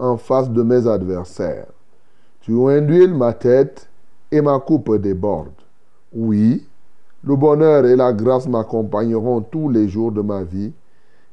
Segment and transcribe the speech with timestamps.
[0.00, 1.66] en face de mes adversaires.
[2.40, 3.88] Tu induis ma tête
[4.32, 5.52] et ma coupe déborde.
[6.12, 6.66] Oui,
[7.22, 10.72] le bonheur et la grâce m'accompagneront tous les jours de ma vie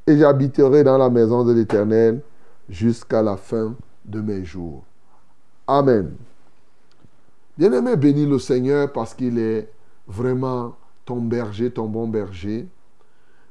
[0.06, 2.22] et j'habiterai dans la maison de l'Éternel
[2.70, 3.74] jusqu'à la fin
[4.06, 4.84] de mes jours.
[5.66, 6.12] Amen.
[7.58, 9.70] Bien-aimé, bénis le Seigneur parce qu'il est
[10.08, 12.68] vraiment ton berger, ton bon berger.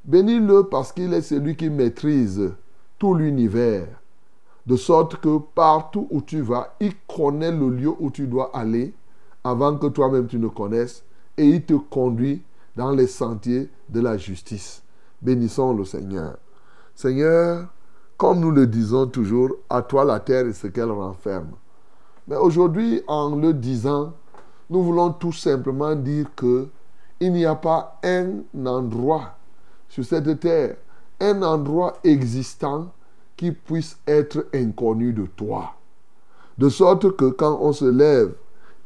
[0.05, 2.53] Bénis-le parce qu'il est celui qui maîtrise
[2.99, 3.89] tout l'univers.
[4.67, 8.93] De sorte que partout où tu vas, il connaît le lieu où tu dois aller
[9.45, 11.05] avant que toi-même tu ne connaisses
[11.37, 12.43] et il te conduit
[12.75, 14.83] dans les sentiers de la justice.
[15.23, 16.37] Bénissons le Seigneur.
[16.95, 17.69] Seigneur,
[18.17, 21.53] comme nous le disons toujours, à toi la terre et ce qu'elle renferme.
[22.27, 24.15] Mais aujourd'hui, en le disant,
[24.69, 26.69] nous voulons tout simplement dire que
[27.21, 29.37] il n'y a pas un endroit
[29.89, 30.77] sur cette terre,
[31.21, 32.91] un endroit existant
[33.37, 35.75] qui puisse être inconnu de toi.
[36.59, 38.33] De sorte que quand on se lève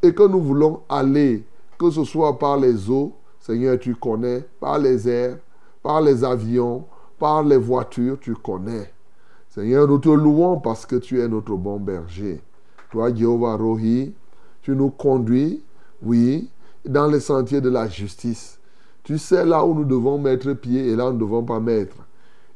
[0.02, 1.44] et que nous voulons aller,
[1.78, 5.38] que ce soit par les eaux, Seigneur, tu connais, par les airs,
[5.82, 6.84] par les avions,
[7.18, 8.92] par les voitures, tu connais.
[9.48, 12.40] Seigneur, nous te louons parce que tu es notre bon berger.
[12.90, 14.12] Toi, Jéhovah Rohi,
[14.62, 15.62] tu nous conduis,
[16.02, 16.50] oui,
[16.84, 18.58] dans les sentiers de la justice.
[19.02, 21.60] Tu sais là où nous devons mettre pied et là où nous ne devons pas
[21.60, 21.96] mettre.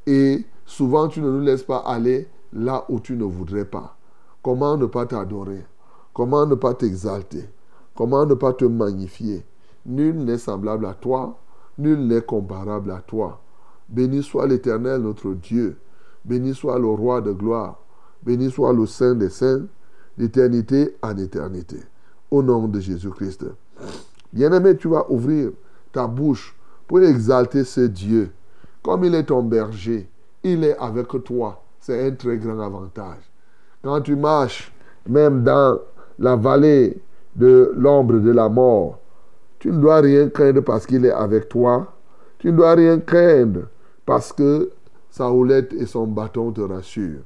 [0.06, 3.96] Et souvent, tu ne nous laisses pas aller là où tu ne voudrais pas.
[4.42, 5.64] Comment ne pas t'adorer?
[6.12, 7.48] Comment ne pas t'exalter?
[7.94, 9.44] Comment ne pas te magnifier?
[9.86, 11.38] Nul n'est semblable à toi,
[11.78, 13.40] nul n'est comparable à toi.
[13.88, 15.76] Béni soit l'Éternel notre Dieu.
[16.24, 17.80] Béni soit le roi de gloire.
[18.22, 19.66] Béni soit le Saint des saints,
[20.16, 21.76] d'éternité en éternité.
[22.30, 23.44] Au nom de Jésus-Christ.
[24.32, 25.50] Bien-aimé, tu vas ouvrir
[25.92, 26.56] ta bouche
[26.86, 28.32] pour exalter ce Dieu.
[28.82, 30.08] Comme il est ton berger,
[30.44, 31.62] il est avec toi.
[31.80, 33.30] C'est un très grand avantage.
[33.82, 34.72] Quand tu marches,
[35.08, 35.78] même dans
[36.18, 37.02] la vallée
[37.34, 38.98] de l'ombre de la mort,
[39.58, 41.92] tu ne dois rien craindre parce qu'il est avec toi.
[42.38, 43.62] Tu ne dois rien craindre
[44.06, 44.70] parce que
[45.10, 47.22] sa houlette et son bâton te rassurent.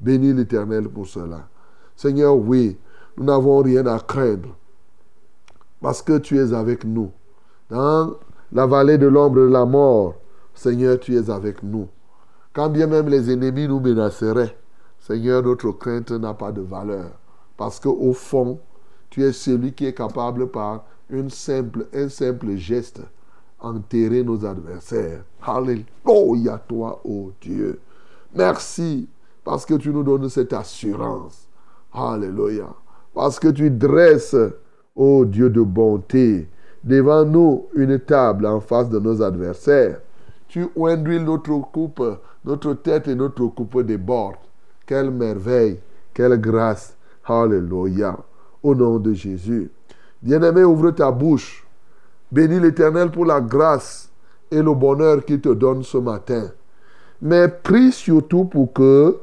[0.00, 1.48] Bénis l'Éternel pour cela.
[1.96, 2.76] Seigneur, oui,
[3.16, 4.56] nous n'avons rien à craindre
[5.80, 7.10] parce que tu es avec nous.
[7.68, 8.14] Dans
[8.52, 10.14] la vallée de l'ombre de la mort,
[10.54, 11.88] Seigneur, tu es avec nous.
[12.52, 14.56] Quand bien même les ennemis nous menaceraient,
[14.98, 17.10] Seigneur, notre crainte n'a pas de valeur.
[17.56, 18.60] Parce qu'au fond,
[19.10, 23.02] tu es celui qui est capable par un simple geste
[23.58, 25.24] enterrer nos adversaires.
[25.42, 27.80] Alléluia toi, ô Dieu.
[28.34, 29.08] Merci
[29.44, 31.48] parce que tu nous donnes cette assurance.
[31.92, 32.68] Alléluia.
[33.14, 34.36] Parce que tu dresses,
[34.94, 36.48] ô Dieu de bonté,
[36.82, 40.00] devant nous une table en face de nos adversaires.
[40.52, 42.02] Tu induis notre coupe,
[42.44, 44.36] notre tête et notre coupe débordent.
[44.84, 45.80] Quelle merveille,
[46.12, 46.94] quelle grâce.
[47.24, 48.18] Alléluia.
[48.62, 49.70] Au nom de Jésus.
[50.20, 51.66] Bien-aimé, ouvre ta bouche.
[52.30, 54.10] Bénis l'Éternel pour la grâce
[54.50, 56.50] et le bonheur qu'il te donne ce matin.
[57.22, 59.20] Mais prie surtout pour que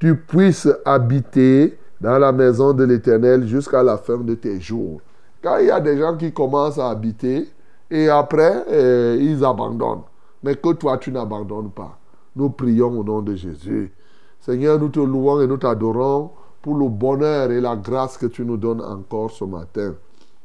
[0.00, 5.00] tu puisses habiter dans la maison de l'Éternel jusqu'à la fin de tes jours.
[5.40, 7.48] Car il y a des gens qui commencent à habiter
[7.88, 10.02] et après, eh, ils abandonnent.
[10.46, 11.98] Mais que toi, tu n'abandonnes pas.
[12.36, 13.92] Nous prions au nom de Jésus.
[14.38, 16.30] Seigneur, nous te louons et nous t'adorons
[16.62, 19.96] pour le bonheur et la grâce que tu nous donnes encore ce matin.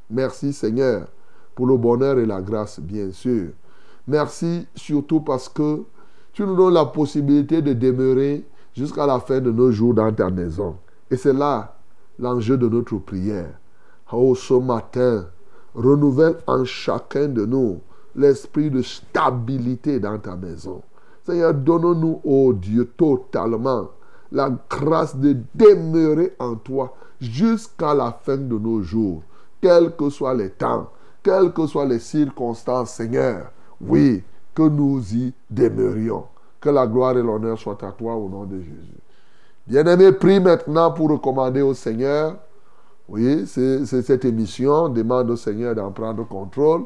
[0.10, 1.06] Merci Seigneur
[1.54, 3.50] pour le bonheur et la grâce, bien sûr.
[4.08, 5.84] Merci surtout parce que
[6.34, 8.44] tu nous donnes la possibilité de demeurer
[8.74, 10.78] jusqu'à la fin de nos jours dans ta maison.
[11.12, 11.78] Et c'est là
[12.18, 13.54] l'enjeu de notre prière.
[14.12, 15.28] Oh, ce matin,
[15.76, 17.82] renouvelle en chacun de nous
[18.16, 20.82] l'esprit de stabilité dans ta maison.
[21.26, 23.90] Seigneur, donne-nous, oh Dieu, totalement
[24.32, 29.24] la grâce de demeurer en toi jusqu'à la fin de nos jours,
[29.62, 30.90] quels que soient les temps,
[31.22, 33.52] quelles que soient les circonstances, Seigneur.
[33.80, 34.24] Oui,
[34.56, 36.26] que nous y demeurions.
[36.60, 39.00] Que la gloire et l'honneur soient à toi au nom de Jésus.
[39.68, 42.38] Bien-aimé, prie maintenant pour recommander au Seigneur.
[43.08, 44.90] Oui, c'est cette émission.
[44.90, 46.86] Demande au Seigneur d'en prendre contrôle.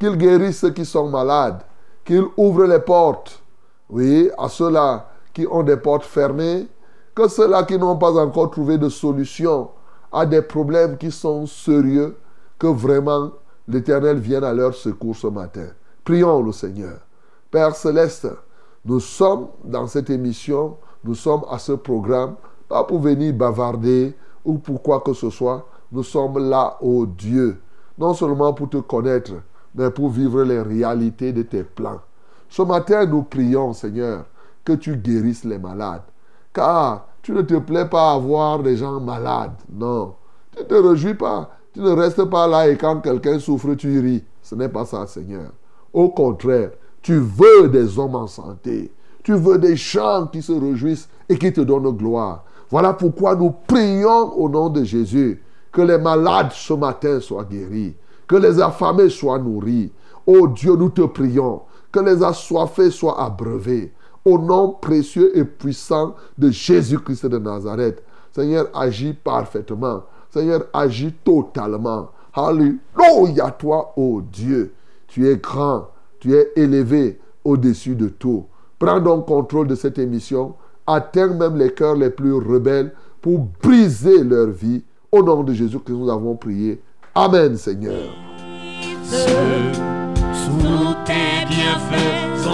[0.00, 1.62] Qu'il guérisse ceux qui sont malades.
[2.04, 3.42] Qu'il ouvre les portes.
[3.90, 6.66] Oui, à ceux-là qui ont des portes fermées.
[7.14, 9.68] Que ceux-là qui n'ont pas encore trouvé de solution
[10.10, 12.16] à des problèmes qui sont sérieux.
[12.58, 13.30] Que vraiment
[13.68, 15.66] l'Éternel vienne à leur secours ce matin.
[16.02, 16.98] Prions le Seigneur.
[17.50, 18.28] Père céleste,
[18.84, 22.36] nous sommes dans cette émission, nous sommes à ce programme,
[22.68, 25.66] pas pour venir bavarder ou pour quoi que ce soit.
[25.92, 27.60] Nous sommes là, ô Dieu,
[27.98, 29.32] non seulement pour te connaître,
[29.74, 32.00] mais pour vivre les réalités de tes plans.
[32.48, 34.24] Ce matin, nous prions, Seigneur,
[34.64, 36.02] que tu guérisses les malades.
[36.52, 39.56] Car tu ne te plais pas à voir des gens malades.
[39.72, 40.14] Non.
[40.52, 41.50] Tu ne te réjouis pas.
[41.72, 44.24] Tu ne restes pas là et quand quelqu'un souffre, tu ris.
[44.42, 45.52] Ce n'est pas ça, Seigneur.
[45.92, 46.70] Au contraire,
[47.02, 48.92] tu veux des hommes en santé.
[49.22, 52.44] Tu veux des gens qui se réjouissent et qui te donnent gloire.
[52.70, 57.94] Voilà pourquoi nous prions au nom de Jésus que les malades ce matin soient guéris,
[58.30, 59.90] que les affamés soient nourris.
[60.24, 63.92] Oh Dieu, nous te prions que les assoiffés soient abreuvés.
[64.24, 68.04] Au nom précieux et puissant de Jésus-Christ de Nazareth.
[68.30, 70.04] Seigneur, agis parfaitement.
[70.32, 72.10] Seigneur, agis totalement.
[72.32, 74.74] Alléluia, toi, oh Dieu.
[75.08, 75.88] Tu es grand,
[76.20, 78.44] tu es élevé au-dessus de tout.
[78.78, 80.54] Prends donc contrôle de cette émission.
[80.86, 84.84] Atteins même les cœurs les plus rebelles pour briser leur vie.
[85.10, 86.80] Au nom de Jésus que nous avons prié.
[87.14, 88.14] Amen, Seigneur.
[89.02, 92.46] Sous tes bienfaits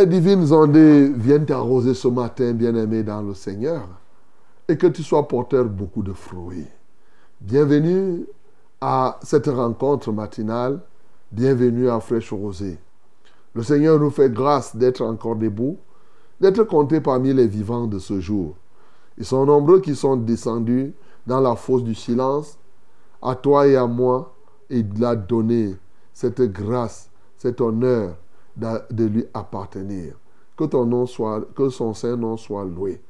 [0.00, 3.86] les divines ondées viennent t'arroser ce matin, bien-aimé dans le Seigneur,
[4.66, 6.66] et que tu sois porteur beaucoup de fruits.
[7.38, 8.24] Bienvenue
[8.80, 10.80] à cette rencontre matinale.
[11.30, 12.78] Bienvenue à Fraîche Rosée.
[13.52, 15.76] Le Seigneur nous fait grâce d'être encore debout,
[16.40, 18.54] d'être comptés parmi les vivants de ce jour.
[19.18, 20.94] Ils sont nombreux qui sont descendus
[21.26, 22.58] dans la fosse du silence,
[23.20, 24.34] à toi et à moi,
[24.70, 25.76] il a donné
[26.14, 28.16] cette grâce, cet honneur
[28.56, 30.14] de lui appartenir.
[30.56, 33.00] Que ton nom soit, que son saint nom soit loué.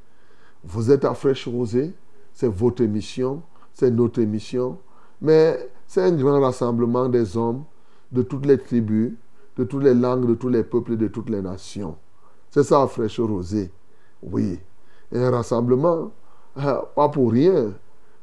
[0.63, 1.95] Vous êtes à Fraîche Rosée,
[2.33, 3.43] c'est votre émission,
[3.73, 4.79] c'est notre émission,
[5.21, 7.65] mais c'est un grand rassemblement des hommes
[8.13, 9.13] de toutes les tribus,
[9.57, 11.97] de toutes les langues, de tous les peuples et de toutes les nations.
[12.51, 13.71] C'est ça, Fraîche Rosée.
[14.23, 14.59] Oui.
[15.13, 16.11] Un rassemblement,
[16.59, 17.73] euh, pas pour rien.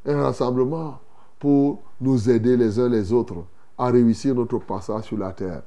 [0.05, 0.99] un rassemblement
[1.39, 3.43] pour nous aider les uns les autres
[3.77, 5.63] à réussir notre passage sur la terre.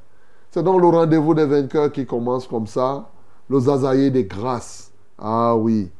[0.50, 3.08] C'est donc le rendez-vous des vainqueurs qui commence comme ça,
[3.48, 4.90] le zazaïe des grâces.
[5.16, 5.90] Ah oui,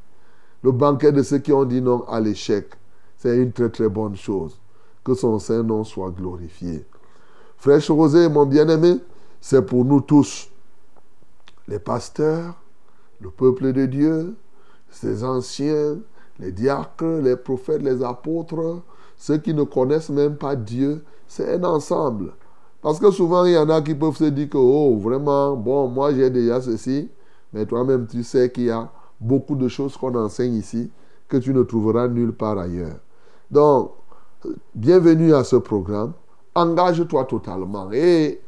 [0.62, 2.66] le banquet de ceux qui ont dit non à l'échec.
[3.16, 4.59] C'est une très très bonne chose.
[5.04, 6.85] Que son Saint-Nom soit glorifié.
[7.57, 8.97] Frère Rosé, mon bien-aimé,
[9.40, 10.49] c'est pour nous tous,
[11.69, 12.54] les pasteurs,
[13.21, 14.35] le peuple de Dieu,
[14.90, 15.99] ses anciens,
[16.38, 18.83] les diacres, les prophètes, les apôtres,
[19.16, 22.33] ceux qui ne connaissent même pas Dieu, c'est un ensemble.
[22.83, 25.89] Parce que souvent, il y en a qui peuvent se dire que, oh, vraiment, bon,
[25.89, 27.09] moi j'ai déjà ceci,
[27.53, 30.91] mais toi-même, tu sais qu'il y a beaucoup de choses qu'on enseigne ici
[31.29, 32.97] que tu ne trouveras nulle part ailleurs.
[33.51, 33.93] Donc,
[34.75, 36.13] bienvenue à ce programme.
[36.55, 38.41] Engage-toi totalement et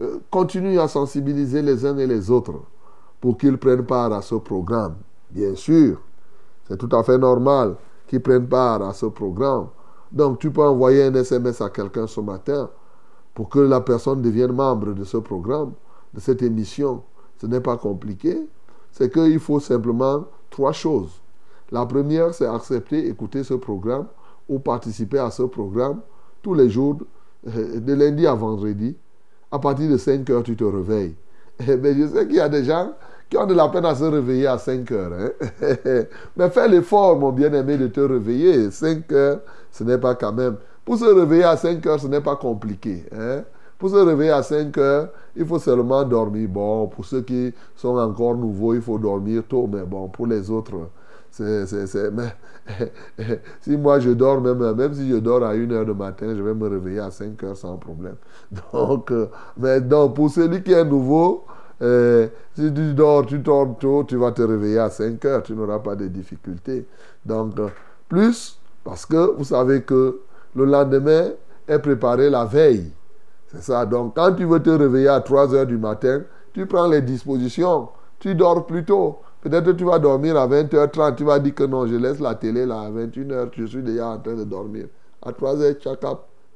[0.00, 2.60] euh, continue à sensibiliser les uns et les autres
[3.20, 4.96] pour qu'ils prennent part à ce programme.
[5.30, 6.00] Bien sûr,
[6.66, 9.68] c'est tout à fait normal qu'ils prennent part à ce programme.
[10.10, 12.70] Donc, tu peux envoyer un SMS à quelqu'un ce matin
[13.36, 15.74] pour que la personne devienne membre de ce programme,
[16.14, 17.02] de cette émission.
[17.38, 18.34] Ce n'est pas compliqué.
[18.90, 21.20] C'est qu'il faut simplement trois choses.
[21.70, 24.06] La première, c'est accepter, écouter ce programme
[24.48, 26.00] ou participer à ce programme
[26.40, 26.96] tous les jours,
[27.46, 28.96] euh, de lundi à vendredi.
[29.52, 31.14] À partir de 5 heures, tu te réveilles.
[31.60, 32.92] Mais ben, je sais qu'il y a des gens
[33.28, 35.12] qui ont de la peine à se réveiller à 5 heures.
[35.12, 35.30] Hein.
[36.36, 38.70] Mais fais l'effort, mon bien-aimé, de te réveiller.
[38.70, 39.40] 5 heures,
[39.70, 40.56] ce n'est pas quand même.
[40.86, 43.04] Pour se réveiller à 5 heures, ce n'est pas compliqué.
[43.12, 43.42] Hein.
[43.76, 46.48] Pour se réveiller à 5 heures, il faut seulement dormir.
[46.48, 49.68] Bon, pour ceux qui sont encore nouveaux, il faut dormir tôt.
[49.70, 50.88] Mais bon, pour les autres,
[51.28, 51.66] c'est,
[53.60, 56.40] si moi je dors, même, même si je dors à 1 heure du matin, je
[56.40, 58.14] vais me réveiller à 5 heures sans problème.
[58.72, 59.26] Donc, euh,
[59.56, 61.46] mais donc pour celui qui est nouveau,
[61.82, 65.52] euh, si tu dors, tu dors tôt, tu vas te réveiller à 5 heures, tu
[65.54, 66.86] n'auras pas de difficultés.
[67.24, 67.68] Donc, euh,
[68.08, 70.20] plus, parce que vous savez que
[70.56, 71.28] le lendemain
[71.68, 72.90] est préparé la veille.
[73.48, 73.84] C'est ça.
[73.86, 76.22] Donc, quand tu veux te réveiller à 3 heures du matin,
[76.52, 77.90] tu prends les dispositions.
[78.18, 79.18] Tu dors plus tôt.
[79.42, 81.14] Peut-être tu vas dormir à 20h30.
[81.14, 83.50] Tu vas dire que non, je laisse la télé là à 21h.
[83.52, 84.86] Je suis déjà en train de dormir.
[85.22, 85.76] À 3h,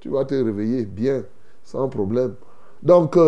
[0.00, 1.22] tu vas te réveiller bien,
[1.62, 2.34] sans problème.
[2.82, 3.18] Donc,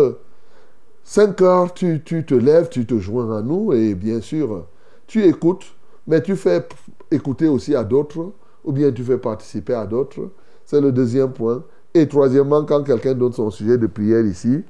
[1.03, 4.65] 5 euh, heures, tu, tu, te lèves, tu te joins à nous et bien sûr,
[5.05, 5.75] tu écoutes,
[6.07, 6.67] mais tu fais
[7.11, 8.31] écouter aussi à d'autres
[8.63, 10.31] ou bien tu fais participer à d'autres.
[10.73, 11.63] C'est le deuxième point.
[11.93, 14.63] Et troisièmement, quand quelqu'un donne son sujet de prière ici,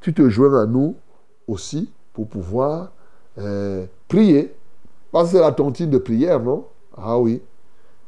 [0.00, 0.96] tu te joins à nous
[1.46, 2.90] aussi pour pouvoir
[3.38, 4.52] euh, prier.
[5.12, 6.64] Parce que c'est la tontine de prière, non?
[6.96, 7.40] Ah oui.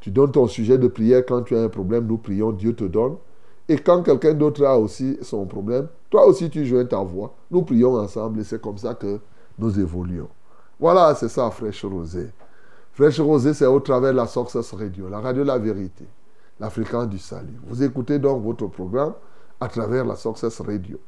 [0.01, 2.83] Tu donnes ton sujet de prière quand tu as un problème, nous prions, Dieu te
[2.83, 3.15] donne.
[3.69, 7.33] Et quand quelqu'un d'autre a aussi son problème, toi aussi tu joins ta voix.
[7.53, 9.21] Nous prions ensemble et c'est comme ça que
[9.57, 10.29] nous évoluons.
[10.81, 12.29] Voilà, c'est ça, Fraîche Rosée.
[12.93, 16.07] Fraîche Rosée, c'est au travers de la Success Radio, la radio La Vérité,
[16.59, 17.59] la fréquence du salut.
[17.67, 19.15] Vous écoutez donc votre programme
[19.61, 20.99] à travers la Success Radio.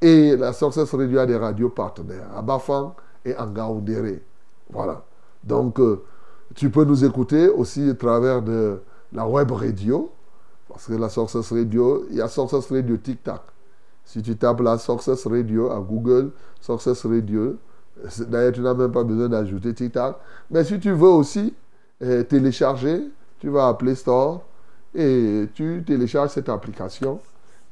[0.00, 2.28] Et la Success Radio a des radios partenaires.
[2.36, 2.94] À Bafang,
[3.26, 4.22] et en Gaoundéré.
[4.70, 5.04] Voilà.
[5.44, 6.02] Donc, euh,
[6.54, 8.80] tu peux nous écouter aussi à travers de
[9.12, 10.10] la web radio,
[10.68, 13.40] parce que la Success Radio, il y a Success Radio TikTok.
[14.04, 17.56] Si tu tapes la Success Radio à Google, Success Radio,
[18.28, 20.16] d'ailleurs, tu n'as même pas besoin d'ajouter TikTok.
[20.50, 21.52] Mais si tu veux aussi
[22.02, 23.02] euh, télécharger,
[23.40, 24.42] tu vas à Play Store
[24.96, 27.20] et tu télécharges cette application.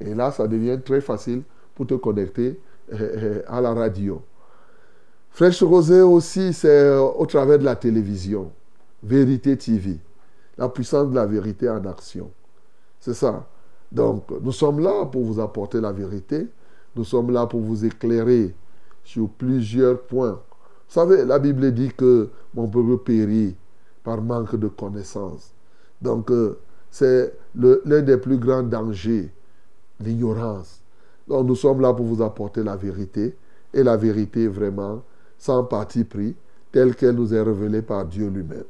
[0.00, 1.42] Et là, ça devient très facile
[1.74, 2.60] pour te connecter
[2.92, 4.22] euh, à la radio.
[5.30, 8.52] Fraîche Rosée aussi, c'est euh, au travers de la télévision.
[9.02, 9.98] Vérité TV.
[10.56, 12.30] La puissance de la vérité en action.
[13.00, 13.46] C'est ça.
[13.90, 16.46] Donc, nous sommes là pour vous apporter la vérité.
[16.94, 18.54] Nous sommes là pour vous éclairer
[19.02, 20.40] sur plusieurs points.
[20.88, 23.56] Vous savez, la Bible dit que mon peuple périt
[24.02, 25.52] par manque de connaissance.
[26.00, 26.58] Donc, euh,
[26.94, 29.28] c'est l'un des plus grands dangers,
[29.98, 30.80] l'ignorance.
[31.26, 33.34] Nous sommes là pour vous apporter la vérité.
[33.72, 35.02] Et la vérité, vraiment,
[35.36, 36.36] sans parti pris,
[36.70, 38.62] telle qu'elle nous est révélée par Dieu lui-même.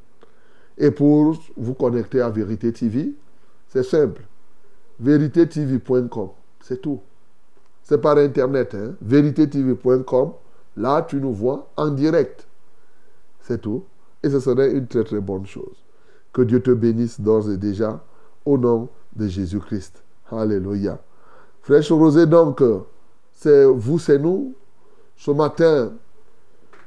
[0.79, 3.13] Et pour vous connecter à Vérité TV,
[3.69, 4.23] c'est simple.
[5.01, 6.31] VéritéTV.com,
[6.63, 7.01] c'est tout.
[7.83, 8.95] C'est par Internet, hein?
[9.03, 10.33] VéritéTV.com.
[10.79, 12.47] Là, tu nous vois en direct.
[13.43, 13.85] C'est tout.
[14.23, 15.77] Et ce serait une très très bonne chose.
[16.33, 18.03] Que Dieu te bénisse d'ores et déjà
[18.45, 20.03] au nom de Jésus-Christ.
[20.31, 20.99] Alléluia.
[21.63, 22.63] Frère Rosé, donc,
[23.33, 24.55] c'est vous, c'est nous.
[25.17, 25.93] Ce matin,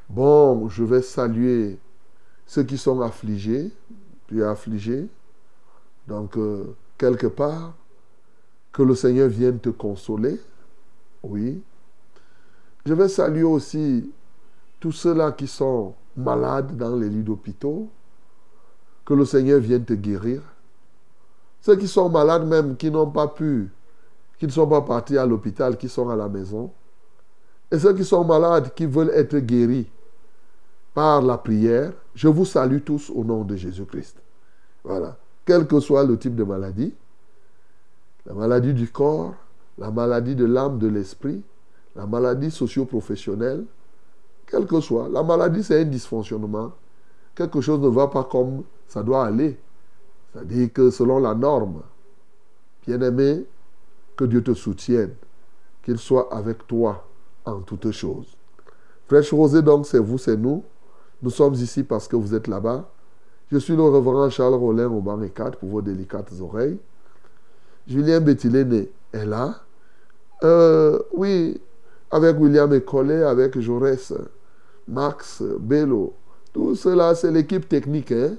[0.09, 1.77] Bon, je vais saluer
[2.45, 3.71] ceux qui sont affligés,
[4.27, 5.07] puis affligés.
[6.07, 7.73] Donc, euh, quelque part,
[8.71, 10.39] que le Seigneur vienne te consoler.
[11.23, 11.61] Oui.
[12.85, 14.09] Je vais saluer aussi
[14.79, 17.89] tous ceux-là qui sont malades dans les lits d'hôpitaux.
[19.03, 20.41] Que le Seigneur vienne te guérir.
[21.61, 23.69] Ceux qui sont malades même, qui n'ont pas pu,
[24.39, 26.71] qui ne sont pas partis à l'hôpital, qui sont à la maison.
[27.71, 29.89] Et ceux qui sont malades, qui veulent être guéris
[30.93, 34.17] par la prière, je vous salue tous au nom de Jésus-Christ.
[34.83, 35.17] Voilà.
[35.45, 36.93] Quel que soit le type de maladie,
[38.25, 39.33] la maladie du corps,
[39.77, 41.43] la maladie de l'âme, de l'esprit,
[41.95, 43.65] la maladie socio-professionnelle,
[44.45, 45.09] quelle que soit.
[45.09, 46.71] La maladie, c'est un dysfonctionnement.
[47.35, 49.59] Quelque chose ne va pas comme ça doit aller.
[50.33, 51.81] C'est-à-dire que selon la norme,
[52.85, 53.45] bien-aimé,
[54.15, 55.13] que Dieu te soutienne,
[55.83, 57.07] qu'il soit avec toi
[57.45, 58.35] en toutes choses.
[59.07, 60.63] Frère Rosé, donc, c'est vous, c'est nous.
[61.21, 62.89] Nous sommes ici parce que vous êtes là-bas.
[63.51, 66.77] Je suis le reverend Charles Rollin au banc 4 pour vos délicates oreilles.
[67.87, 69.61] Julien Bettiléné est là.
[70.43, 71.59] Euh, oui,
[72.11, 74.13] avec William Ecollet, avec Jaurès,
[74.87, 76.13] Max, Bello.
[76.51, 78.11] Tout cela, c'est l'équipe technique.
[78.11, 78.35] Hein?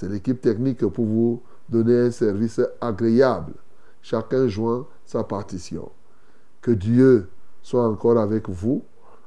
[0.00, 3.52] C'est l'équipe technique pour vous donner un service agréable.
[4.00, 5.90] Chacun joint sa partition.
[6.62, 7.28] Que Dieu
[7.62, 8.82] soit encore avec vous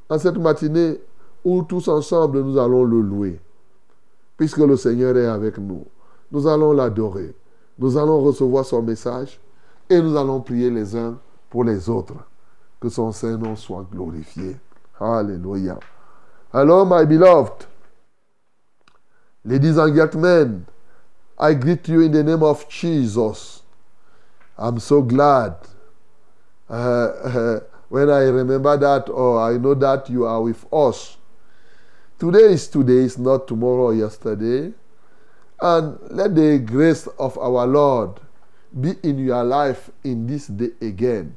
[0.10, 1.00] en cette matinée
[1.46, 3.40] où tous ensemble nous allons le louer.
[4.36, 5.86] Puisque le Seigneur est avec nous,
[6.32, 7.36] nous allons l'adorer.
[7.78, 9.40] Nous allons recevoir son message
[9.88, 11.20] et nous allons prier les uns
[11.52, 12.16] pour les autres.
[12.80, 14.58] Que son Saint-Nom soit glorifié.
[15.00, 15.78] Alléluia.
[16.52, 17.68] Alors, my beloved,
[19.46, 20.66] ladies and gentlemen,
[21.38, 23.62] I greet you in the name of Jesus.
[24.58, 25.56] I'm so glad
[26.70, 27.60] uh, uh,
[27.90, 31.18] when I remember that or I know that you are with us.
[32.20, 34.74] Today is today, is not tomorrow or yesterday.
[35.60, 38.20] And let the grace of our Lord
[38.80, 41.36] be in your life in this day again.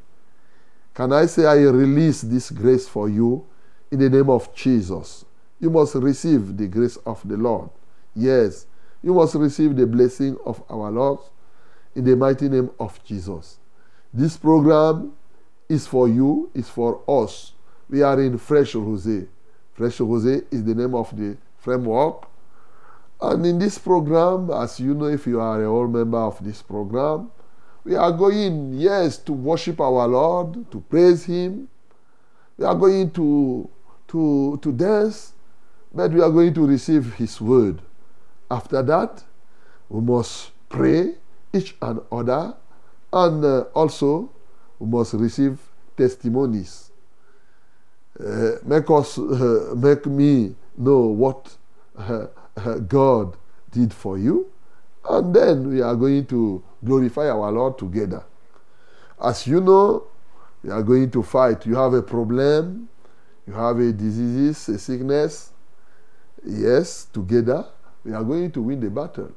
[0.95, 3.47] Can I say, I release this grace for you
[3.91, 5.25] in the name of Jesus?
[5.61, 7.71] You must receive the grace of the Lord.
[8.17, 8.67] Yes,
[9.03, 11.19] you must receive the blessing of our Lord
[11.95, 13.59] in the mighty name of Jesus.
[14.13, 15.13] This program
[15.69, 17.53] is for you, is for us.
[17.91, 19.29] We are in Fresh Rosé.
[19.75, 22.27] Fresh Rosé is the name of the framework.
[23.21, 26.63] And in this program, as you know, if you are a whole member of this
[26.63, 27.31] program,
[27.85, 31.69] we are going, yes, to worship our Lord, to praise Him.
[32.57, 33.69] We are going to,
[34.09, 35.35] to, to dance,
[35.95, 37.83] but we are going to receive His word.
[38.51, 39.25] After that,
[39.89, 41.15] we must pray
[41.53, 42.55] each and other,
[43.13, 44.31] and uh, also
[44.79, 45.59] we must receive
[45.97, 46.91] testimonies.
[48.19, 51.57] Uh, make us, uh, make me know what
[51.99, 53.37] uh, uh, God
[53.71, 54.51] did for you,
[55.09, 58.25] and then we are going to glorify our Lord together.
[59.23, 60.05] As you know,
[60.63, 61.67] we are going to fight.
[61.67, 62.89] You have a problem,
[63.47, 65.53] you have a disease, a sickness.
[66.45, 67.67] Yes, together
[68.07, 69.33] we are going to win the battle.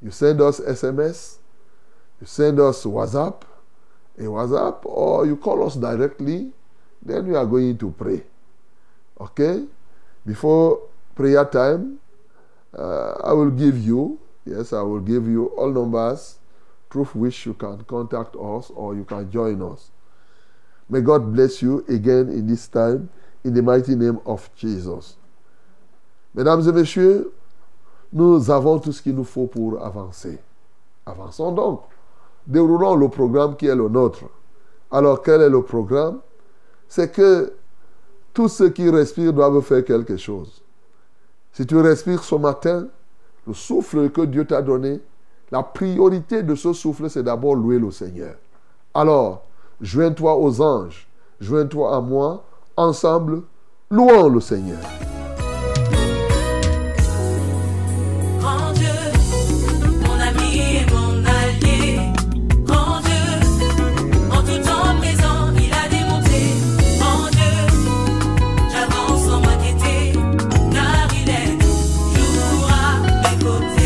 [0.00, 1.38] You send us SMS,
[2.20, 3.42] you send us WhatsApp,
[4.16, 6.52] a WhatsApp, or you call us directly,
[7.02, 8.22] then we are going to pray.
[9.20, 9.64] Okay?
[10.24, 10.80] Before
[11.16, 11.98] prayer time,
[12.76, 16.38] uh, I will give you, yes, I will give you all numbers
[16.90, 19.90] through which you can contact us or you can join us.
[20.88, 23.10] May God bless you again in this time,
[23.42, 25.16] in the mighty name of Jesus.
[26.34, 27.26] Mesdames et messieurs,
[28.12, 30.38] nous avons tout ce qu'il nous faut pour avancer.
[31.04, 31.82] Avançons donc.
[32.46, 34.24] Déroulons le programme qui est le nôtre.
[34.90, 36.20] Alors, quel est le programme?
[36.88, 37.52] C'est que
[38.32, 40.62] tous ceux qui respirent doivent faire quelque chose.
[41.52, 42.86] Si tu respires ce matin,
[43.46, 45.00] le souffle que Dieu t'a donné,
[45.50, 48.34] la priorité de ce souffle, c'est d'abord louer le Seigneur.
[48.94, 49.42] Alors,
[49.80, 51.08] joins-toi aux anges,
[51.40, 52.44] joins-toi à moi,
[52.76, 53.42] ensemble,
[53.90, 54.78] louons le Seigneur.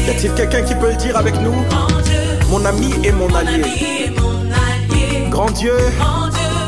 [0.07, 1.55] Y a-t-il quelqu'un qui peut le dire avec nous?
[2.51, 4.13] Mon ami et mon allié.
[5.31, 5.75] Grand Dieu,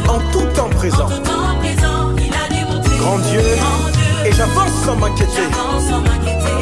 [0.09, 1.09] en tout temps en présent.
[2.99, 3.43] Grand Dieu,
[4.25, 5.49] et j'avance sans m'inquiéter.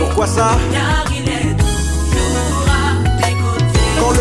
[0.00, 0.56] Pourquoi ça?
[0.72, 3.78] Car il est toujours à mes côtés.
[4.00, 4.12] Quand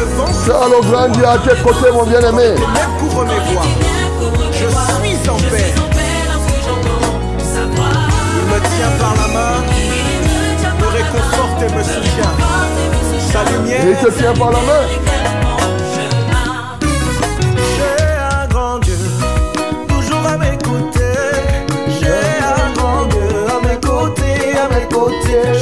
[0.69, 2.55] le vent Dieu à tes côtés, mon bien-aimé.
[2.99, 3.65] couvre mes voies,
[4.51, 5.73] je suis en paix.
[8.37, 9.55] Il me tient par la main,
[11.61, 12.33] et me soutient.
[13.31, 14.83] Sa Il lumière, te tient par la main.
[17.75, 18.97] j'ai un grand Dieu,
[19.87, 21.19] toujours à mes côtés.
[21.99, 25.59] J'ai un grand Dieu à mes côtés, à mes côtés.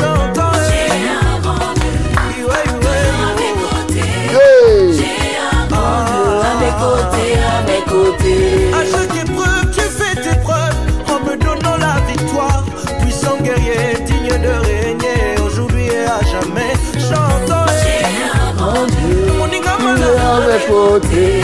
[20.89, 21.41] côtés.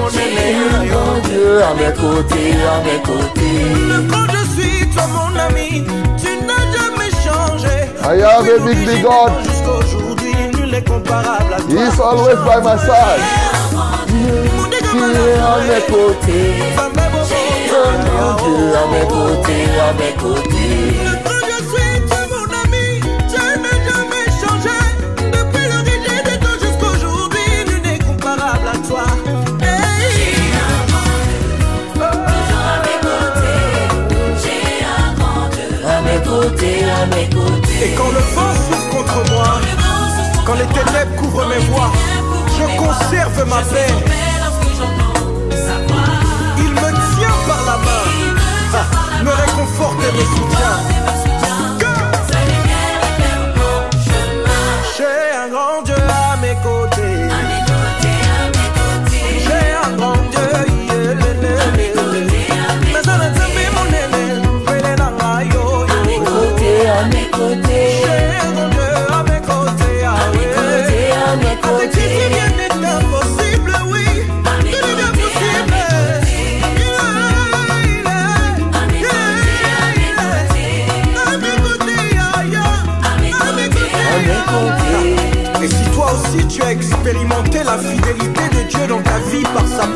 [0.00, 3.58] Mon Dieu à mes côtés, à mes côtés.
[4.10, 5.84] Quand je suis toi mon ami,
[6.20, 7.76] tu n'as jamais changé.
[8.04, 9.32] I have big God.
[9.44, 11.68] Jusqu'aujourd'hui, nul n'est comparable à toi.
[11.70, 13.22] He's always by my side.
[13.74, 16.48] À mes côtés.
[17.72, 21.11] Mon Dieu à mes côtés, à mes côtés?
[37.84, 39.60] Et quand le vent souffle contre moi,
[40.46, 41.90] quand les ténèbres couvrent mes voies,
[42.56, 43.92] je conserve ma paix.
[46.58, 51.31] Il me tient par la main, me réconforte et me soutient.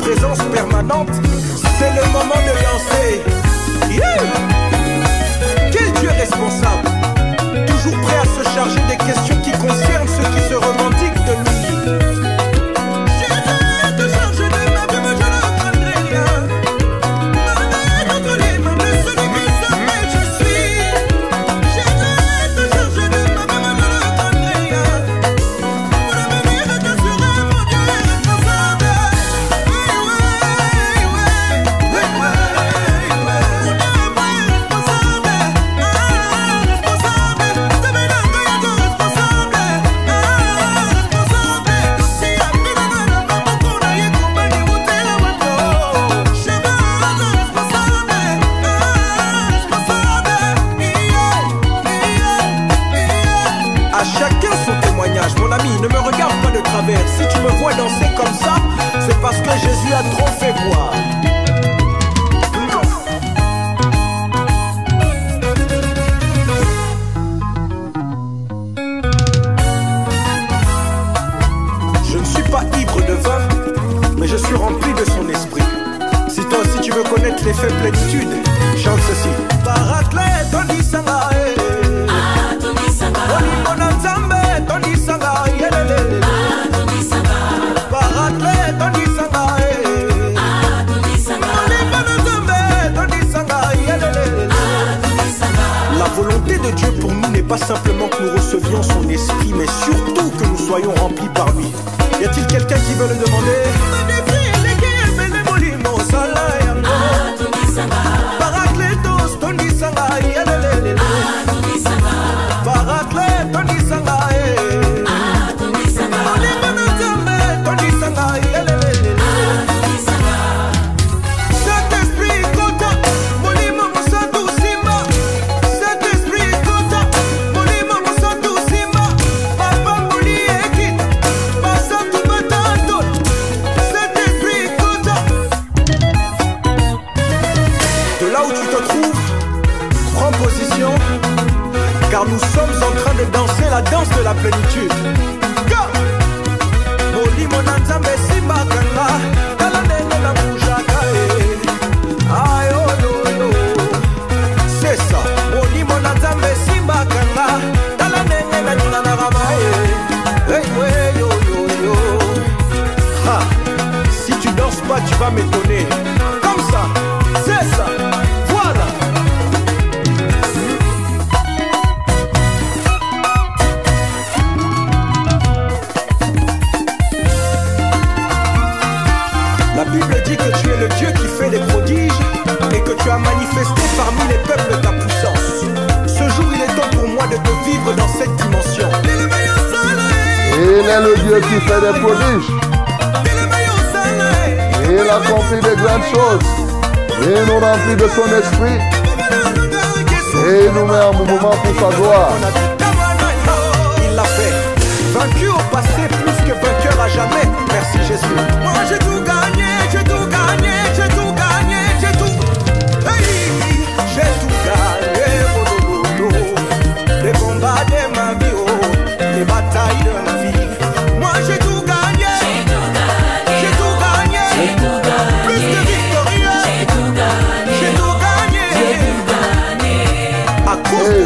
[0.01, 1.09] présence permanente,
[1.79, 3.21] c'est le moment de lancer.
[5.71, 6.89] Quel Dieu responsable,
[7.67, 9.36] toujours prêt à se charger des questions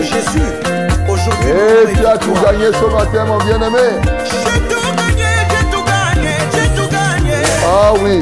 [0.04, 0.50] Jésus.
[1.08, 4.02] Aujourd'hui, tu as tout gagné ce matin, mon bien-aimé.
[4.26, 7.44] J'ai tout gagné, j'ai tout gagné, j'ai tout gagné.
[7.66, 8.22] Ah oui.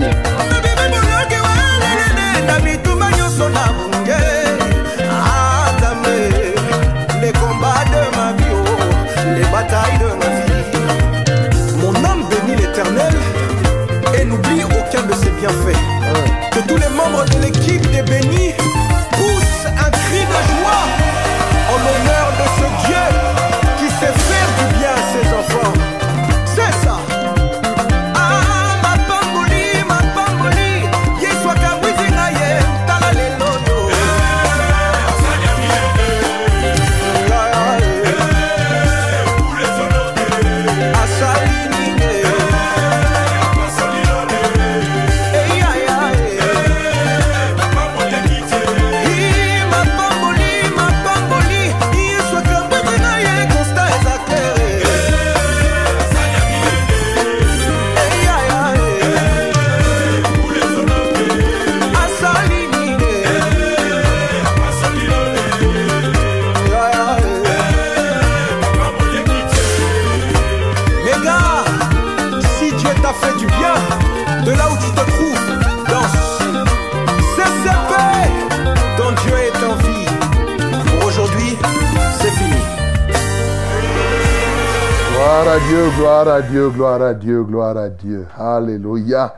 [86.23, 88.27] Gloire à Dieu, gloire à Dieu, gloire à Dieu.
[88.37, 89.35] Alléluia.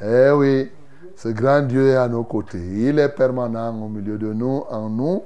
[0.00, 0.70] Eh oui,
[1.14, 2.58] ce grand Dieu est à nos côtés.
[2.58, 5.24] Il est permanent au milieu de nous, en nous.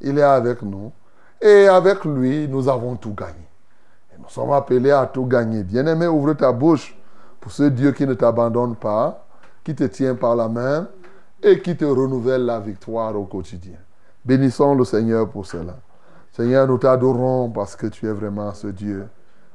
[0.00, 0.92] Il est avec nous.
[1.40, 3.48] Et avec lui, nous avons tout gagné.
[4.14, 5.64] Et nous sommes appelés à tout gagner.
[5.64, 6.96] Bien-aimé, ouvre ta bouche
[7.40, 9.26] pour ce Dieu qui ne t'abandonne pas,
[9.64, 10.86] qui te tient par la main
[11.42, 13.78] et qui te renouvelle la victoire au quotidien.
[14.24, 15.74] Bénissons le Seigneur pour cela.
[16.30, 19.08] Seigneur, nous t'adorons parce que tu es vraiment ce Dieu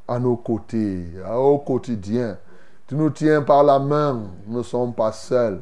[0.07, 2.37] à nos côtés, au quotidien.
[2.87, 5.61] Tu nous tiens par la main, nous ne sommes pas seuls.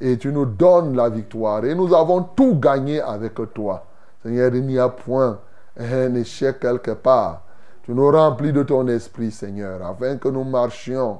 [0.00, 1.64] Et tu nous donnes la victoire.
[1.64, 3.84] Et nous avons tout gagné avec toi.
[4.22, 5.38] Seigneur, il n'y a point
[5.78, 7.42] un échec quelque part.
[7.82, 11.18] Tu nous remplis de ton esprit, Seigneur, afin que nous marchions,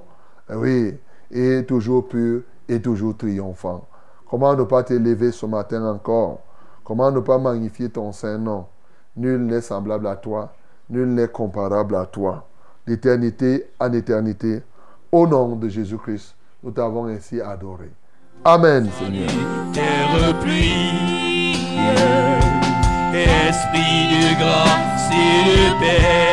[0.51, 0.99] oui,
[1.31, 3.87] et toujours purs et toujours triomphants.
[4.29, 6.41] Comment ne pas t'élever ce matin encore?
[6.83, 8.65] Comment ne pas magnifier ton Saint-Nom?
[9.17, 10.53] Nul n'est semblable à toi,
[10.89, 12.47] nul n'est comparable à toi.
[12.87, 14.63] D'éternité en éternité,
[15.11, 17.91] au nom de Jésus-Christ, nous t'avons ainsi adoré.
[18.45, 19.31] Amen, Seigneur.
[19.73, 21.65] terre pluie.
[23.15, 26.25] Esprit de grâce et de paix,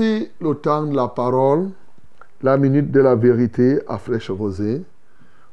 [0.00, 1.72] Voici le temps de la parole,
[2.40, 4.82] la minute de la vérité à fraîche rosée.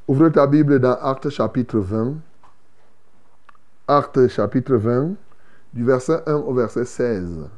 [0.08, 2.14] Ouvre ta Bible dans Actes chapitre 20.
[3.90, 5.16] Actes chapitre 20,
[5.74, 7.50] du verset 1 au verset 16.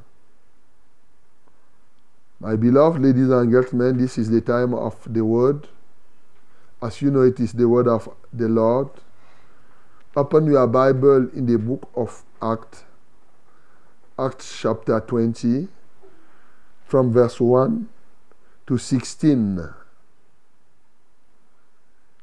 [2.41, 5.67] My beloved ladies and gentlemen, this is the time of the word.
[6.82, 8.89] As you know, it is the word of the Lord.
[10.15, 12.84] Open your Bible in the book of Acts,
[14.17, 15.67] Acts chapter 20,
[16.89, 17.88] from verse 1
[18.65, 19.69] to 16.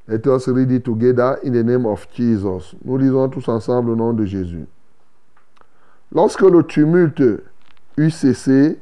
[0.09, 2.74] Let us read it together in the name of Jesus.
[2.85, 4.66] Nous lisons tous ensemble au nom de Jésus.
[6.12, 7.42] Lorsque le tumulte
[7.96, 8.79] eut cessé,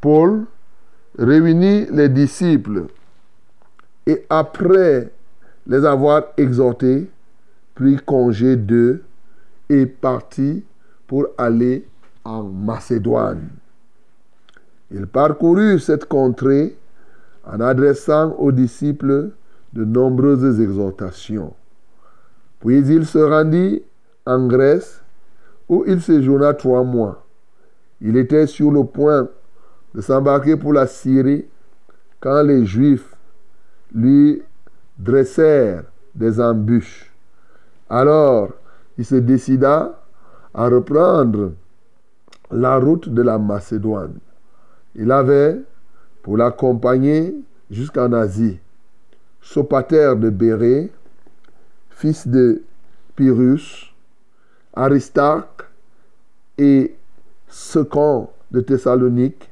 [0.00, 0.46] Paul
[1.18, 2.86] réunit les disciples
[4.06, 5.12] et après
[5.66, 7.10] les avoir exhortés,
[7.74, 9.04] prit congé d'eux
[9.68, 10.64] et partit
[11.06, 11.86] pour aller
[12.24, 13.57] en Macédoine.
[14.90, 16.76] Il parcourut cette contrée
[17.44, 19.30] en adressant aux disciples
[19.72, 21.54] de nombreuses exhortations.
[22.60, 23.82] Puis il se rendit
[24.26, 25.02] en Grèce
[25.68, 27.24] où il séjourna trois mois.
[28.00, 29.28] Il était sur le point
[29.94, 31.46] de s'embarquer pour la Syrie
[32.20, 33.14] quand les Juifs
[33.94, 34.42] lui
[34.98, 37.12] dressèrent des embûches.
[37.90, 38.50] Alors
[38.96, 40.00] il se décida
[40.54, 41.52] à reprendre
[42.50, 44.18] la route de la Macédoine.
[45.00, 45.60] Il avait,
[46.22, 47.32] pour l'accompagner
[47.70, 48.58] jusqu'en Asie,
[49.40, 50.90] Sopater de Bérée,
[51.90, 52.62] fils de
[53.14, 53.94] Pyrrhus,
[54.74, 55.62] Aristarque
[56.58, 56.96] et
[57.48, 59.48] Second de Thessalonique,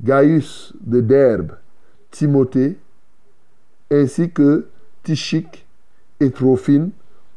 [0.00, 1.56] Gaius de Derbe,
[2.12, 2.78] Timothée,
[3.90, 4.68] ainsi que
[5.02, 5.66] Tichique
[6.20, 6.90] et Trophine,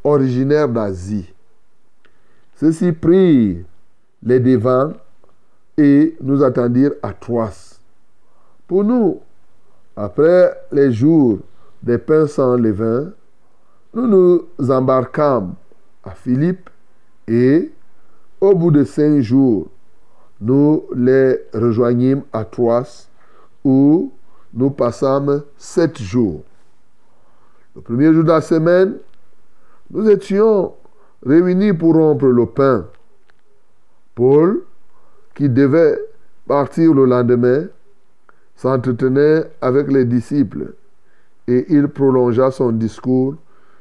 [0.03, 1.33] originaires d'Asie.
[2.57, 2.93] Ceux-ci
[4.21, 4.93] les devants
[5.79, 7.79] et nous attendirent à Troas.
[8.67, 9.21] Pour nous,
[9.95, 11.39] après les jours
[11.81, 13.13] des pains sans levain,
[13.93, 15.55] nous nous embarquâmes
[16.03, 16.69] à Philippe
[17.27, 17.71] et,
[18.41, 19.67] au bout de cinq jours,
[20.41, 23.07] nous les rejoignîmes à Troas
[23.63, 24.11] où
[24.53, 26.43] nous passâmes sept jours.
[27.75, 28.97] Le premier jour de la semaine,
[29.91, 30.73] nous étions
[31.25, 32.85] réunis pour rompre le pain.
[34.15, 34.63] Paul,
[35.39, 35.97] qui devait
[36.45, 37.67] partir le lendemain,
[38.58, 40.73] s'entretenait avec les disciples
[41.47, 43.36] et il prolongea son discours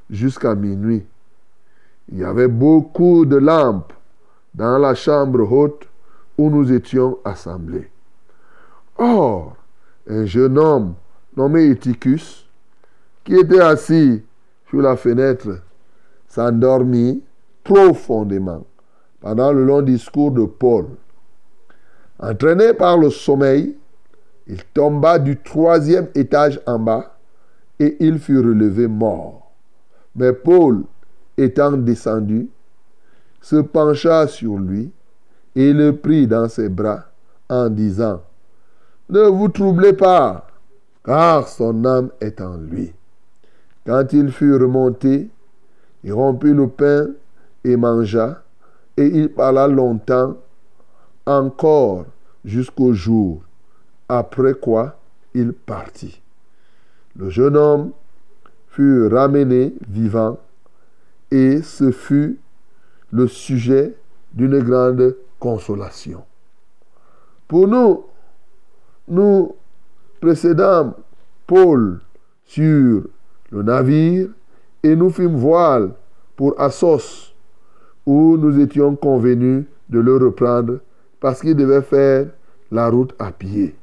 [0.08, 1.04] jusqu'à minuit.
[2.12, 3.92] Il y avait beaucoup de lampes
[4.54, 5.88] dans la chambre haute
[6.38, 7.90] où nous étions assemblés.
[8.96, 9.56] Or,
[10.08, 10.94] un jeune homme
[11.36, 12.48] nommé Eutychus,
[13.24, 14.22] qui était assis
[14.70, 15.60] sur la fenêtre,
[16.28, 17.20] s'endormit
[17.64, 18.64] profondément
[19.20, 20.86] pendant le long discours de Paul.
[22.20, 23.76] Entraîné par le sommeil,
[24.46, 27.16] il tomba du troisième étage en bas
[27.78, 29.52] et il fut relevé mort.
[30.16, 30.82] Mais Paul,
[31.36, 32.48] étant descendu,
[33.40, 34.90] se pencha sur lui
[35.54, 37.04] et le prit dans ses bras
[37.48, 38.22] en disant,
[39.08, 40.48] Ne vous troublez pas,
[41.04, 42.92] car son âme est en lui.
[43.86, 45.30] Quand il fut remonté,
[46.02, 47.08] il rompit le pain
[47.64, 48.42] et mangea,
[48.96, 50.36] et il parla longtemps
[51.28, 52.06] encore
[52.44, 53.42] jusqu'au jour,
[54.08, 54.98] après quoi
[55.34, 56.20] il partit.
[57.16, 57.92] Le jeune homme
[58.68, 60.38] fut ramené vivant
[61.30, 62.38] et ce fut
[63.12, 63.94] le sujet
[64.32, 66.24] d'une grande consolation.
[67.46, 68.04] Pour nous,
[69.08, 69.54] nous
[70.20, 70.94] précédâmes
[71.46, 72.00] Paul
[72.44, 73.02] sur
[73.50, 74.28] le navire
[74.82, 75.92] et nous fîmes voile
[76.36, 77.34] pour Assos,
[78.06, 80.80] où nous étions convenus de le reprendre
[81.20, 82.28] parce qu'il devait faire
[82.70, 83.74] la route à pied.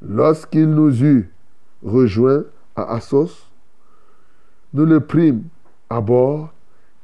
[0.00, 1.30] Lorsqu'il nous eut
[1.82, 2.44] rejoints
[2.76, 3.48] à Assos,
[4.72, 5.44] nous le prîmes
[5.90, 6.52] à bord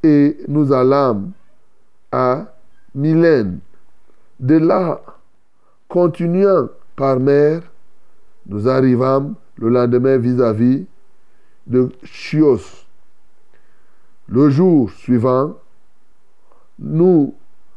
[0.03, 1.33] et nous allâmes
[2.11, 2.47] à
[2.95, 3.61] Mylène.
[4.41, 5.03] De là,
[5.89, 7.63] continuant par mer,
[8.47, 10.87] nous arrivâmes le lendemain vis-à-vis
[11.67, 12.61] de Chios.
[14.29, 15.57] Le jour suivant,
[16.79, 17.35] nous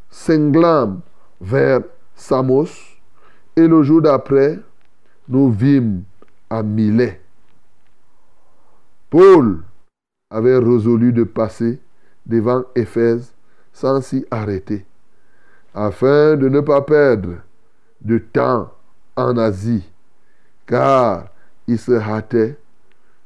[0.09, 1.01] cinglâmes
[1.41, 1.81] vers
[2.15, 2.69] Samos
[3.55, 4.59] et le jour d'après,
[5.27, 6.03] nous vîmes
[6.49, 7.19] à Milet.
[9.09, 9.63] Paul
[10.29, 11.79] avait résolu de passer
[12.25, 13.33] devant Éphèse
[13.73, 14.85] sans s'y arrêter,
[15.73, 17.37] afin de ne pas perdre
[18.01, 18.71] de temps
[19.15, 19.89] en Asie,
[20.65, 21.27] car
[21.67, 22.57] il se hâtait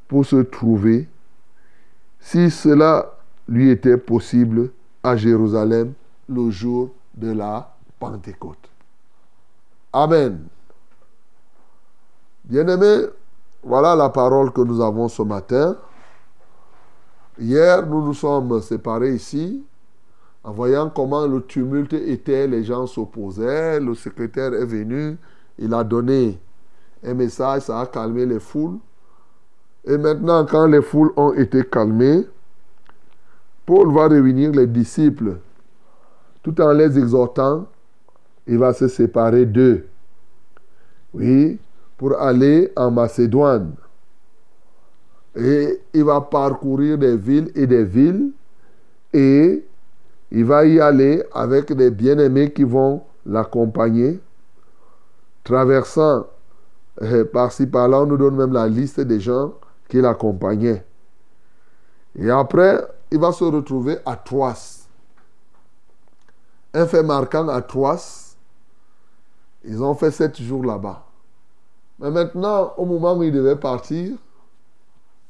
[0.07, 1.07] pour se trouver,
[2.19, 4.71] si cela lui était possible,
[5.03, 5.93] à Jérusalem
[6.27, 8.69] le jour de la Pentecôte.
[9.93, 10.47] Amen.
[12.43, 13.07] Bien-aimés,
[13.63, 15.77] voilà la parole que nous avons ce matin.
[17.39, 19.63] Hier, nous nous sommes séparés ici
[20.45, 25.17] en voyant comment le tumulte était, les gens s'opposaient, le secrétaire est venu,
[25.57, 26.39] il a donné
[27.03, 28.77] un message, ça a calmé les foules.
[29.85, 32.27] Et maintenant, quand les foules ont été calmées,
[33.65, 35.37] Paul va réunir les disciples
[36.43, 37.65] tout en les exhortant.
[38.47, 39.87] Il va se séparer d'eux.
[41.13, 41.59] Oui,
[41.97, 43.73] pour aller en Macédoine.
[45.35, 48.31] Et il va parcourir des villes et des villes.
[49.13, 49.65] Et
[50.31, 54.19] il va y aller avec des bien-aimés qui vont l'accompagner.
[55.43, 56.27] Traversant
[57.01, 59.53] euh, par-ci par-là, on nous donne même la liste des gens
[59.89, 60.83] qui l'accompagnaient.
[62.17, 62.81] Et après,
[63.11, 64.87] il va se retrouver à Troas.
[66.73, 68.24] Un fait marquant à Troas.
[69.67, 71.05] Ils ont fait sept jours là-bas.
[71.99, 74.15] Mais maintenant, au moment où ils devaient partir,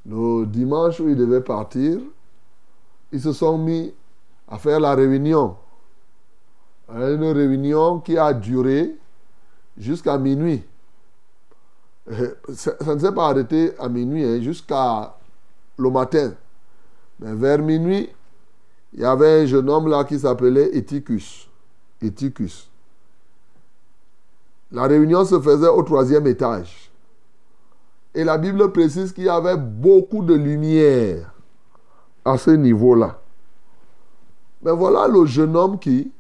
[0.06, 2.00] le dimanche où ils devaient partir,
[3.12, 3.94] ils se sont mis
[4.48, 5.56] à faire la réunion.
[6.90, 8.96] Une réunion qui a duré
[9.78, 10.64] jusqu'à minuit.
[12.54, 15.16] Ça ne s'est pas arrêté à minuit, hein, jusqu'à
[15.78, 16.34] le matin.
[17.20, 18.10] Mais vers minuit,
[18.94, 21.50] il y avait un jeune homme là qui s'appelait Eticus.
[22.02, 22.70] Eticus.
[24.76, 26.92] La réunion se faisait au troisième étage.
[28.14, 31.34] Et la Bible précise qu'il y avait beaucoup de lumière
[32.26, 33.22] à ce niveau-là.
[34.62, 36.12] Mais voilà le jeune homme qui,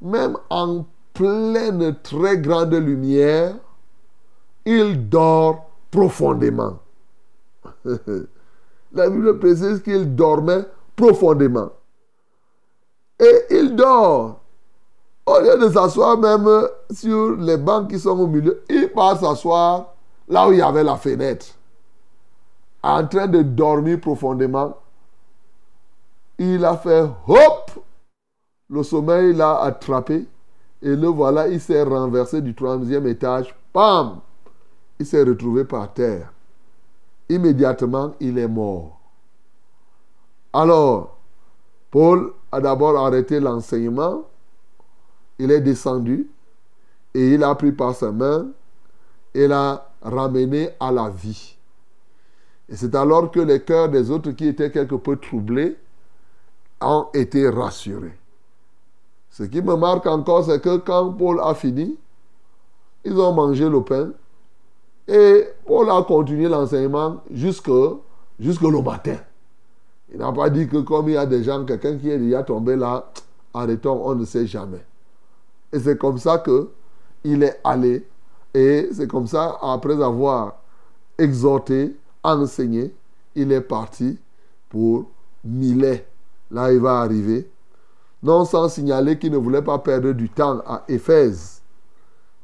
[0.00, 0.84] même en
[1.14, 3.54] pleine très grande lumière,
[4.66, 6.80] il dort profondément.
[7.84, 10.64] La Bible précise qu'il dormait
[10.96, 11.70] profondément.
[13.20, 14.41] Et il dort.
[15.32, 16.46] Au lieu de s'asseoir même
[16.90, 19.94] sur les bancs qui sont au milieu, il part s'asseoir
[20.28, 21.46] là où il y avait la fenêtre.
[22.82, 24.76] En train de dormir profondément.
[26.38, 27.70] Il a fait hop.
[28.68, 30.26] Le sommeil l'a attrapé.
[30.82, 33.54] Et le voilà, il s'est renversé du troisième étage.
[33.72, 34.20] Pam!
[34.98, 36.30] Il s'est retrouvé par terre.
[37.28, 38.98] Immédiatement, il est mort.
[40.52, 41.16] Alors,
[41.90, 44.24] Paul a d'abord arrêté l'enseignement.
[45.38, 46.28] Il est descendu
[47.14, 48.48] et il a pris par sa main
[49.34, 51.56] et l'a ramené à la vie.
[52.68, 55.76] Et c'est alors que les cœurs des autres qui étaient quelque peu troublés
[56.80, 58.18] ont été rassurés.
[59.30, 61.96] Ce qui me marque encore, c'est que quand Paul a fini,
[63.04, 64.10] ils ont mangé le pain
[65.08, 69.16] et Paul a continué l'enseignement jusque le matin.
[70.12, 72.42] Il n'a pas dit que comme il y a des gens, quelqu'un qui est déjà
[72.42, 73.10] tombé là,
[73.54, 74.84] arrêtons, on ne sait jamais.
[75.72, 76.70] Et c'est comme ça que
[77.24, 78.06] il est allé.
[78.54, 80.56] Et c'est comme ça, après avoir
[81.18, 82.94] exhorté, enseigné,
[83.34, 84.18] il est parti
[84.68, 85.10] pour
[85.44, 86.06] Milet.
[86.50, 87.48] Là, il va arriver.
[88.22, 91.62] Non sans signaler qu'il ne voulait pas perdre du temps à Éphèse.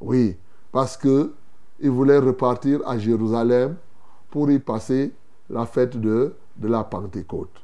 [0.01, 0.37] Oui,
[0.73, 1.33] parce que
[1.81, 3.77] il voulait repartir à Jérusalem
[4.31, 5.13] pour y passer
[5.49, 7.63] la fête de, de la Pentecôte.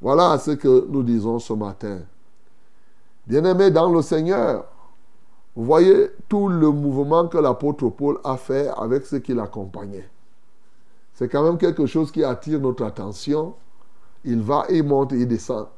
[0.00, 2.00] Voilà ce que nous disons ce matin.
[3.26, 4.64] Bien-aimés dans le Seigneur,
[5.56, 10.08] vous voyez tout le mouvement que l'apôtre Paul a fait avec ceux qui l'accompagnaient.
[11.14, 13.54] C'est quand même quelque chose qui attire notre attention.
[14.22, 15.68] Il va, il monte, il descend.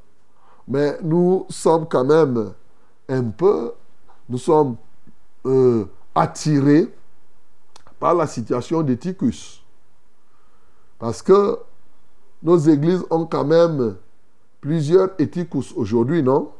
[0.66, 2.53] Mais nous sommes quand même
[3.09, 3.72] un peu,
[4.29, 4.74] nous sommes
[5.47, 6.93] euh, attirés
[8.01, 9.62] par la situation d'Éticus.
[10.99, 11.57] Parce que
[12.43, 13.95] nos églises ont quand même
[14.61, 16.51] plusieurs Éticus aujourd'hui, non?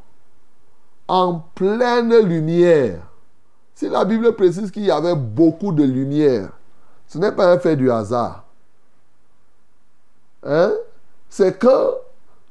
[1.09, 3.08] En pleine lumière.
[3.79, 6.49] Si la Bible précise qu'il y avait beaucoup de lumière,
[7.07, 8.43] ce n'est pas un fait du hasard.
[10.43, 10.73] Hein?
[11.29, 11.93] C'est que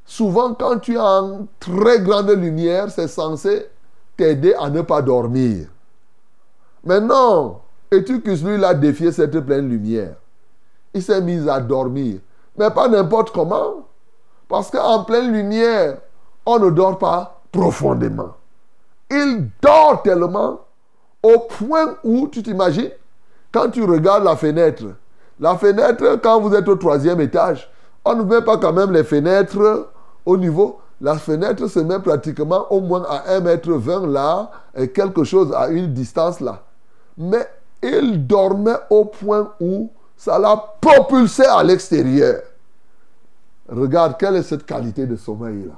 [0.06, 3.66] souvent quand tu es en très grande lumière, c'est censé
[4.16, 5.68] t'aider à ne pas dormir.
[6.82, 7.60] Mais non,
[7.92, 10.14] lui, il a défié cette pleine lumière.
[10.94, 12.20] Il s'est mis à dormir.
[12.56, 13.86] Mais pas n'importe comment.
[14.48, 15.98] Parce qu'en pleine lumière,
[16.46, 18.32] on ne dort pas profondément.
[19.10, 20.60] Il dort tellement
[21.22, 22.90] au point où, tu t'imagines,
[23.52, 24.84] quand tu regardes la fenêtre,
[25.40, 27.70] la fenêtre, quand vous êtes au troisième étage,
[28.04, 29.90] on ne met pas quand même les fenêtres
[30.24, 30.80] au niveau.
[31.00, 35.52] La fenêtre se met pratiquement au moins à 1 mètre 20 là, et quelque chose
[35.54, 36.62] à une distance là.
[37.16, 37.46] Mais
[37.82, 42.42] il dormait au point où ça l'a propulsé à l'extérieur.
[43.68, 45.74] Regarde, quelle est cette qualité de sommeil-là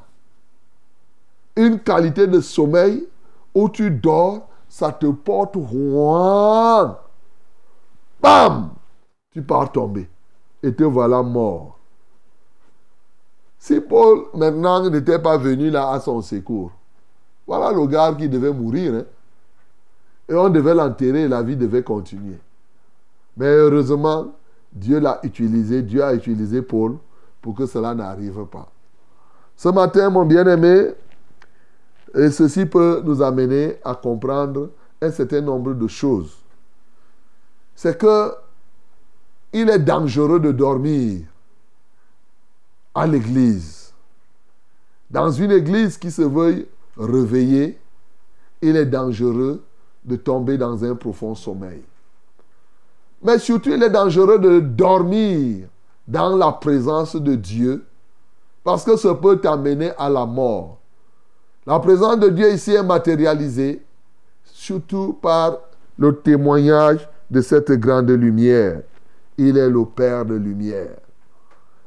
[1.56, 3.06] Une qualité de sommeil
[3.54, 6.96] où tu dors, ça te porte loin.
[8.22, 8.70] Bam
[9.32, 10.08] Tu pars tomber.
[10.62, 11.76] Et te voilà mort.
[13.58, 16.70] Si Paul maintenant n'était pas venu là à son secours,
[17.46, 18.94] voilà le gars qui devait mourir.
[18.94, 19.04] hein.
[20.28, 22.38] Et on devait l'enterrer et la vie devait continuer.
[23.36, 24.26] Mais heureusement,
[24.72, 26.96] Dieu l'a utilisé, Dieu a utilisé Paul
[27.42, 28.68] pour que cela n'arrive pas.
[29.56, 30.92] Ce matin, mon bien-aimé,
[32.14, 36.36] et ceci peut nous amener à comprendre un certain nombre de choses.
[37.74, 38.32] C'est que
[39.52, 41.22] il est dangereux de dormir
[42.94, 43.92] à l'église.
[45.10, 47.78] Dans une église qui se veuille réveiller,
[48.62, 49.62] il est dangereux
[50.04, 51.82] de tomber dans un profond sommeil.
[53.22, 55.68] Mais surtout, il est dangereux de dormir
[56.06, 57.84] dans la présence de Dieu
[58.64, 60.79] parce que ça peut t'amener à la mort.
[61.66, 63.82] La présence de Dieu ici est matérialisée
[64.44, 65.58] surtout par
[65.98, 68.80] le témoignage de cette grande lumière.
[69.36, 70.96] Il est le Père de lumière.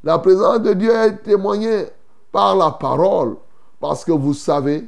[0.04, 1.88] La présence de Dieu est témoignée
[2.32, 3.36] par la parole
[3.80, 4.88] parce que vous savez,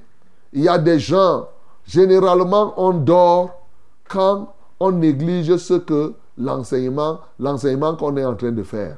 [0.54, 1.48] il y a des gens,
[1.86, 3.62] généralement on dort
[4.08, 8.98] quand on néglige ce que l'enseignement, l'enseignement qu'on est en train de faire.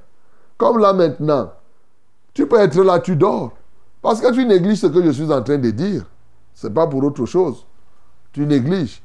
[0.58, 1.52] Comme là maintenant,
[2.34, 3.52] tu peux être là, tu dors.
[4.02, 6.06] Parce que tu négliges ce que je suis en train de dire.
[6.54, 7.66] Ce n'est pas pour autre chose.
[8.32, 9.02] Tu négliges.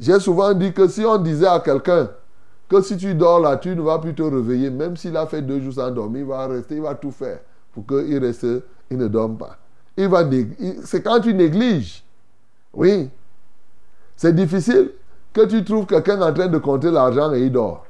[0.00, 2.08] J'ai souvent dit que si on disait à quelqu'un
[2.68, 5.42] que si tu dors là, tu ne vas plus te réveiller, même s'il a fait
[5.42, 7.40] deux jours sans dormir, il va rester, il va tout faire
[7.72, 8.46] pour qu'il reste,
[8.90, 9.56] il ne dorme pas.
[10.84, 12.04] c'est quand tu négliges.
[12.72, 13.10] Oui.
[14.16, 14.90] C'est difficile
[15.32, 17.86] que tu trouves quelqu'un en train de compter l'argent et il dort.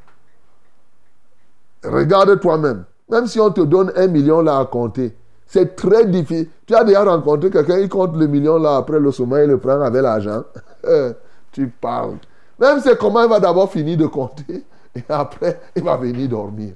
[1.83, 2.85] Regarde toi-même.
[3.11, 5.17] Même si on te donne un million là à compter,
[5.49, 6.49] c'est très difficile.
[6.67, 9.59] Tu as déjà rencontré quelqu'un, il compte le million là, après le sommeil, il le
[9.59, 10.45] prend avec l'argent.
[11.51, 12.19] Tu parles.
[12.61, 16.75] Même c'est comment il va d'abord finir de compter et après il va venir dormir.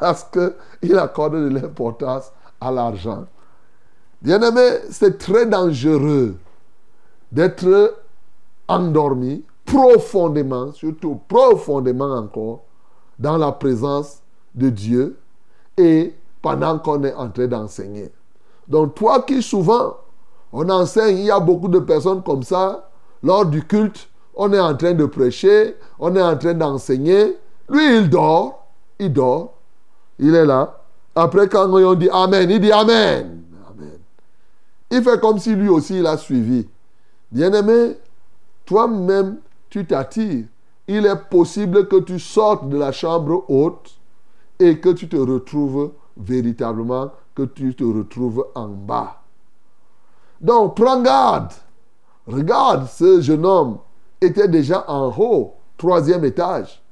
[0.00, 3.26] Parce qu'il accorde de l'importance à l'argent.
[4.22, 6.36] Bien-aimé, c'est très dangereux
[7.30, 7.94] d'être
[8.66, 12.62] endormi profondément, surtout profondément encore,
[13.18, 14.22] dans la présence
[14.54, 15.18] de Dieu
[15.76, 16.14] et
[16.44, 18.12] pendant qu'on est en train d'enseigner.
[18.68, 19.96] Donc toi qui souvent,
[20.52, 22.90] on enseigne, il y a beaucoup de personnes comme ça,
[23.22, 27.38] lors du culte, on est en train de prêcher, on est en train d'enseigner,
[27.70, 28.66] lui il dort,
[28.98, 29.54] il dort,
[30.18, 30.82] il est là.
[31.14, 33.42] Après quand on dit Amen, il dit Amen.
[33.70, 33.98] Amen.
[34.90, 36.68] Il fait comme si lui aussi il a suivi.
[37.32, 37.96] Bien-aimé,
[38.66, 39.38] toi-même,
[39.70, 40.44] tu t'attires.
[40.88, 43.96] Il est possible que tu sortes de la chambre haute
[44.60, 49.22] et que tu te retrouves véritablement, que tu te retrouves en bas.
[50.40, 51.52] Donc, prends garde.
[52.26, 53.78] Regarde, ce jeune homme
[54.20, 56.82] était déjà en haut, troisième étage.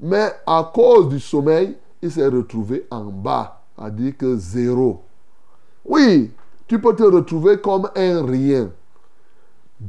[0.00, 5.02] Mais à cause du sommeil, il s'est retrouvé en bas, à dire que zéro.
[5.84, 6.32] Oui,
[6.66, 8.70] tu peux te retrouver comme un rien.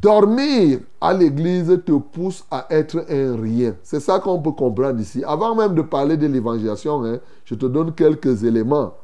[0.02, 3.76] Dormir à l'église te pousse à être un rien.
[3.84, 5.24] C'est ça qu'on peut comprendre ici.
[5.24, 8.96] Avant même de parler de l'évangélisation, hein, je te donne quelques éléments.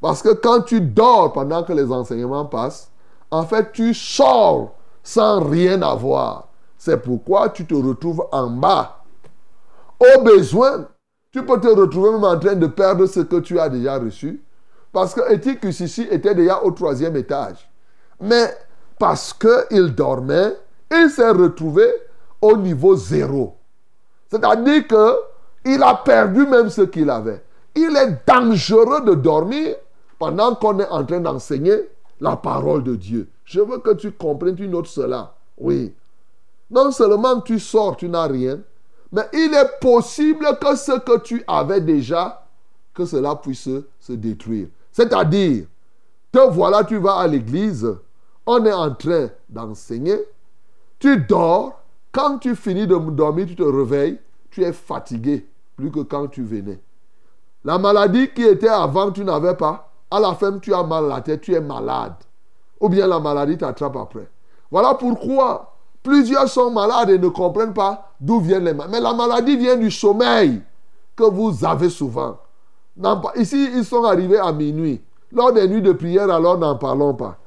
[0.00, 2.90] Parce que quand tu dors pendant que les enseignements passent,
[3.30, 4.74] en fait, tu sors
[5.04, 6.48] sans rien avoir.
[6.76, 9.04] C'est pourquoi tu te retrouves en bas.
[10.00, 10.88] Au besoin,
[11.30, 14.42] tu peux te retrouver même en train de perdre ce que tu as déjà reçu.
[14.92, 17.70] Parce que Éticus ici était déjà au troisième étage.
[18.20, 18.52] Mais
[19.04, 20.56] parce qu'il dormait,
[20.90, 21.84] il s'est retrouvé
[22.40, 23.54] au niveau zéro.
[24.30, 27.44] C'est-à-dire qu'il a perdu même ce qu'il avait.
[27.74, 29.76] Il est dangereux de dormir
[30.18, 33.28] pendant qu'on est en train d'enseigner la parole de Dieu.
[33.44, 35.34] Je veux que tu comprennes, tu notes cela.
[35.58, 35.92] Oui.
[36.70, 38.60] Non seulement tu sors, tu n'as rien,
[39.12, 42.46] mais il est possible que ce que tu avais déjà,
[42.94, 43.68] que cela puisse
[44.00, 44.68] se détruire.
[44.92, 45.66] C'est-à-dire,
[46.32, 47.86] te voilà, tu vas à l'église,
[48.46, 50.18] on est en train d'enseigner,
[50.98, 51.80] tu dors,
[52.12, 54.18] quand tu finis de dormir, tu te réveilles,
[54.50, 56.80] tu es fatigué, plus que quand tu venais.
[57.64, 59.90] La maladie qui était avant, tu n'avais pas.
[60.10, 62.14] À la fin, tu as mal la tête, tu es malade.
[62.80, 64.28] Ou bien la maladie t'attrape après.
[64.70, 68.92] Voilà pourquoi plusieurs sont malades et ne comprennent pas d'où viennent les maladies.
[68.92, 70.60] Mais la maladie vient du sommeil
[71.16, 72.36] que vous avez souvent.
[73.36, 75.02] Ici, ils sont arrivés à minuit.
[75.32, 77.38] Lors des nuits de prière, alors n'en parlons pas.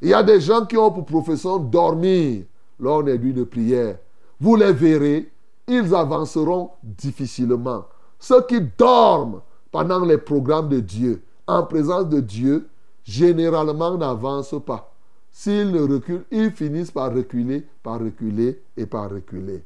[0.00, 2.44] Il y a des gens qui ont pour profession dormir
[2.78, 3.98] lors des nuits de prière.
[4.40, 5.30] Vous les verrez,
[5.66, 7.84] ils avanceront difficilement.
[8.18, 9.40] Ceux qui dorment
[9.70, 12.68] pendant les programmes de Dieu, en présence de Dieu,
[13.04, 14.92] généralement n'avancent pas.
[15.30, 19.64] S'ils ne reculent, ils finissent par reculer, par reculer et par reculer.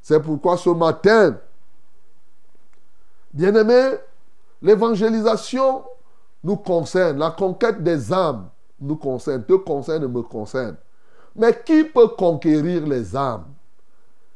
[0.00, 1.36] C'est pourquoi ce matin,
[3.32, 3.96] bien-aimés,
[4.60, 5.82] l'évangélisation
[6.42, 8.48] nous concerne, la conquête des âmes
[8.82, 10.76] nous concerne, te concerne, me concerne.
[11.34, 13.46] Mais qui peut conquérir les âmes?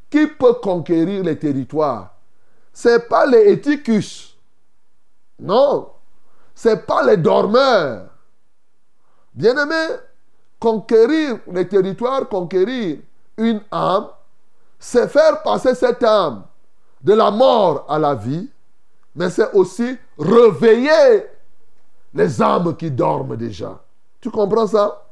[0.08, 2.14] Qui peut conquérir les territoires?
[2.72, 4.36] Ce n'est pas les éticus.
[5.38, 5.90] Non.
[6.54, 8.08] Ce n'est pas les dormeurs.
[9.34, 9.96] Bien-aimés,
[10.58, 12.98] conquérir les territoires, conquérir
[13.36, 14.08] une âme,
[14.78, 16.44] c'est faire passer cette âme
[17.02, 18.48] de la mort à la vie,
[19.14, 21.26] mais c'est aussi réveiller
[22.14, 23.78] les âmes qui dorment déjà.
[24.20, 25.06] Tu comprends ça?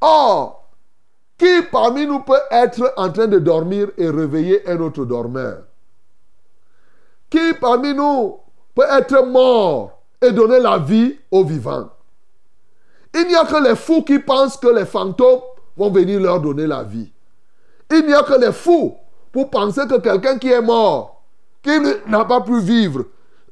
[0.00, 0.68] Or,
[1.38, 5.62] qui parmi nous peut être en train de dormir et réveiller un autre dormeur?
[7.30, 8.38] Qui parmi nous
[8.74, 11.88] peut être mort et donner la vie aux vivants
[13.14, 15.40] Il n'y a que les fous qui pensent que les fantômes
[15.76, 17.10] vont venir leur donner la vie.
[17.90, 18.94] Il n'y a que les fous
[19.32, 21.22] pour penser que quelqu'un qui est mort,
[21.62, 21.70] qui
[22.06, 23.04] n'a pas pu vivre,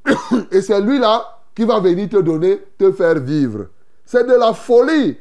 [0.50, 1.24] et c'est lui-là
[1.54, 3.66] qui va venir te donner, te faire vivre.
[4.10, 5.18] C'est de la folie.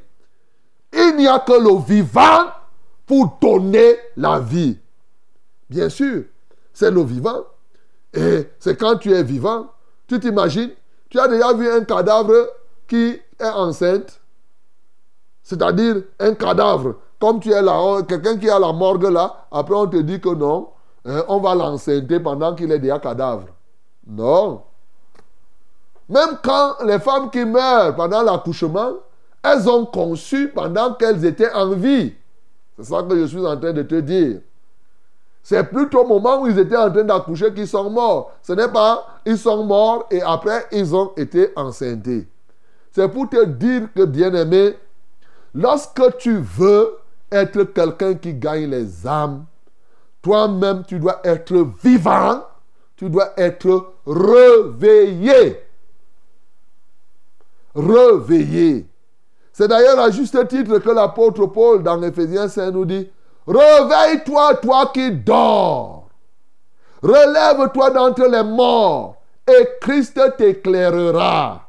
[0.93, 2.45] Il n'y a que le vivant
[3.05, 4.79] pour donner la vie.
[5.69, 6.23] Bien sûr,
[6.71, 7.43] c'est le vivant.
[8.13, 9.67] Et c'est quand tu es vivant,
[10.07, 10.71] tu t'imagines,
[11.09, 12.47] tu as déjà vu un cadavre
[12.87, 14.21] qui est enceinte.
[15.43, 16.95] C'est-à-dire un cadavre.
[17.19, 20.21] Comme tu es là, quelqu'un qui est à la morgue là, après on te dit
[20.21, 20.69] que non,
[21.03, 23.47] hein, on va l'enceinte pendant qu'il est déjà cadavre.
[24.07, 24.61] Non.
[26.09, 28.93] Même quand les femmes qui meurent pendant l'accouchement,
[29.43, 32.13] elles ont conçu pendant qu'elles étaient en vie.
[32.77, 34.39] C'est ça que je suis en train de te dire.
[35.43, 38.33] C'est plutôt au moment où ils étaient en train d'accoucher qu'ils sont morts.
[38.41, 42.27] Ce n'est pas ils sont morts et après ils ont été enceintés.
[42.91, 44.75] C'est pour te dire que, bien-aimé,
[45.53, 46.97] lorsque tu veux
[47.31, 49.45] être quelqu'un qui gagne les âmes,
[50.21, 52.43] toi-même, tu dois être vivant,
[52.95, 55.66] tu dois être réveillé.
[57.75, 58.87] Réveillé.
[59.53, 63.09] C'est d'ailleurs à juste titre que l'apôtre Paul dans Ephésiens 5 nous dit,
[63.47, 66.07] Réveille-toi, toi qui dors.
[67.01, 71.67] Relève-toi d'entre les morts et Christ t'éclairera.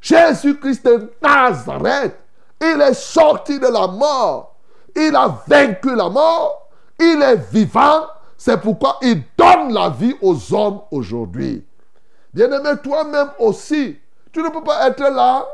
[0.00, 0.88] Jésus-Christ
[1.22, 2.16] Nazareth,
[2.60, 4.56] il est sorti de la mort.
[4.96, 6.68] Il a vaincu la mort.
[6.98, 8.06] Il est vivant.
[8.36, 11.64] C'est pourquoi il donne la vie aux hommes aujourd'hui.
[12.32, 13.98] Bien-aimé, toi-même aussi,
[14.32, 15.46] tu ne peux pas être là,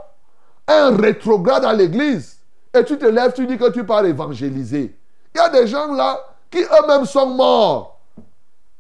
[0.68, 2.38] un rétrograde à l'église,
[2.74, 4.98] et tu te lèves, tu dis que tu pars évangéliser.
[5.34, 6.18] Il y a des gens là
[6.50, 8.00] qui eux-mêmes sont morts.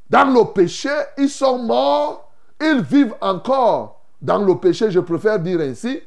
[0.08, 2.30] Dans le péché, ils sont morts,
[2.60, 4.02] ils vivent encore.
[4.20, 6.00] Dans le péché, je préfère dire ainsi,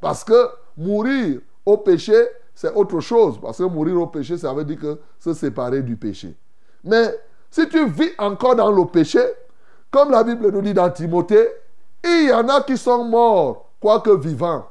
[0.00, 2.14] parce que mourir au péché,
[2.54, 3.38] c'est autre chose.
[3.40, 6.34] Parce que mourir au péché, ça veut dire que se séparer du péché.
[6.84, 7.14] Mais
[7.50, 9.20] si tu vis encore dans le péché,
[9.90, 11.48] comme la Bible nous dit dans Timothée,
[12.04, 14.66] il y en a qui sont morts, quoique vivants.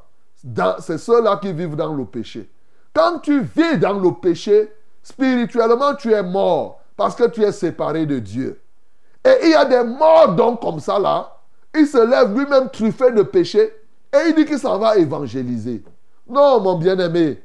[0.79, 2.49] C'est ceux-là qui vivent dans le péché.
[2.93, 4.71] Quand tu vis dans le péché,
[5.01, 8.61] spirituellement, tu es mort parce que tu es séparé de Dieu.
[9.23, 11.37] Et il y a des morts donc comme ça là.
[11.75, 13.71] Il se lève lui-même truffé de péché
[14.13, 15.83] et il dit qu'il s'en va évangéliser.
[16.27, 17.41] Non, mon bien-aimé.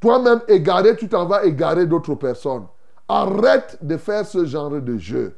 [0.00, 2.66] Toi-même égaré, tu t'en vas égarer d'autres personnes.
[3.08, 5.36] Arrête de faire ce genre de jeu.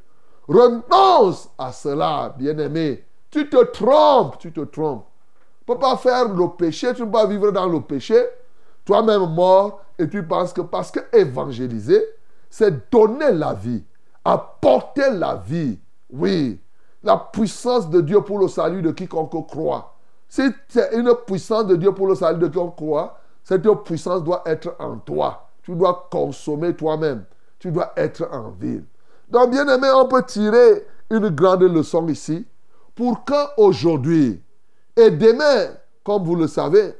[0.49, 3.05] Renonce à cela, bien-aimé.
[3.37, 5.05] Tu te trompes, tu te trompes.
[5.59, 8.16] Tu ne peux pas faire le péché, tu ne peux pas vivre dans le péché.
[8.82, 12.03] Toi-même mort et tu penses que parce que évangéliser,
[12.49, 13.84] c'est donner la vie,
[14.24, 15.78] apporter la vie.
[16.09, 16.59] Oui,
[17.03, 19.95] la puissance de Dieu pour le salut de quiconque croit.
[20.30, 24.45] Si c'est une puissance de Dieu pour le salut de quiconque croit, cette puissance doit
[24.47, 25.51] être en toi.
[25.62, 27.26] Tu dois consommer toi-même.
[27.59, 28.87] Tu dois être en ville.
[29.28, 32.47] Donc, bien aimé, on peut tirer une grande leçon ici
[32.97, 34.42] pour qu'aujourd'hui
[34.97, 36.94] et demain, comme vous le savez,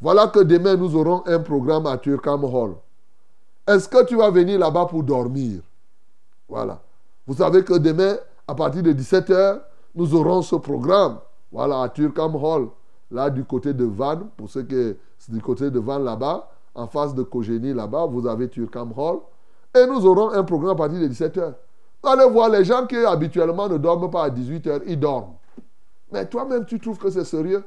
[0.00, 2.74] voilà que demain nous aurons un programme à Turkham Hall.
[3.66, 5.60] Est-ce que tu vas venir là-bas pour dormir?
[6.48, 6.82] Voilà.
[7.26, 8.16] Vous savez que demain,
[8.46, 9.60] à partir de 17h,
[9.94, 11.18] nous aurons ce programme.
[11.50, 12.68] Voilà, à Turkham Hall,
[13.10, 16.86] là du côté de Vannes, pour ceux qui c'est du côté de Vannes là-bas, en
[16.86, 19.20] face de Cogénie là-bas, vous avez Turkham Hall.
[19.74, 21.54] Et nous aurons un programme à partir de 17h.
[22.02, 25.35] Vous allez voir les gens qui habituellement ne dorment pas à 18h, ils dorment.
[26.12, 27.64] Mais toi-même, tu trouves que c'est sérieux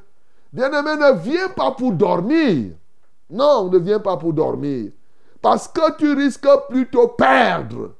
[0.51, 2.71] Bien-aimé, ne viens pas pour dormir.
[3.29, 4.91] Non, ne viens pas pour dormir.
[5.41, 7.91] Parce que tu risques plutôt perdre.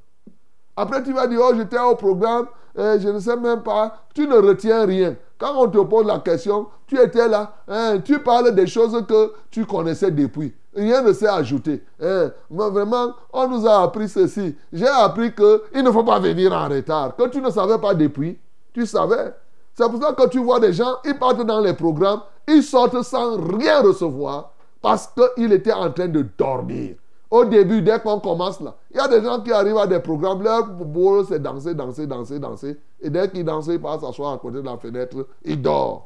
[0.76, 2.46] Après, tu vas dire, oh, j'étais au programme,
[2.78, 4.06] euh, je ne sais même pas.
[4.14, 5.16] Tu ne retiens rien.
[5.38, 9.32] Quand on te pose la question, tu étais là, hein, tu parles des choses que
[9.50, 10.52] tu connaissais depuis.
[10.74, 11.82] Rien ne s'est ajouté.
[12.00, 12.30] Hein.
[12.50, 14.56] Mais vraiment, on nous a appris ceci.
[14.72, 17.16] J'ai appris qu'il ne faut pas venir en retard.
[17.16, 18.38] Que tu ne savais pas depuis,
[18.72, 19.32] tu savais.
[19.80, 23.02] C'est pour ça que tu vois des gens, ils partent dans les programmes, ils sortent
[23.02, 24.50] sans rien recevoir
[24.82, 26.96] parce qu'ils étaient en train de dormir.
[27.30, 30.00] Au début, dès qu'on commence là, il y a des gens qui arrivent à des
[30.00, 32.76] programmes, leur boulot c'est danser, danser, danser, danser.
[33.00, 36.02] Et dès qu'ils dansent, ils passent s'asseoir à côté de la fenêtre, ils dorment.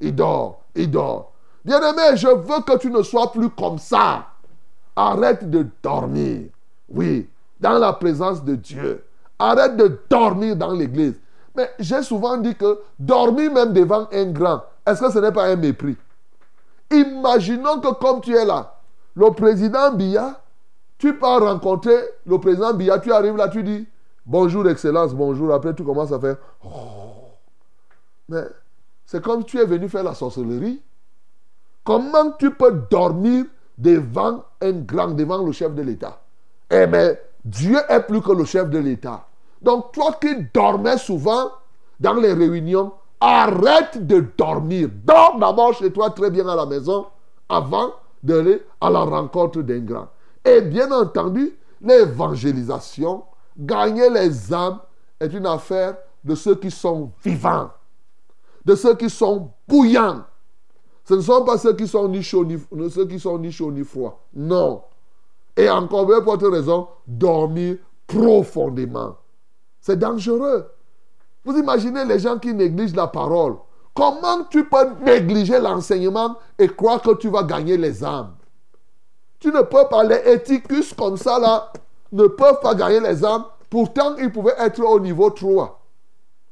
[0.00, 1.26] Ils dorment, ils dorment.
[1.64, 4.26] Bien-aimé, je veux que tu ne sois plus comme ça.
[4.96, 6.48] Arrête de dormir.
[6.88, 7.28] Oui,
[7.60, 9.04] dans la présence de Dieu.
[9.38, 11.20] Arrête de dormir dans l'église.
[11.54, 15.46] Mais j'ai souvent dit que dormir même devant un grand, est-ce que ce n'est pas
[15.46, 15.96] un mépris?
[16.90, 18.78] Imaginons que comme tu es là,
[19.14, 20.40] le président Biya,
[20.98, 21.96] tu pars rencontrer
[22.26, 23.86] le président Biya, tu arrives là, tu dis
[24.24, 26.68] bonjour excellence, bonjour, après tu commences à faire oh.
[28.28, 28.44] Mais
[29.04, 30.80] c'est comme tu es venu faire la sorcellerie.
[31.84, 33.44] Comment tu peux dormir
[33.76, 36.20] devant un grand, devant le chef de l'État?
[36.70, 39.26] Eh bien, Dieu est plus que le chef de l'État.
[39.62, 41.50] Donc toi qui dormais souvent
[42.00, 44.88] dans les réunions, arrête de dormir.
[45.04, 47.06] Dors d'abord chez toi très bien à la maison
[47.48, 47.92] avant
[48.22, 50.08] d'aller à la rencontre d'un grand.
[50.44, 53.22] Et bien entendu, l'évangélisation,
[53.56, 54.80] gagner les âmes
[55.20, 57.70] est une affaire de ceux qui sont vivants,
[58.64, 60.24] de ceux qui sont bouillants.
[61.04, 62.58] Ce ne sont pas ceux qui sont ni chauds ni,
[62.90, 64.20] ceux qui sont ni chauds ni froids.
[64.34, 64.82] Non.
[65.56, 69.16] Et encore mieux pour autre raison, dormir profondément.
[69.82, 70.70] C'est dangereux.
[71.44, 73.56] Vous imaginez les gens qui négligent la parole.
[73.92, 78.34] Comment tu peux négliger l'enseignement et croire que tu vas gagner les âmes?
[79.40, 81.72] Tu ne peux pas, les éthicus comme ça là,
[82.12, 83.44] ne peuvent pas gagner les âmes.
[83.68, 85.80] Pourtant, ils pouvaient être au niveau 3.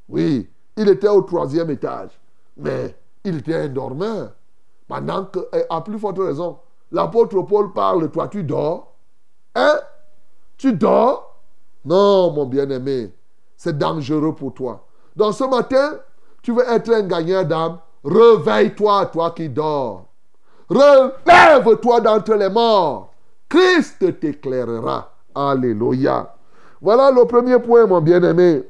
[0.09, 2.11] Oui, il était au troisième étage.
[2.57, 4.33] Mais il était un dormeur.
[4.89, 6.59] Pendant que, et à plus forte raison,
[6.91, 8.93] l'apôtre Paul parle, toi tu dors?
[9.55, 9.79] Hein?
[10.59, 11.41] Tu dors?
[11.85, 13.15] Non, mon bien-aimé,
[13.61, 14.87] c'est dangereux pour toi.
[15.15, 15.99] Donc ce matin,
[16.43, 20.07] tu veux être un gagnant d'âme, réveille-toi, toi qui dors.
[20.71, 23.13] Relève-toi d'entre les morts.
[23.51, 25.13] Christ t'éclairera.
[25.35, 26.35] Alléluia.
[26.81, 28.63] Voilà le premier point, mon bien-aimé.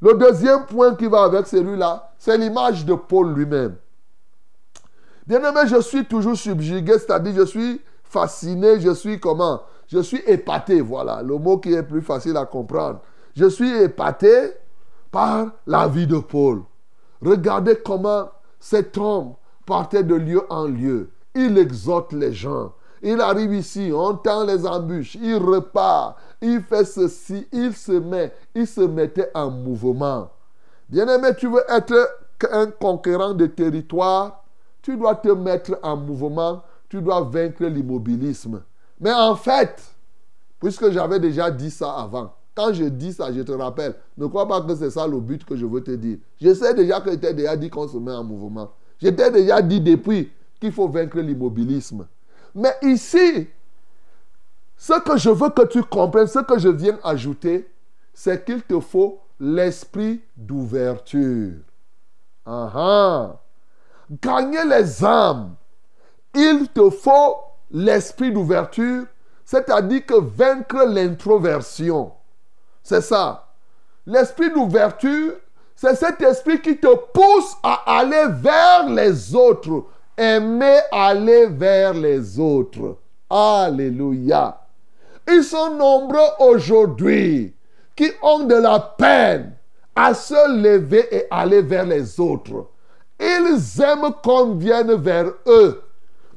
[0.00, 3.76] Le deuxième point qui va avec celui-là, c'est l'image de Paul lui-même.
[5.26, 9.60] Bien-aimé, je suis toujours subjugué, c'est-à-dire je suis fasciné, je suis comment?
[9.86, 13.00] Je suis épaté, voilà, le mot qui est plus facile à comprendre.
[13.36, 14.52] Je suis épaté
[15.10, 16.62] par la vie de Paul.
[17.22, 19.34] Regardez comment cet homme
[19.66, 21.10] partait de lieu en lieu.
[21.34, 22.72] Il exhorte les gens.
[23.02, 28.30] Il arrive ici, on tend les embûches, il repart, il fait ceci, il se met,
[28.54, 30.28] il se mettait en mouvement.
[30.88, 31.94] Bien-aimé, tu veux être
[32.50, 34.44] un conquérant de territoire,
[34.82, 38.62] tu dois te mettre en mouvement, tu dois vaincre l'immobilisme.
[38.98, 39.82] Mais en fait,
[40.60, 44.46] puisque j'avais déjà dit ça avant, quand je dis ça, je te rappelle, ne crois
[44.46, 46.18] pas que c'est ça le but que je veux te dire.
[46.40, 48.70] Je sais déjà que j'étais déjà dit qu'on se met en mouvement.
[49.00, 50.30] J'étais déjà dit depuis
[50.60, 52.06] qu'il faut vaincre l'immobilisme.
[52.54, 53.48] Mais ici,
[54.76, 57.66] ce que je veux que tu comprennes, ce que je viens ajouter,
[58.12, 61.52] c'est qu'il te faut l'esprit d'ouverture.
[62.44, 63.40] Ah ah.
[64.20, 65.54] Gagner les âmes,
[66.34, 67.36] il te faut
[67.70, 69.06] l'esprit d'ouverture,
[69.46, 72.12] c'est-à-dire que vaincre l'introversion.
[72.82, 73.46] C'est ça.
[74.06, 75.34] L'esprit d'ouverture,
[75.74, 79.84] c'est cet esprit qui te pousse à aller vers les autres.
[80.16, 82.98] Aimer aller vers les autres.
[83.30, 84.60] Alléluia.
[85.28, 87.54] Ils sont nombreux aujourd'hui
[87.94, 89.54] qui ont de la peine
[89.94, 92.66] à se lever et aller vers les autres.
[93.18, 95.82] Ils aiment qu'on vienne vers eux.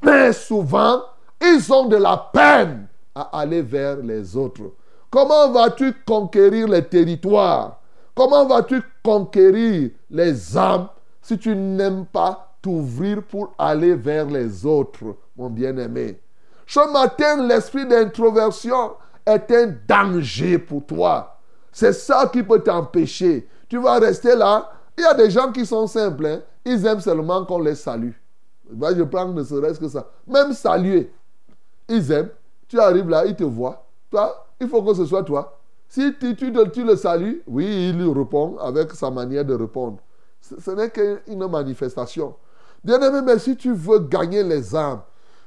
[0.02, 1.02] Mais souvent,
[1.40, 4.72] ils ont de la peine à aller vers les autres.
[5.14, 7.80] Comment vas-tu conquérir les territoires?
[8.16, 10.88] Comment vas-tu conquérir les âmes
[11.22, 16.20] si tu n'aimes pas t'ouvrir pour aller vers les autres, mon bien-aimé?
[16.66, 18.94] Ce matin, l'esprit d'introversion
[19.24, 21.38] est un danger pour toi.
[21.70, 23.48] C'est ça qui peut t'empêcher.
[23.68, 24.68] Tu vas rester là.
[24.98, 26.26] Il y a des gens qui sont simples.
[26.26, 26.40] hein.
[26.64, 28.10] Ils aiment seulement qu'on les salue.
[28.68, 30.08] Je prends ne serait-ce que ça.
[30.26, 31.12] Même saluer.
[31.88, 32.30] Ils aiment.
[32.66, 33.86] Tu arrives là, ils te voient.
[34.10, 35.58] Toi, il faut que ce soit toi.
[35.88, 39.98] Si tu, le- salues, oui, il répond avec sa manière de répondre.
[40.40, 42.34] Ce, n'est qu'une manifestation.
[42.82, 45.00] Bien-aimé, mais si tu veux gagner les âmes,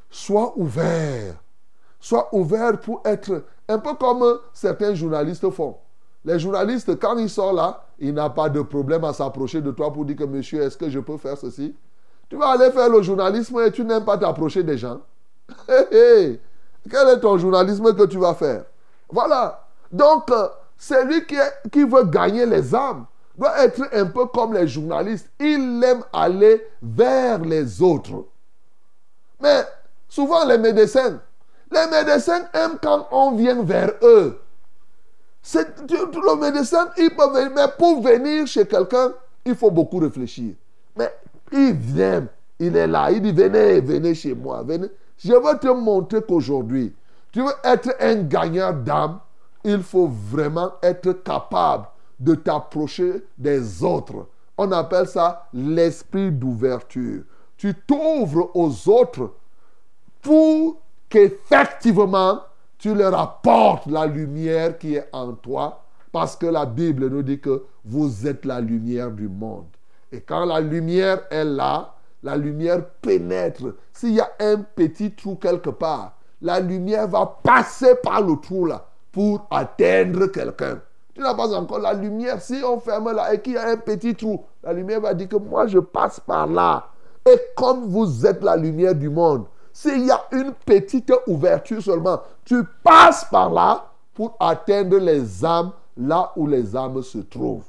[0.09, 1.35] sois ouvert.
[1.99, 5.75] Sois ouvert pour être un peu comme certains journalistes font.
[6.23, 9.91] Les journalistes, quand ils sont là, ils n'ont pas de problème à s'approcher de toi
[9.91, 11.75] pour dire que monsieur, est-ce que je peux faire ceci?
[12.29, 15.01] Tu vas aller faire le journalisme et tu n'aimes pas t'approcher des gens.
[15.69, 16.41] Hé, hé.
[16.89, 18.65] Quel est ton journalisme que tu vas faire?
[19.09, 19.67] Voilà.
[19.91, 20.47] Donc, euh,
[20.77, 21.35] celui qui,
[21.71, 23.05] qui veut gagner les âmes
[23.37, 25.29] doit être un peu comme les journalistes.
[25.39, 28.25] Il aime aller vers les autres.
[29.39, 29.63] Mais
[30.09, 31.21] souvent, les médecins,
[31.71, 34.39] les médecins aiment quand on vient vers eux.
[35.53, 39.13] Le médecin, il peut venir, mais pour venir chez quelqu'un,
[39.45, 40.55] il faut beaucoup réfléchir.
[40.95, 41.13] Mais
[41.51, 42.27] il vient,
[42.59, 44.87] il est là, il dit venez, venez chez moi, venez.
[45.17, 46.93] Je veux te montrer qu'aujourd'hui,
[47.37, 49.19] tu veux être un gagnant d'âme,
[49.63, 51.85] il faut vraiment être capable
[52.19, 54.25] de t'approcher des autres.
[54.57, 57.21] On appelle ça l'esprit d'ouverture.
[57.55, 59.35] Tu t'ouvres aux autres
[60.19, 62.41] pour qu'effectivement
[62.79, 67.39] tu leur apportes la lumière qui est en toi, parce que la Bible nous dit
[67.39, 69.67] que vous êtes la lumière du monde.
[70.11, 73.75] Et quand la lumière est là, la lumière pénètre.
[73.93, 78.65] S'il y a un petit trou quelque part, la lumière va passer par le trou
[78.65, 80.79] là pour atteindre quelqu'un.
[81.13, 82.41] Tu n'as pas encore la lumière.
[82.41, 85.27] Si on ferme là et qu'il y a un petit trou, la lumière va dire
[85.27, 86.87] que moi je passe par là.
[87.27, 92.21] Et comme vous êtes la lumière du monde, s'il y a une petite ouverture seulement,
[92.45, 97.65] tu passes par là pour atteindre les âmes là où les âmes se trouvent.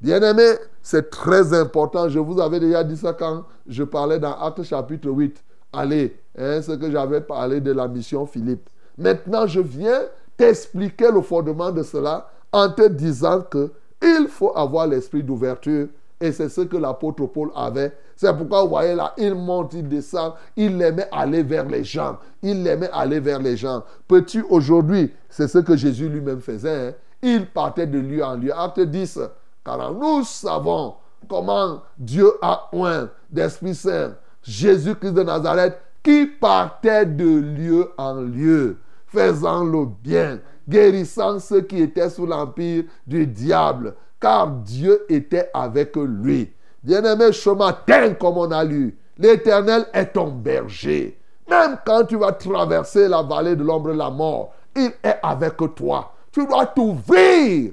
[0.00, 2.08] Bien-aimés, c'est très important.
[2.08, 5.42] Je vous avais déjà dit ça quand je parlais dans Actes chapitre 8.
[5.72, 8.68] Allez, hein, ce que j'avais parlé de la mission Philippe.
[8.98, 10.02] Maintenant, je viens
[10.36, 13.70] t'expliquer le fondement de cela en te disant que
[14.02, 15.88] il faut avoir l'esprit d'ouverture
[16.22, 17.96] Et c'est ce que l'apôtre Paul avait.
[18.16, 22.18] C'est pourquoi vous voyez là, il monte, il descend, il aimait aller vers les gens.
[22.42, 23.82] Il aimait aller vers les gens.
[24.06, 26.88] Peux-tu aujourd'hui, c'est ce que Jésus lui-même faisait.
[26.88, 26.94] hein.
[27.22, 28.52] Il partait de lieu en lieu.
[28.54, 29.20] Acte 10,
[29.64, 30.94] car nous savons
[31.28, 38.78] comment Dieu a oint d'Esprit Saint Jésus-Christ de Nazareth qui partait de lieu en lieu,
[39.06, 45.94] faisant le bien, guérissant ceux qui étaient sous l'empire du diable, car Dieu était avec
[45.96, 46.52] lui.
[46.82, 51.18] Bien-aimé, ce matin, comme on a lu, l'Éternel est ton berger.
[51.48, 55.56] Même quand tu vas traverser la vallée de l'ombre de la mort, il est avec
[55.74, 56.12] toi.
[56.32, 57.72] Tu dois t'ouvrir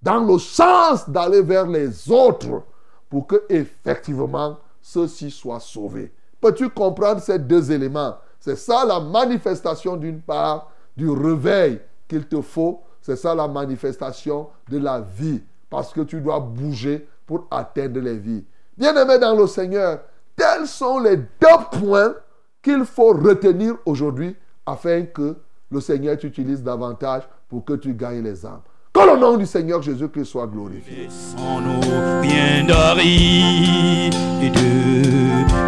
[0.00, 2.62] dans le sens d'aller vers les autres
[3.10, 4.56] pour que effectivement
[4.90, 6.12] ceux-ci soient sauvés.
[6.40, 8.16] Peux-tu comprendre ces deux éléments?
[8.40, 12.80] C'est ça la manifestation d'une part du réveil qu'il te faut.
[13.00, 15.42] C'est ça la manifestation de la vie.
[15.68, 18.44] Parce que tu dois bouger pour atteindre les vies.
[18.76, 20.00] Bien-aimés dans le Seigneur,
[20.34, 22.14] tels sont les deux points
[22.60, 24.34] qu'il faut retenir aujourd'hui
[24.66, 25.36] afin que
[25.70, 28.62] le Seigneur t'utilise davantage pour que tu gagnes les âmes.
[29.00, 31.08] Que le nom du Seigneur Jésus-Christ soit glorifié.
[31.08, 31.80] Sans nous
[32.20, 34.14] bien d'aride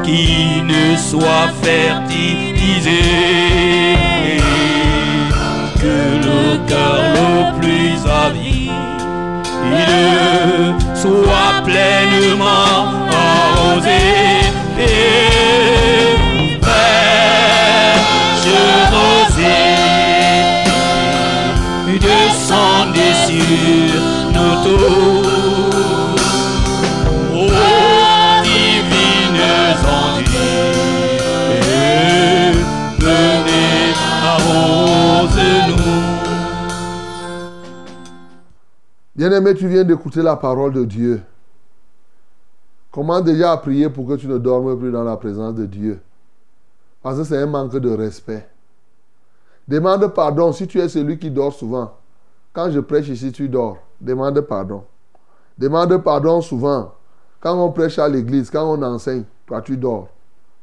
[0.05, 2.91] qui ne soit fertilisé
[5.81, 8.73] que le cœur le plus avide
[10.95, 14.22] soit pleinement arrosé
[34.25, 35.83] arrose-nous.
[39.15, 41.23] Bien-aimé, tu viens d'écouter la parole de Dieu.
[42.91, 46.01] Comment déjà à prier pour que tu ne dormes plus dans la présence de Dieu
[47.03, 48.47] Parce que c'est un manque de respect.
[49.67, 51.93] Demande pardon si tu es celui qui dort souvent.
[52.53, 53.79] Quand je prêche ici, tu dors.
[54.01, 54.85] Demande pardon.
[55.57, 56.93] Demande pardon souvent.
[57.41, 60.09] Quand on prêche à l'église, quand on enseigne, toi tu dors.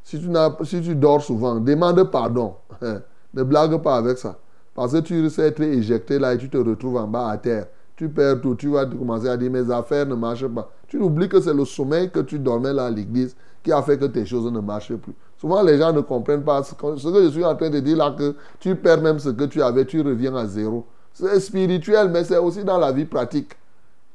[0.04, 2.56] Si tu, dors souvent, demande pardon.
[3.34, 4.38] ne blague pas avec ça.
[4.74, 7.68] Parce que tu risques d'être éjecté là et tu te retrouves en bas à terre.
[7.96, 8.56] Tu perds tout.
[8.56, 10.70] Tu vas commencer à dire mes affaires ne marchent pas.
[10.88, 13.98] Tu oublies que c'est le sommeil que tu dormais là à l'église qui a fait
[13.98, 15.14] que tes choses ne marchent plus.
[15.38, 18.16] Souvent les gens ne comprennent pas ce que je suis en train de dire là,
[18.18, 20.86] que tu perds même ce que tu avais, tu reviens à zéro.
[21.14, 23.52] C'est spirituel, mais c'est aussi dans la vie pratique.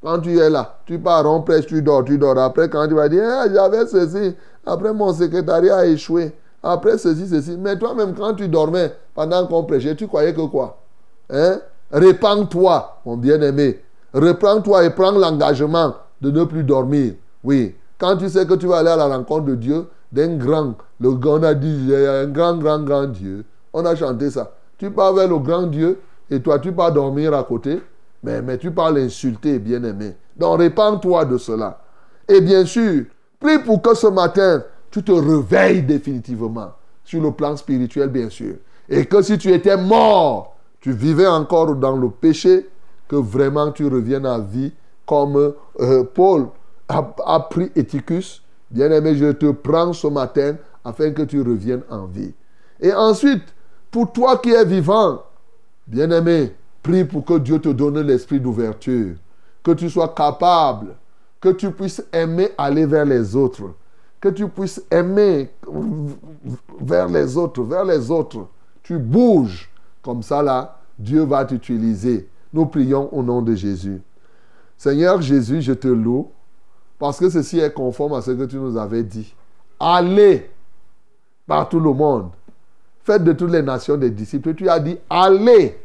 [0.03, 2.39] Quand tu es là, tu pars, on prêche, tu dors, tu dors.
[2.39, 4.35] Après, quand tu vas dire, Ah, j'avais ceci,
[4.67, 6.33] après mon secrétariat a échoué,
[6.63, 7.57] après ceci, ceci.
[7.59, 10.79] Mais toi-même, quand tu dormais pendant qu'on prêchait, tu croyais que quoi?
[11.31, 11.61] Hein?
[11.91, 13.81] Répands-toi, mon bien-aimé.
[14.13, 17.15] Reprends-toi et prends l'engagement de ne plus dormir.
[17.43, 17.75] Oui.
[17.99, 21.11] Quand tu sais que tu vas aller à la rencontre de Dieu, d'un grand, le
[21.11, 23.45] on a dit, il y a un grand, grand, grand Dieu.
[23.73, 24.53] On a chanté ça.
[24.79, 25.99] Tu pars vers le grand Dieu
[26.35, 27.81] et toi, tu pars dormir à côté.
[28.23, 30.15] Mais, mais tu parles insulter, bien-aimé.
[30.37, 31.81] Donc, répands-toi de cela.
[32.27, 33.05] Et bien sûr,
[33.39, 36.73] prie pour que ce matin, tu te réveilles définitivement.
[37.05, 38.55] Sur le plan spirituel, bien sûr.
[38.89, 42.69] Et que si tu étais mort, tu vivais encore dans le péché,
[43.09, 44.73] que vraiment tu reviennes à vie
[45.07, 46.49] comme euh, Paul
[46.89, 48.43] a, a pris Éticus.
[48.71, 52.33] Bien-aimé, je te prends ce matin afin que tu reviennes en vie.
[52.81, 53.45] Et ensuite,
[53.91, 55.23] pour toi qui es vivant,
[55.87, 59.17] Bien-aimé, prie pour que Dieu te donne l'esprit d'ouverture,
[59.63, 60.95] que tu sois capable,
[61.41, 63.75] que tu puisses aimer aller vers les autres,
[64.21, 65.51] que tu puisses aimer
[66.81, 68.47] vers les autres, vers les autres.
[68.83, 69.71] Tu bouges,
[70.03, 72.29] comme ça là, Dieu va t'utiliser.
[72.53, 74.01] Nous prions au nom de Jésus.
[74.77, 76.31] Seigneur Jésus, je te loue,
[76.99, 79.35] parce que ceci est conforme à ce que tu nous avais dit.
[79.79, 80.51] Allez
[81.47, 82.31] par tout le monde.
[83.05, 84.55] Faites de toutes les nations des disciples.
[84.55, 85.79] Tu as dit allez.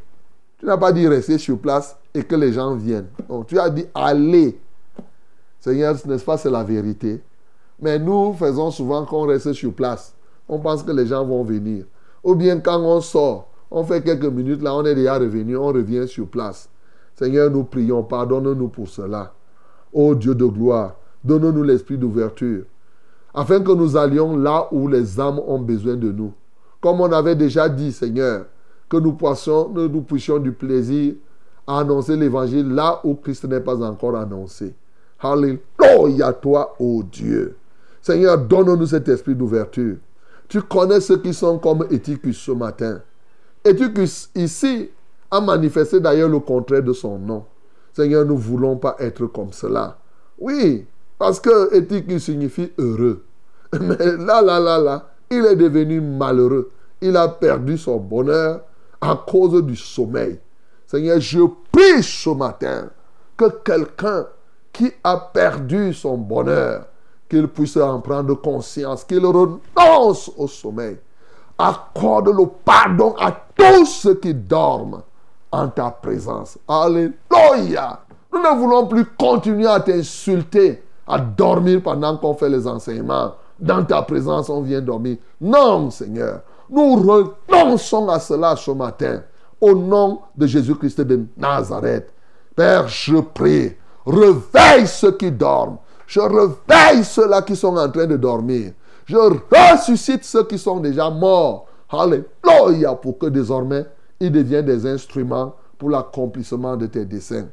[0.58, 3.08] Tu n'as pas dit rester sur place et que les gens viennent.
[3.30, 4.58] Non, tu as dit allez.
[5.60, 7.22] Seigneur, n'est-ce pas, c'est la vérité?
[7.82, 10.14] Mais nous faisons souvent qu'on reste sur place.
[10.48, 11.86] On pense que les gens vont venir.
[12.24, 15.68] Ou bien quand on sort, on fait quelques minutes là, on est déjà revenu, on
[15.68, 16.70] revient sur place.
[17.16, 19.34] Seigneur, nous prions, pardonne-nous pour cela.
[19.92, 22.64] Ô Dieu de gloire, donne-nous l'esprit d'ouverture,
[23.34, 26.34] afin que nous allions là où les âmes ont besoin de nous.
[26.82, 28.46] Comme on avait déjà dit, Seigneur,
[28.88, 31.14] que nous puissions, du plaisir
[31.68, 34.74] à annoncer l'évangile là où Christ n'est pas encore annoncé.
[35.20, 37.58] Alléluia toi, ô Dieu.
[38.02, 39.98] Seigneur, donne-nous cet esprit d'ouverture.
[40.48, 43.02] Tu connais ceux qui sont comme Éticus ce matin.
[43.64, 44.90] Éticus, ici,
[45.30, 47.46] a manifesté d'ailleurs le contraire de son nom.
[47.94, 49.98] Seigneur, nous ne voulons pas être comme cela.
[50.40, 50.86] Oui,
[51.20, 53.24] Parce que il signifie heureux.
[53.80, 56.72] Mais là, là, là, là, il est devenu malheureux.
[57.02, 58.62] Il a perdu son bonheur
[59.00, 60.40] à cause du sommeil.
[60.86, 61.40] Seigneur, je
[61.72, 62.90] prie ce matin
[63.38, 64.26] que quelqu'un
[64.74, 66.86] qui a perdu son bonheur,
[67.30, 70.98] qu'il puisse en prendre conscience, qu'il renonce au sommeil.
[71.58, 75.02] Accorde le pardon à tous ceux qui dorment
[75.52, 76.58] en ta présence.
[76.68, 78.00] Alléluia.
[78.32, 83.34] Nous ne voulons plus continuer à t'insulter, à dormir pendant qu'on fait les enseignements.
[83.60, 85.18] Dans ta présence, on vient dormir.
[85.42, 86.42] Non, Seigneur.
[86.70, 89.24] Nous renonçons à cela ce matin.
[89.60, 92.14] Au nom de Jésus-Christ de Nazareth.
[92.56, 93.76] Père, je prie.
[94.06, 95.78] Réveille ceux qui dorment.
[96.08, 98.72] Je réveille ceux-là qui sont en train de dormir.
[99.06, 101.66] Je ressuscite ceux qui sont déjà morts.
[101.90, 102.96] Alléluia.
[102.96, 103.86] Pour que désormais,
[104.20, 107.48] ils deviennent des instruments pour l'accomplissement de tes desseins.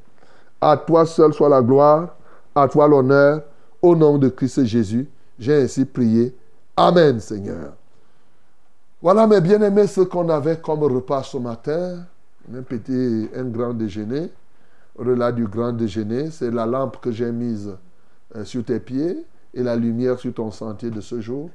[0.60, 2.16] À toi seul soit la gloire,
[2.54, 3.42] à toi l'honneur,
[3.82, 5.08] au nom de Christ Jésus.
[5.38, 6.34] J'ai ainsi prié.
[6.76, 7.74] Amen, Seigneur.
[9.02, 12.04] Voilà, mes bien-aimés, ce qu'on avait comme repas ce matin.
[12.54, 14.30] Un petit, un grand déjeuner.
[14.96, 17.76] Au-delà du grand déjeuner, c'est la lampe que j'ai mise
[18.34, 21.50] euh, sur tes pieds et la lumière sur ton sentier de ce jour.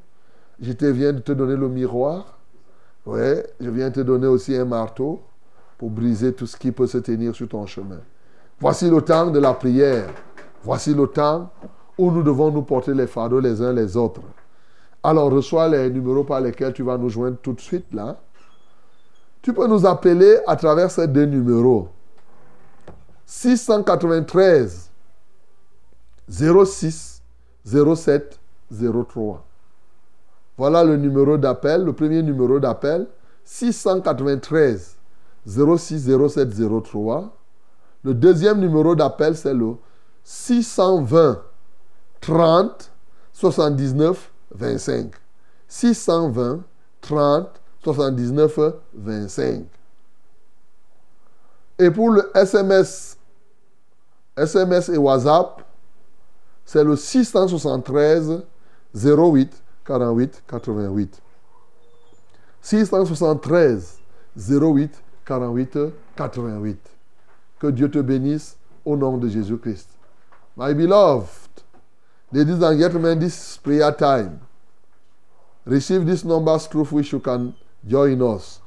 [0.61, 2.37] Je viens de te donner le miroir.
[3.05, 5.21] Ouais, je viens te donner aussi un marteau
[5.77, 7.99] pour briser tout ce qui peut se tenir sur ton chemin.
[8.59, 10.07] Voici le temps de la prière.
[10.63, 11.49] Voici le temps
[12.01, 14.21] où nous devons nous porter les fardeaux les uns les autres.
[15.03, 18.17] Alors reçois les numéros par lesquels tu vas nous joindre tout de suite là.
[19.43, 21.89] Tu peux nous appeler à travers ces deux numéros.
[23.27, 24.89] 693
[26.27, 27.21] 06
[27.65, 28.39] 07
[28.71, 29.45] 03.
[30.57, 33.05] Voilà le numéro d'appel, le premier numéro d'appel.
[33.45, 34.97] 693
[35.45, 36.49] 06 07
[36.83, 37.37] 03.
[38.03, 39.75] Le deuxième numéro d'appel, c'est le
[40.23, 41.43] 620
[42.21, 42.91] 30
[43.33, 45.11] 79 25.
[45.67, 46.63] 620
[47.01, 48.59] 30 79
[48.93, 49.65] 25.
[51.79, 53.17] Et pour le SMS,
[54.37, 55.63] SMS et WhatsApp,
[56.63, 58.43] c'est le 673
[58.93, 61.21] 08 48 88.
[62.61, 63.99] 673
[64.37, 65.77] 08 48
[66.15, 66.79] 88.
[67.59, 69.89] Que Dieu te bénisse au nom de Jésus-Christ.
[70.57, 71.40] My beloved,
[72.31, 74.39] ladies and gentlemen, this is prayer time.
[75.65, 77.53] Receive these numbers through which you can
[77.87, 78.61] join us.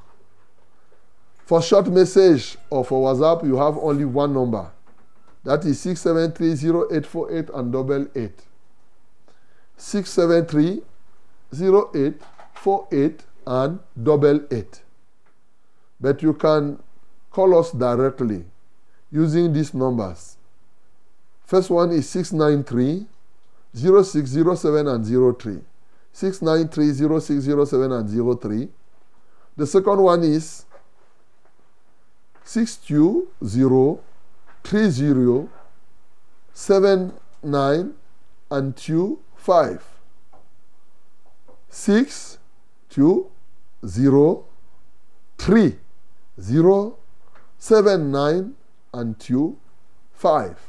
[1.45, 4.71] For short message or for WhatsApp, you have only one number.
[5.43, 8.41] That is 6730848 and double eight.
[9.77, 10.81] 673
[11.53, 14.81] 0848 and double eight.
[15.99, 16.81] But you can
[17.29, 18.45] call us directly
[19.11, 20.37] using these numbers.
[21.45, 23.05] First one is 693
[23.75, 25.59] 0607 and 03.
[26.13, 28.69] 693 0607 and 03.
[29.57, 30.65] The second one is
[32.43, 33.99] 620
[34.63, 35.49] 30
[36.53, 37.93] 79
[38.49, 39.83] and 25.
[41.69, 42.37] 6
[42.89, 43.31] 2
[43.85, 44.45] 0
[45.37, 45.75] 3
[46.39, 46.97] 0
[47.57, 48.55] 7 9
[48.93, 49.57] and 2
[50.13, 50.59] 5.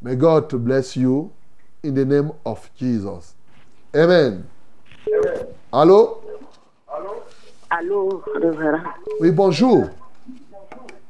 [0.00, 1.32] May God to bless you
[1.82, 3.34] in the name of Jesus.
[3.94, 4.44] Amen.
[5.72, 6.18] Allô?
[7.70, 8.80] Allô, révérend.
[9.20, 9.84] Oui, bonjour.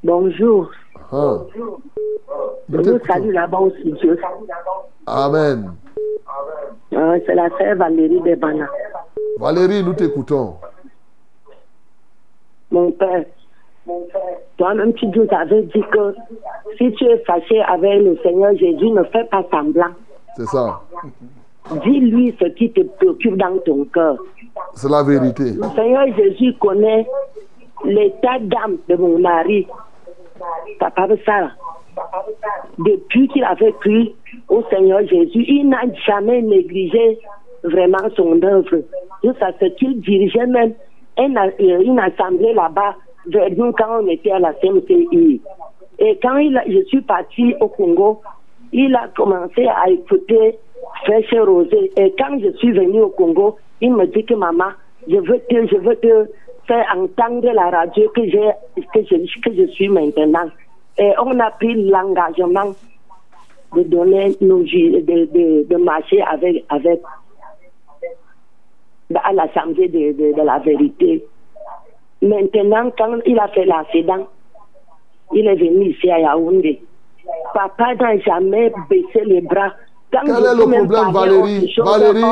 [0.03, 0.71] Bonjour.
[1.13, 4.15] Ah, Je nous vous salue là-bas au studio.
[5.07, 5.73] Amen.
[6.93, 8.67] Euh, C'est la sœur Valérie Debana.
[9.39, 10.57] Valérie, nous t'écoutons.
[12.71, 13.25] Mon père,
[14.59, 16.15] toi-même tu nous avais dit que
[16.77, 19.95] si tu es fâché avec le Seigneur Jésus, ne fais pas semblant.
[20.39, 20.81] C'est ça.
[21.83, 24.17] Dis-lui ce qui te préoccupe dans ton cœur.
[24.75, 25.51] C'est la vérité.
[25.51, 27.07] Le Seigneur Jésus connaît
[27.85, 29.67] l'état d'âme de mon mari,
[30.79, 31.51] papa Sarah.
[32.79, 34.11] Depuis qu'il avait cru
[34.49, 37.19] au Seigneur Jésus, il n'a jamais négligé
[37.65, 38.83] vraiment son œuvre.
[39.25, 40.75] Jusqu'à ce qu'il dirigeait même
[41.19, 42.95] euh, une assemblée là-bas
[43.27, 45.43] vers nous quand on était à la CMCI.
[45.99, 48.23] Et quand il je suis partie au Congo,
[48.73, 50.59] il a commencé à écouter
[51.05, 51.91] Fraîche Rosé.
[51.97, 54.71] Et quand je suis venue au Congo, il me dit que maman,
[55.07, 56.31] je veux te, je veux te
[56.67, 60.49] faire entendre la radio que, que, je, que je suis maintenant.
[60.99, 62.75] Et on a pris l'engagement
[63.75, 67.01] de donner nos de, de, de marcher avec, avec
[69.15, 71.25] à l'Assemblée de, de, de la vérité.
[72.21, 74.27] Maintenant, quand il a fait l'accident,
[75.33, 76.81] il est venu ici à Yaoundé.
[77.55, 79.73] Papa n'a jamais baissé les bras.
[80.13, 81.75] Quand Quel est le problème, Valérie?
[81.79, 82.23] Valérie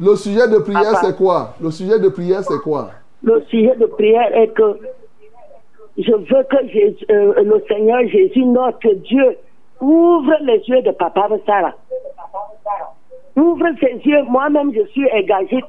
[0.00, 1.54] Le sujet de prière, c'est quoi?
[1.60, 2.90] Le sujet de prière, c'est quoi?
[3.22, 4.78] Le sujet de prière est que
[5.98, 9.36] je veux que Jésus- euh, le Seigneur Jésus, notre Dieu,
[9.80, 11.74] ouvre les yeux de Papa Sarah.
[13.36, 14.22] Ouvre ses yeux.
[14.28, 15.62] Moi-même, je suis engagée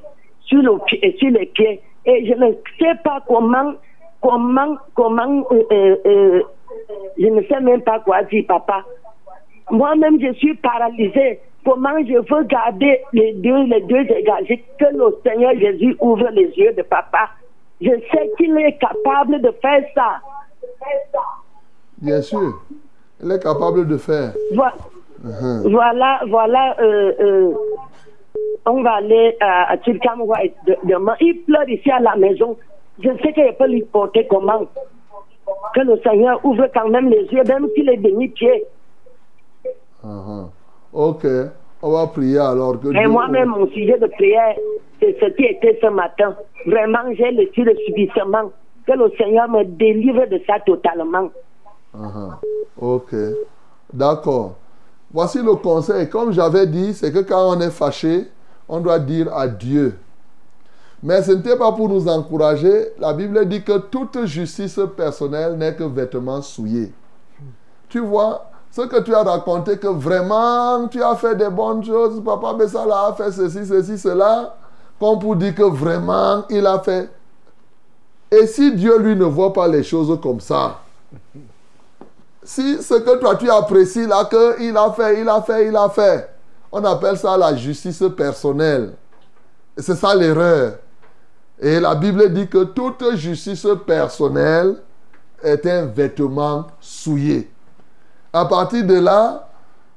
[0.46, 0.72] sur, le,
[1.18, 1.82] sur les pieds.
[2.06, 3.74] Et je ne sais pas comment,
[4.22, 6.42] comment, comment, euh, euh, euh,
[7.18, 8.84] je ne sais même pas quoi dire, papa.
[9.72, 11.40] Moi-même, je suis paralysée.
[11.66, 16.50] Comment je veux garder les deux, les deux engagés, que le Seigneur Jésus ouvre les
[16.58, 17.30] yeux de papa.
[17.82, 20.20] Je sais qu'il est capable de faire ça.
[22.02, 22.54] Bien sûr.
[23.22, 24.34] Elle est capable de faire.
[24.54, 24.74] Voilà,
[25.24, 25.72] Mhm.
[25.72, 27.54] voilà, voilà, euh, euh,
[28.66, 30.38] on va aller à, à Turkamwa
[30.84, 31.16] demain.
[31.22, 32.58] Il pleure ici à la maison.
[33.02, 34.66] Je sais que je peux lui porter comment.
[35.76, 38.66] Que le Seigneur ouvre quand même les yeux, même s'il est béni pied.
[40.04, 40.50] Mhm.
[40.94, 41.26] Ok.
[41.82, 44.56] On va prier alors que Et Dieu- moi-même, mon sujet de prière,
[45.00, 46.36] c'est ce qui était ce matin.
[46.66, 48.52] Vraiment, j'ai le le subissement.
[48.88, 51.30] Que le Seigneur me délivre de ça totalement.
[51.94, 52.36] Mhm.
[52.80, 53.14] Ok.
[53.94, 54.56] D'accord.
[55.12, 56.10] Voici le conseil.
[56.10, 58.24] Comme j'avais dit, c'est que quand on est fâché,
[58.68, 59.94] on doit dire adieu.
[61.04, 62.94] Mais ce n'était pas pour nous encourager.
[62.98, 66.94] La Bible dit que toute justice personnelle n'est que vêtement souillé.
[67.90, 72.24] Tu vois, ce que tu as raconté, que vraiment tu as fait des bonnes choses,
[72.24, 74.56] papa Bessala a fait ceci, ceci, cela,
[74.98, 77.10] comme pour dire que vraiment il a fait.
[78.32, 80.80] Et si Dieu lui ne voit pas les choses comme ça,
[82.42, 85.90] si ce que toi tu apprécies là, qu'il a fait, il a fait, il a
[85.90, 86.30] fait,
[86.72, 88.94] on appelle ça la justice personnelle.
[89.78, 90.78] C'est ça l'erreur.
[91.64, 94.76] Et la Bible dit que toute justice personnelle
[95.42, 97.50] est un vêtement souillé.
[98.34, 99.48] À partir de là,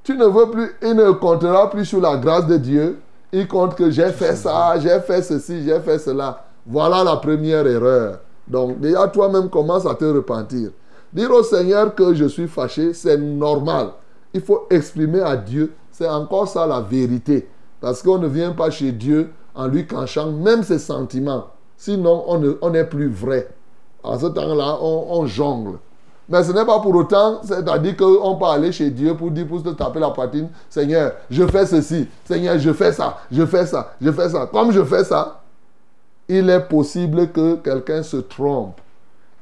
[0.04, 3.00] tu ne veux plus, il ne comptera plus sur la grâce de Dieu.
[3.32, 6.44] Il compte que j'ai fait ça, j'ai fait ceci, j'ai fait cela.
[6.64, 8.20] Voilà la première erreur.
[8.46, 10.70] Donc déjà toi-même commence à te repentir.
[11.12, 13.88] Dire au Seigneur que je suis fâché, c'est normal.
[14.32, 15.72] Il faut exprimer à Dieu.
[15.90, 17.48] C'est encore ça la vérité.
[17.80, 21.46] Parce qu'on ne vient pas chez Dieu en lui cachant même ses sentiments.
[21.76, 23.48] Sinon, on ne- on n'est plus vrai.
[24.02, 25.78] En ce temps-là, on, on jongle.
[26.28, 29.60] Mais ce n'est pas pour autant, c'est-à-dire qu'on peut aller chez Dieu pour dire, pour
[29.60, 33.92] se taper la poitrine, Seigneur, je fais ceci, Seigneur, je fais ça, je fais ça,
[34.00, 34.46] je fais ça.
[34.52, 35.42] Comme je fais ça,
[36.28, 38.80] il est possible que quelqu'un se trompe.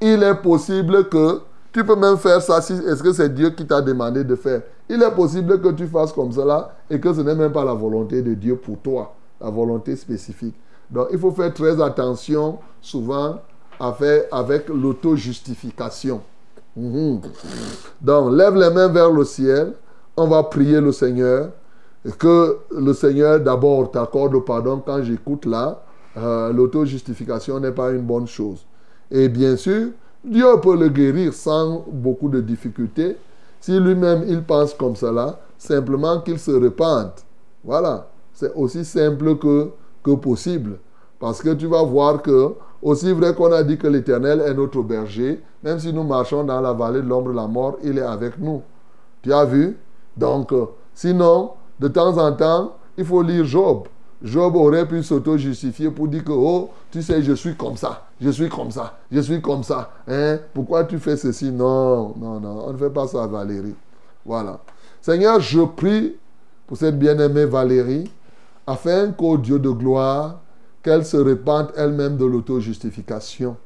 [0.00, 1.40] Il est possible que
[1.72, 4.60] tu peux même faire ça si est-ce que c'est Dieu qui t'a demandé de faire?
[4.88, 7.72] Il est possible que tu fasses comme cela et que ce n'est même pas la
[7.72, 10.54] volonté de Dieu pour toi, la volonté spécifique.
[10.90, 13.40] Donc il faut faire très attention souvent
[13.78, 16.20] avec l'auto-justification.
[16.76, 17.20] Mhm.
[18.00, 19.72] Donc lève les mains vers le ciel,
[20.16, 21.50] on va prier le Seigneur
[22.18, 25.82] que le Seigneur d'abord t'accorde le pardon quand j'écoute là.
[26.16, 28.64] euh, L'auto-justification n'est pas une bonne chose.
[29.10, 29.88] Et bien sûr,
[30.24, 33.16] Dieu peut le guérir sans beaucoup de difficultés.
[33.60, 37.24] Si lui-même il pense comme cela, simplement qu'il se repente.
[37.62, 39.70] Voilà, c'est aussi simple que,
[40.04, 40.78] que possible.
[41.18, 44.82] Parce que tu vas voir que, aussi vrai qu'on a dit que l'Éternel est notre
[44.82, 48.02] berger, même si nous marchons dans la vallée de l'ombre de la mort, il est
[48.02, 48.62] avec nous.
[49.22, 49.78] Tu as vu?
[50.16, 53.88] Donc, euh, sinon, de temps en temps, il faut lire Job.
[54.22, 58.30] Job aurait pu s'auto-justifier pour dire que, oh, tu sais, je suis comme ça, je
[58.30, 59.90] suis comme ça, je suis comme ça.
[60.08, 60.38] Hein?
[60.52, 61.50] Pourquoi tu fais ceci?
[61.50, 63.74] Non, non, non, on ne fait pas ça, Valérie.
[64.24, 64.60] Voilà.
[65.00, 66.16] Seigneur, je prie
[66.66, 68.10] pour cette bien-aimée Valérie,
[68.66, 70.40] afin qu'au Dieu de gloire,
[70.82, 73.56] qu'elle se répande elle-même de l'auto-justification.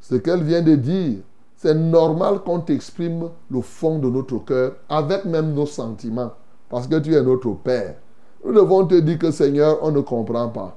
[0.00, 1.18] Ce qu'elle vient de dire,
[1.56, 6.32] c'est normal qu'on t'exprime le fond de notre cœur, avec même nos sentiments,
[6.68, 7.96] parce que tu es notre Père.
[8.44, 10.76] Nous devons te dire que Seigneur, on ne comprend pas.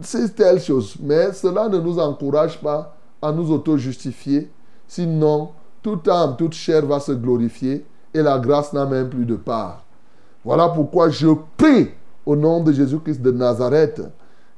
[0.00, 4.50] C'est telle chose, mais cela ne nous encourage pas à nous auto-justifier.
[4.88, 5.50] Sinon,
[5.82, 9.84] toute âme, toute chair va se glorifier et la grâce n'a même plus de part.
[10.44, 11.90] Voilà pourquoi je prie
[12.26, 14.02] au nom de Jésus-Christ de Nazareth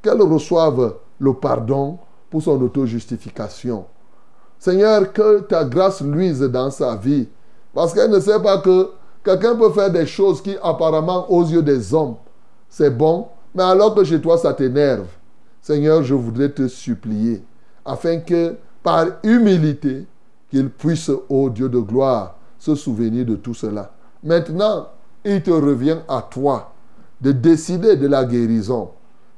[0.02, 1.98] qu'elle reçoive le pardon
[2.30, 3.84] pour son auto-justification.
[4.58, 7.28] Seigneur, que ta grâce luise dans sa vie.
[7.74, 8.90] Parce qu'elle ne sait pas que
[9.22, 12.16] quelqu'un peut faire des choses qui apparemment aux yeux des hommes,
[12.68, 15.06] c'est bon, mais alors que chez toi ça t'énerve.
[15.60, 17.42] Seigneur, je voudrais te supplier
[17.84, 20.06] afin que par humilité,
[20.50, 23.92] qu'il puisse, ô Dieu de gloire, se souvenir de tout cela.
[24.22, 24.88] Maintenant,
[25.24, 26.72] il te revient à toi
[27.20, 28.90] de décider de la guérison.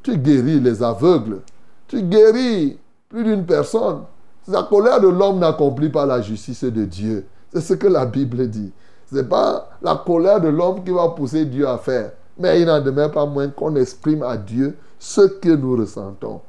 [0.03, 1.41] Tu guéris les aveugles.
[1.89, 2.79] Tu guéris
[3.09, 4.03] plus d'une personne.
[4.49, 7.27] La colère de l'homme n'accomplit pas la justice de Dieu.
[7.53, 8.73] C'est ce que la Bible dit.
[9.11, 12.13] Ce n'est pas la colère de l'homme qui va pousser Dieu à faire.
[12.39, 16.41] Mais il n'en demeure pas moins qu'on exprime à Dieu ce que nous ressentons.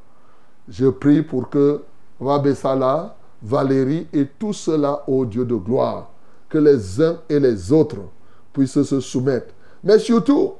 [0.70, 1.82] Je prie pour que
[2.20, 6.12] Wabesala, Valérie et tout cela, ô Dieu de gloire,
[6.48, 7.98] que les uns et les autres
[8.54, 9.54] puissent se soumettre.
[9.84, 10.54] Mais surtout,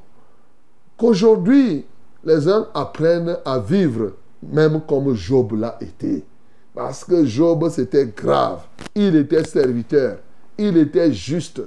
[1.02, 1.84] qu'aujourd'hui,
[2.24, 4.12] les uns apprennent à vivre
[4.44, 6.24] même comme Job l'a été.
[6.76, 8.60] Parce que Job, c'était grave.
[8.94, 10.18] Il était serviteur.
[10.60, 11.62] Il était juste.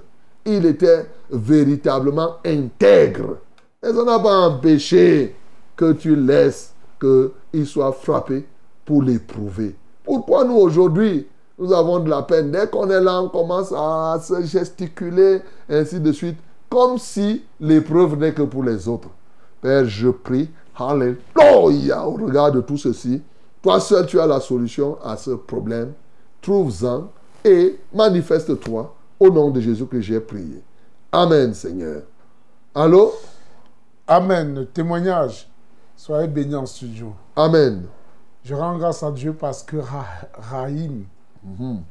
[0.45, 3.39] Il était véritablement intègre.
[3.83, 5.35] Et ça n'a pas empêché
[5.77, 8.47] que tu laisses qu'il soit frappé
[8.85, 9.75] pour l'éprouver.
[10.05, 11.27] Pourquoi nous aujourd'hui,
[11.59, 12.53] nous avons de la peine?
[12.53, 16.37] Dès qu'on est là, on commence à se gesticuler, ainsi de suite,
[16.71, 19.09] comme si l'épreuve n'est que pour les autres.
[19.65, 23.23] Père, je prie, Alléluia, au regard de tout ceci,
[23.63, 25.95] toi seul tu as la solution à ce problème.
[26.43, 27.09] Trouve-en
[27.43, 30.63] et manifeste-toi au nom de Jésus que j'ai prié.
[31.11, 32.03] Amen, Seigneur.
[32.75, 33.15] Allô?
[34.07, 34.67] Amen.
[34.75, 35.49] Témoignage.
[35.97, 37.15] Soyez bénis en studio.
[37.35, 37.85] Amen.
[38.43, 40.05] Je rends grâce à Dieu parce que Ra-
[40.35, 41.05] Rahim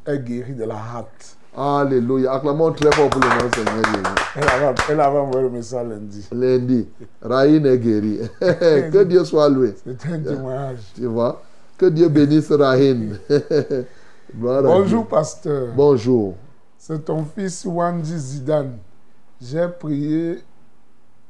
[0.05, 1.37] est guéri de la hâte.
[1.55, 2.33] Alléluia.
[2.33, 4.75] Acclamons très fort pour le nom du Seigneur Jésus.
[4.89, 6.27] Elle avait, envoyé le message lundi.
[6.31, 6.87] Lundi,
[7.21, 8.19] Raïn est guéri.
[8.39, 9.75] que Dieu soit loué.
[9.75, 10.79] C'était un témoignage.
[10.95, 11.41] Tu vois?
[11.77, 12.75] Que Dieu bénisse à
[14.33, 15.67] Bonjour, pasteur.
[15.75, 16.35] Bonjour.
[16.77, 18.77] C'est ton fils Wandi Zidane.
[19.39, 20.39] J'ai prié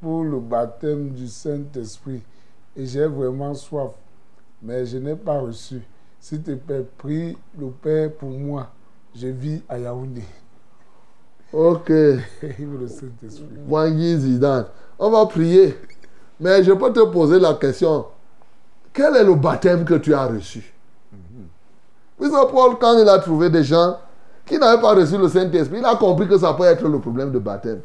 [0.00, 2.22] pour le baptême du Saint-Esprit
[2.76, 3.92] et j'ai vraiment soif,
[4.62, 5.82] mais je n'ai pas reçu.
[6.18, 8.70] S'il te plaît, prie le Père pour moi.
[9.16, 10.24] Je vis à Yaoundé.
[11.52, 11.92] Ok.
[14.18, 14.66] Zidane.
[14.98, 15.78] On va prier.
[16.40, 18.06] Mais je peux te poser la question.
[18.92, 20.74] Quel est le baptême que tu as reçu?
[22.18, 23.96] Puisque Paul, quand il a trouvé des gens
[24.46, 27.30] qui n'avaient pas reçu le Saint-Esprit, il a compris que ça peut être le problème
[27.32, 27.80] de baptême.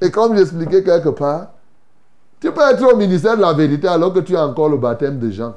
[0.00, 1.48] Et comme j'expliquais quelque part,
[2.40, 5.18] tu peux être au ministère de la vérité alors que tu as encore le baptême
[5.18, 5.54] de Jean.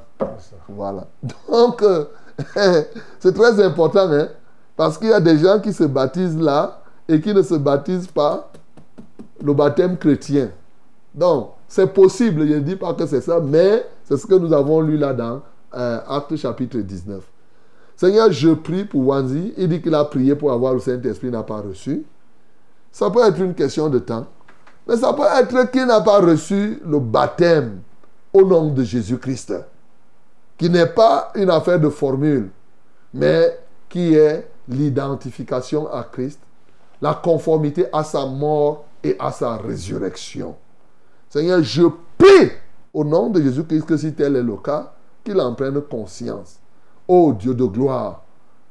[0.70, 1.08] Voilà.
[1.50, 2.06] Donc, euh,
[3.20, 4.28] c'est très important, hein,
[4.78, 8.08] parce qu'il y a des gens qui se baptisent là et qui ne se baptisent
[8.08, 8.52] pas
[9.44, 10.52] le baptême chrétien.
[11.14, 14.54] Donc, c'est possible, je ne dis pas que c'est ça, mais c'est ce que nous
[14.54, 15.42] avons lu là dans
[15.74, 17.24] euh, Acte chapitre 19.
[17.96, 19.54] Seigneur, je prie pour Wanzi.
[19.58, 22.06] Il dit qu'il a prié pour avoir le Saint-Esprit, n'a pas reçu.
[22.92, 24.28] Ça peut être une question de temps.
[24.88, 27.82] Mais ça peut être qu'il n'a pas reçu le baptême
[28.32, 29.56] au nom de Jésus-Christ.
[30.58, 32.50] Qui n'est pas une affaire de formule,
[33.14, 33.60] mais
[33.90, 36.40] qui est l'identification à Christ,
[37.02, 40.56] la conformité à sa mort et à sa résurrection.
[41.30, 41.84] Seigneur, je
[42.18, 42.52] prie
[42.94, 46.60] au nom de Jésus-Christ que si tel est le cas, qu'il en prenne conscience.
[47.08, 48.24] Ô Dieu de gloire,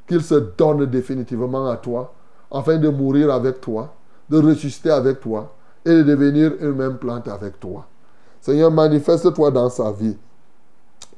[0.06, 2.12] qu'il se donne définitivement à toi,
[2.51, 3.94] afin de mourir avec toi,
[4.28, 5.52] de ressusciter avec toi
[5.85, 7.86] et de devenir une même plante avec toi.
[8.40, 10.16] Seigneur, manifeste-toi dans sa vie.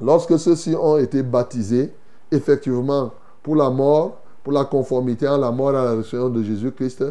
[0.01, 1.93] Lorsque ceux-ci ont été baptisés,
[2.31, 4.19] effectivement, pour la mort,
[4.49, 7.05] pour la conformité à la mort et à la résurrection de Jésus-Christ,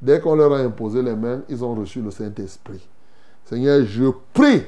[0.00, 2.80] dès qu'on leur a imposé les mains, ils ont reçu le Saint-Esprit.
[3.44, 4.62] Seigneur, je prie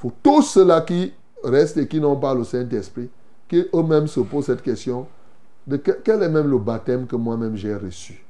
[0.00, 1.12] pour tous ceux-là qui
[1.44, 3.08] restent et qui n'ont pas le Saint-Esprit,
[3.48, 5.06] qui eux-mêmes se posent cette question
[5.64, 8.20] de que- quel est même le baptême que moi-même j'ai reçu?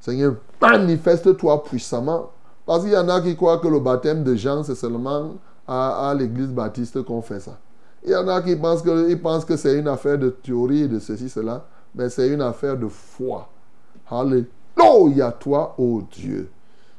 [0.00, 2.32] Seigneur, manifeste-toi puissamment.
[2.66, 5.34] Parce qu'il y en a qui croient que le baptême de Jean, c'est seulement
[5.68, 7.56] à, l'église baptiste qu'on fait ça.
[8.04, 10.98] Il y en a qui pensent que, pensent que c'est une affaire de théorie, de
[10.98, 11.64] ceci, cela,
[11.98, 13.50] mais c'est une affaire de foi.
[14.08, 16.48] Alléluia, toi, ô Dieu.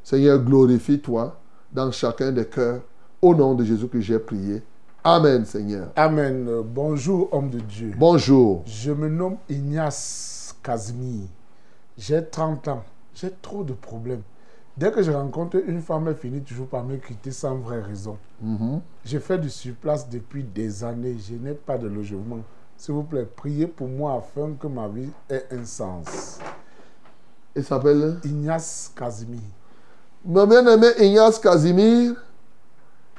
[0.03, 1.39] Seigneur, glorifie-toi
[1.71, 2.81] dans chacun des cœurs.
[3.21, 4.61] Au nom de Jésus que j'ai prié.
[5.03, 5.89] Amen, Seigneur.
[5.95, 6.49] Amen.
[6.65, 7.93] Bonjour, homme de Dieu.
[7.97, 8.63] Bonjour.
[8.65, 11.27] Je me nomme Ignace Casimir.
[11.97, 12.84] J'ai 30 ans.
[13.15, 14.21] J'ai trop de problèmes.
[14.76, 18.17] Dès que je rencontre une femme, elle finit toujours par me quitter sans vraie raison.
[18.41, 18.81] Mhm.
[19.05, 21.15] J'ai fait du surplace depuis des années.
[21.17, 22.39] Je n'ai pas de logement.
[22.80, 26.39] S'il vous plaît, priez pour moi afin que ma vie ait un sens.
[27.53, 29.41] Il s'appelle Ignace Casimir.
[30.23, 32.14] Mon bien-aimé Ignace Casimir,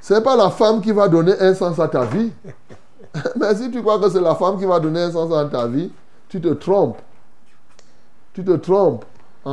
[0.00, 2.32] ce n'est pas la femme qui va donner un sens à ta vie.
[3.38, 5.66] Mais si tu crois que c'est la femme qui va donner un sens à ta
[5.66, 5.92] vie,
[6.26, 6.96] tu te trompes.
[8.32, 9.04] Tu te trompes
[9.44, 9.50] en-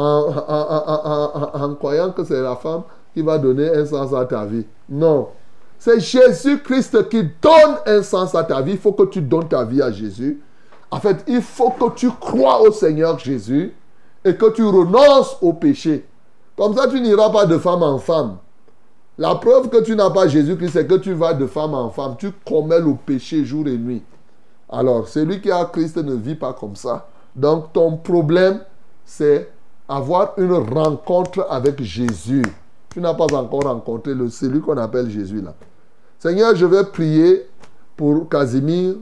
[0.47, 4.45] en- en- en croyant que c'est la femme qui va donner un sens à ta
[4.45, 4.65] vie.
[4.87, 5.27] Non.
[5.79, 8.73] C'est Jésus-Christ qui donne un sens à ta vie.
[8.73, 10.41] Il faut que tu donnes ta vie à Jésus.
[10.89, 13.73] En fait, il faut que tu crois au Seigneur Jésus
[14.23, 16.05] et que tu renonces au péché.
[16.57, 18.37] Comme ça, tu n'iras pas de femme en femme.
[19.17, 22.15] La preuve que tu n'as pas Jésus-Christ, c'est que tu vas de femme en femme.
[22.17, 24.03] Tu commets le péché jour et nuit.
[24.69, 27.07] Alors, celui qui a Christ ne vit pas comme ça.
[27.35, 28.61] Donc, ton problème,
[29.05, 29.49] c'est
[29.87, 32.43] avoir une rencontre avec Jésus.
[32.89, 35.53] Tu n'as pas encore rencontré le, celui qu'on appelle Jésus là.
[36.19, 37.47] Seigneur, je vais prier
[37.95, 38.95] pour Casimir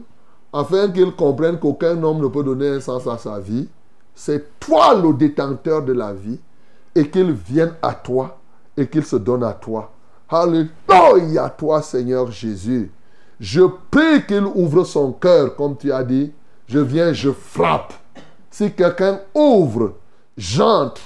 [0.52, 3.68] afin qu'il comprenne qu'aucun homme ne peut donner un sens à sa vie.
[4.14, 6.40] C'est toi le détenteur de la vie
[6.94, 8.38] et qu'il vienne à toi
[8.76, 9.92] et qu'il se donne à toi.
[10.30, 12.92] Alléluia, toi Seigneur Jésus.
[13.40, 13.62] Je
[13.92, 16.32] prie qu'il ouvre son cœur, comme tu as dit.
[16.68, 17.94] Je viens, je frappe.
[18.50, 19.94] Si quelqu'un ouvre,
[20.38, 21.02] j'entre,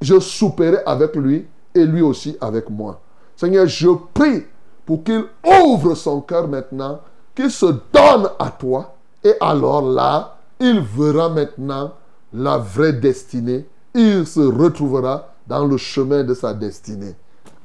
[0.00, 3.00] je souperai avec lui et lui aussi avec moi.
[3.36, 4.44] Seigneur, je prie
[4.84, 5.24] pour qu'il
[5.64, 7.00] ouvre son cœur maintenant,
[7.34, 8.94] qu'il se donne à toi.
[9.24, 11.92] Et alors là, il verra maintenant
[12.32, 13.66] la vraie destinée.
[13.94, 17.14] Il se retrouvera dans le chemin de sa destinée.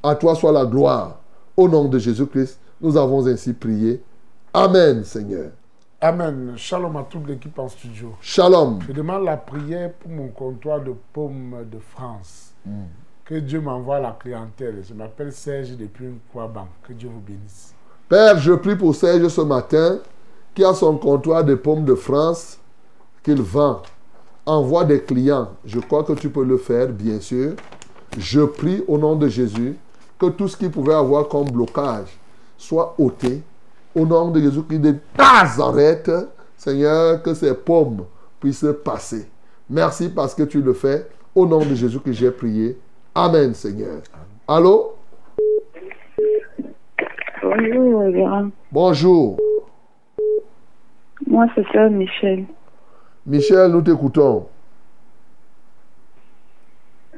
[0.04, 1.18] À toi soit la gloire.
[1.56, 4.02] Au nom de Jésus-Christ, nous avons ainsi prié.
[4.54, 5.52] Amen, Seigneur.
[6.00, 6.54] Amen.
[6.56, 8.14] Shalom à toute l'équipe en studio.
[8.22, 8.80] Shalom.
[8.88, 12.54] Je demande la prière pour mon comptoir de pommes de France.
[12.64, 12.84] Hmm.
[13.28, 14.82] Que Dieu m'envoie la clientèle.
[14.88, 16.70] Je m'appelle Serge depuis une banque.
[16.88, 17.74] Que Dieu vous bénisse.
[18.08, 20.00] Père, je prie pour Serge ce matin
[20.56, 22.58] qui a son comptoir de pommes de France
[23.22, 23.82] qu'il vend.
[24.46, 25.50] Envoie des clients.
[25.66, 27.52] Je crois que tu peux le faire, bien sûr.
[28.18, 29.76] Je prie au nom de Jésus
[30.18, 32.18] que tout ce qui pouvait avoir comme blocage
[32.58, 33.44] soit ôté.
[33.94, 36.10] Au nom de Jésus-Christ de Nazareth,
[36.56, 38.06] Seigneur, que ces pommes
[38.40, 39.30] puissent passer.
[39.70, 41.10] Merci parce que tu le fais.
[41.36, 42.80] Au nom de Jésus que j'ai prié.
[43.18, 44.04] Amen, Seigneur.
[44.48, 44.94] Allô?
[47.42, 48.50] Bonjour, révérend.
[48.72, 49.38] Bonjour.
[51.26, 52.46] Moi, c'est Sœur Michel.
[53.26, 54.46] Michel, nous t'écoutons.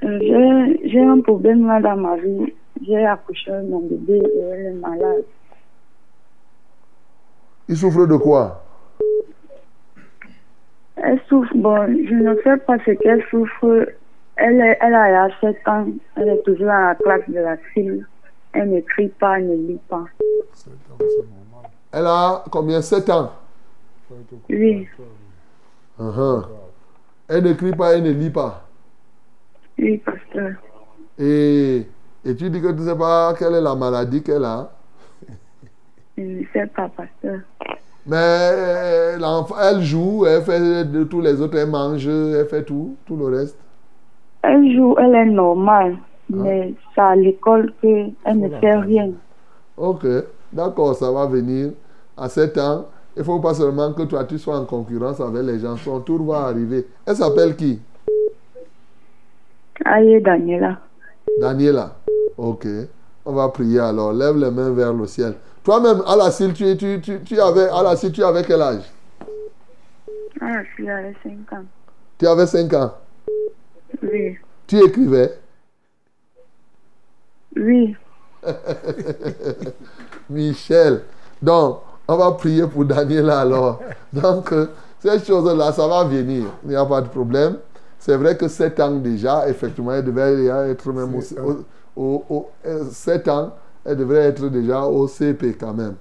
[0.03, 2.53] Euh, J'ai un problème là dans ma vie.
[2.81, 5.26] J'ai accouché mon bébé et elle est malade.
[7.67, 8.63] Il souffre de quoi?
[10.95, 13.85] Elle souffre, bon, je ne sais pas ce qu'elle souffre.
[14.41, 15.88] Elle, est, elle a 7 ans.
[16.16, 18.03] Elle est toujours à la classe de la fille.
[18.53, 20.06] Elle n'écrit pas, elle ne lit pas.
[21.91, 22.82] Elle a combien?
[22.82, 23.32] 7 ans
[24.49, 24.88] Oui,
[25.99, 26.45] Uh-huh.
[27.28, 28.64] Elle n'écrit pas, elle ne lit pas.
[29.78, 30.52] oui, pasteur.
[31.18, 31.86] Et,
[32.24, 34.72] et tu dis que tu ne sais pas quelle est la maladie qu'elle a?
[36.18, 37.40] Je ne sais pas, pasteur.
[38.06, 42.64] Mais euh, l'enfant, elle joue, elle fait de tous les autres, elle mange, elle fait
[42.64, 43.57] tout, tout le reste.
[44.41, 45.98] Elle joue, elle est normale.
[46.30, 49.11] Mais c'est à l'école qu'elle ne fait rien.
[49.76, 50.06] Ok,
[50.53, 51.72] d'accord, ça va venir.
[52.16, 52.86] À 7 ans,
[53.16, 55.99] il ne faut pas seulement que toi tu sois en concurrence avec les gens, son
[56.02, 56.86] tour va arriver.
[57.06, 57.80] Elle s'appelle qui?
[59.86, 60.80] Aïe, Daniela.
[61.40, 61.95] Daniela.
[62.38, 62.68] Ok,
[63.26, 64.14] on va prier alors.
[64.14, 65.36] Lève les mains vers le ciel.
[65.64, 67.70] Toi-même, Alassile, tu, tu, tu, tu avais,
[68.11, 68.84] tu avais quel âge?
[70.41, 71.64] Ah, je suis avec 5 ans.
[72.18, 72.91] Tu avais 5 ans.
[74.01, 75.38] Oui, Tu écrivais
[77.55, 77.95] oui.
[80.30, 81.03] Michel.
[81.41, 83.81] Donc, on va prier pour Daniela alors.
[84.13, 84.67] Donc, euh,
[84.99, 86.45] ces choses-là, ça va venir.
[86.63, 87.57] Il n'y a pas de problème.
[87.97, 91.23] C'est vrai que 7 ans déjà, effectivement, elle devait être même au,
[91.95, 93.53] au, au- euh, 7 ans,
[93.84, 95.95] elle devrait être déjà au CP quand même.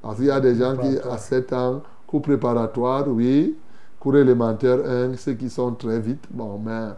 [0.00, 3.56] Parce qu'il y a des gens qui, à 7 ans, cours préparatoire, oui,
[4.00, 6.88] cours élémentaire 1, ceux qui sont très vite, bon, mais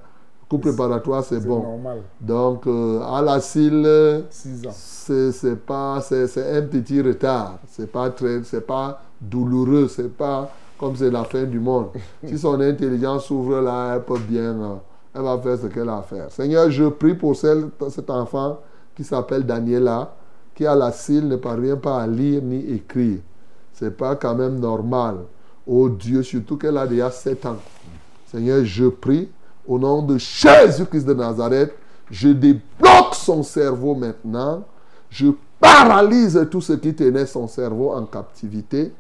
[0.59, 1.62] préparatoire, c'est bon.
[1.62, 1.98] normal.
[2.20, 4.70] Donc, euh, à la CIL, 6 ans.
[4.72, 7.59] c'est pas c'est un petit retard.
[7.68, 9.89] C'est pas très c'est pas douloureux.
[9.89, 11.89] C'est pas comme c'est la fin du monde.
[12.26, 14.74] Si son intelligence s'ouvre là elle peut bien euh,
[15.14, 16.31] elle va faire ce qu'elle a à faire.
[16.31, 18.59] Seigneur je prie pour celle, cet enfant
[18.97, 20.14] qui s'appelle Daniela
[20.55, 23.18] qui à la cile ne parvient pas à lire ni écrire.
[23.72, 25.16] C'est pas quand même normal.
[25.66, 27.56] Oh Dieu surtout qu'elle a déjà 7 ans.
[28.26, 29.28] Seigneur, je prie
[29.66, 31.74] au nom de Jésus-Christ de Nazareth,
[32.11, 34.65] je débloque son cerveau maintenant,
[35.11, 35.28] je
[35.61, 38.93] paralyse tout ce qui tenait son cerveau en captivité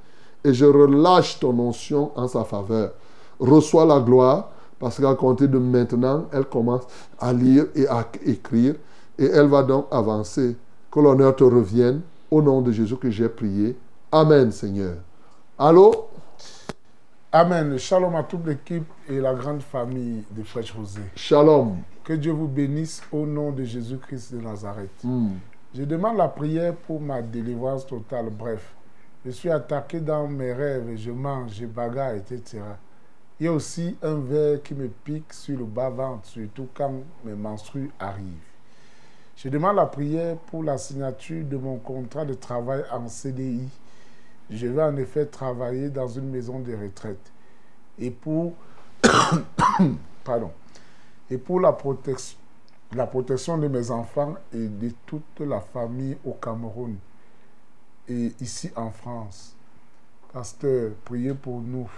[0.42, 2.92] et je relâche ton onction en sa faveur.
[3.38, 6.82] Reçois la gloire parce qu'à compter de maintenant, elle commence
[7.18, 8.74] à lire et à écrire
[9.18, 10.56] et elle va donc avancer.
[10.90, 13.76] Que l'honneur te revienne au nom de Jésus que j'ai prié.
[14.12, 14.94] Amen, Seigneur.
[15.58, 16.03] Allô?
[17.36, 17.76] Amen.
[17.78, 21.00] Shalom à toute l'équipe et la grande famille de Fraîche Rosée.
[21.16, 21.78] Shalom.
[22.04, 25.02] Que Dieu vous bénisse au nom de Jésus-Christ de Nazareth.
[25.02, 25.30] Hmm.
[25.74, 28.30] Je demande la prière pour ma délivrance totale.
[28.30, 28.72] Bref,
[29.26, 32.62] je suis attaqué dans mes rêves, je mange, je bagarre, etc.
[33.40, 36.92] Il y a aussi un verre qui me pique sur le bas-ventre, surtout quand
[37.24, 38.46] mes menstrues arrivent.
[39.34, 43.68] Je demande la prière pour la signature de mon contrat de travail en CDI.
[44.50, 47.32] Je vais en effet travailler dans une maison de retraite.
[47.98, 48.54] Et pour,
[50.24, 50.50] pardon,
[51.30, 52.38] et pour la protection,
[52.92, 56.96] la protection de mes enfants et de toute la famille au Cameroun
[58.08, 59.54] et ici en France.
[60.32, 61.88] Pasteur, priez pour nous.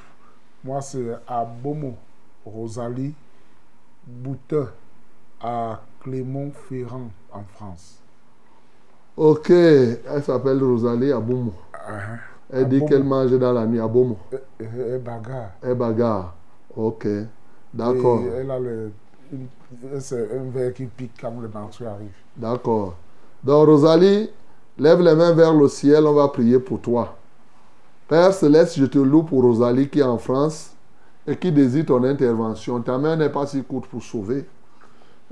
[0.62, 1.96] Moi, c'est à Bomo,
[2.44, 3.14] Rosalie
[4.06, 4.68] Boutin,
[5.40, 8.00] à Clermont-Ferrand, en France.
[9.16, 11.54] Ok, elle s'appelle Rosalie Aboumo.
[11.72, 12.18] Ah,
[12.52, 12.88] Elle dit Abomo.
[12.88, 13.86] qu'elle mange dans la nuit à
[14.32, 15.50] et- et bagarre.
[15.62, 16.34] Elle bagarre.
[16.76, 17.06] Ok,
[17.72, 18.20] d'accord.
[18.38, 18.90] Elle a le,
[19.32, 19.48] une-
[19.82, 22.12] un verre qui pique quand le menstrues arrive.
[22.36, 22.94] D'accord.
[23.42, 24.30] Donc, Rosalie,
[24.78, 27.16] lève les mains vers le ciel, on va prier pour toi.
[28.08, 30.72] Père Céleste, je te loue pour Rosalie qui est en France
[31.26, 32.80] et qui désire ton intervention.
[32.80, 34.46] Ta main n'est pas si courte pour sauver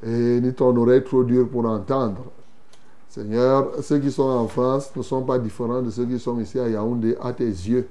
[0.03, 2.25] et ni ton oreille trop dure pour entendre.
[3.15, 6.59] Seigneur, ceux qui sont en France ne sont pas différents de ceux qui sont ici
[6.59, 7.87] à Yaoundé à tes yeux.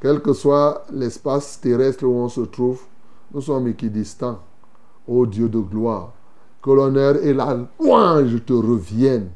[0.00, 2.80] Quel que soit l'espace terrestre où on se trouve,
[3.34, 4.38] nous sommes équidistants.
[5.06, 6.14] Ô Dieu de gloire,
[6.62, 9.28] que l'honneur et la louange te reviennent.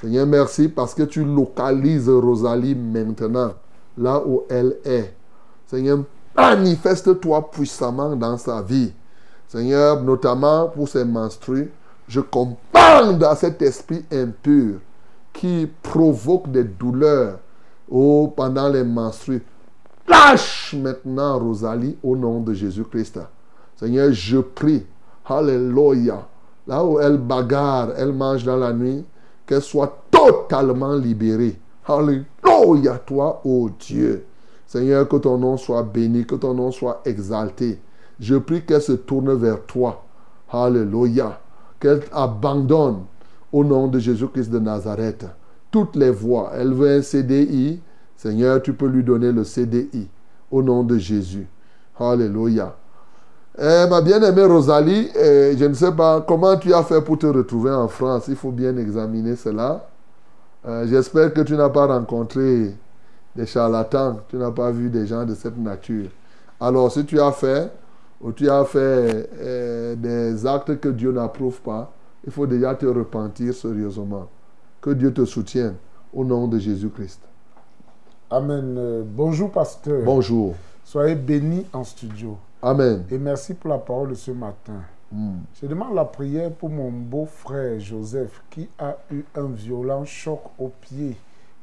[0.00, 3.52] Seigneur, merci parce que tu localises Rosalie maintenant,
[3.98, 5.14] là où elle est.
[5.66, 5.98] Seigneur,
[6.34, 8.94] manifeste-toi puissamment dans sa vie.
[9.48, 11.70] Seigneur, notamment pour ses menstrues,
[12.08, 14.78] je commande à cet esprit impur
[15.32, 17.38] qui provoque des douleurs
[17.90, 19.42] oh, pendant les menstrues.
[20.08, 23.20] Lâche maintenant Rosalie au nom de Jésus-Christ.
[23.76, 24.86] Seigneur, je prie,
[25.26, 26.26] Alléluia,
[26.66, 29.04] là où elle bagarre, elle mange dans la nuit,
[29.44, 31.58] qu'elle soit totalement libérée.
[31.86, 34.24] Alléluia, toi, ô Dieu.
[34.66, 37.80] Seigneur, que ton nom soit béni, que ton nom soit exalté.
[38.18, 40.04] Je prie qu'elle se tourne vers toi.
[40.50, 41.38] Alléluia.
[41.86, 43.04] Qu'elle abandonne
[43.52, 45.24] au nom de Jésus-Christ de Nazareth
[45.70, 46.50] toutes les voies.
[46.52, 47.80] Elle veut un CDI.
[48.16, 50.08] Seigneur, tu peux lui donner le CDI
[50.50, 51.46] au nom de Jésus.
[51.96, 52.74] Alléluia.
[53.56, 57.26] Eh, ma bien-aimée Rosalie, eh, je ne sais pas comment tu as fait pour te
[57.26, 58.24] retrouver en France.
[58.26, 59.88] Il faut bien examiner cela.
[60.66, 62.74] Euh, J'espère que tu n'as pas rencontré
[63.36, 66.08] des charlatans, tu n'as pas vu des gens de cette nature.
[66.60, 67.70] Alors, si tu as fait
[68.20, 71.92] ou tu as fait euh, des actes que Dieu n'approuve pas,
[72.24, 74.28] il faut déjà te repentir sérieusement.
[74.80, 75.74] Que Dieu te soutienne
[76.12, 77.20] au nom de Jésus-Christ.
[78.30, 78.74] Amen.
[78.76, 80.02] Euh, bonjour, pasteur.
[80.04, 80.54] Bonjour.
[80.84, 82.38] Soyez bénis en studio.
[82.62, 83.04] Amen.
[83.10, 84.82] Et merci pour la parole de ce matin.
[85.12, 85.36] Mm.
[85.60, 90.68] Je demande la prière pour mon beau-frère Joseph qui a eu un violent choc au
[90.68, 91.16] pied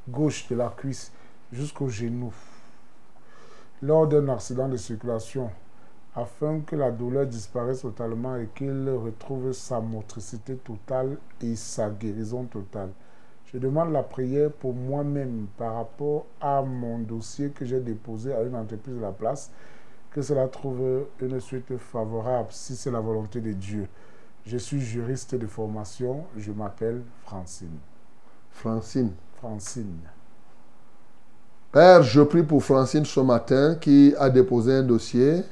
[0.08, 1.12] gauche de la cuisse
[1.52, 2.32] jusqu'au genou
[3.82, 5.50] lors d'un accident de circulation
[6.16, 12.44] afin que la douleur disparaisse totalement et qu'il retrouve sa motricité totale et sa guérison
[12.46, 12.90] totale.
[13.46, 18.42] Je demande la prière pour moi-même par rapport à mon dossier que j'ai déposé à
[18.42, 19.52] une entreprise de la place
[20.12, 23.88] que cela trouve une suite favorable si c'est la volonté de Dieu.
[24.46, 27.78] Je suis juriste de formation, je m'appelle Francine.
[28.52, 29.12] Francine.
[29.38, 30.00] Francine.
[31.72, 35.44] Père, je prie pour Francine ce matin qui a déposé un dossier.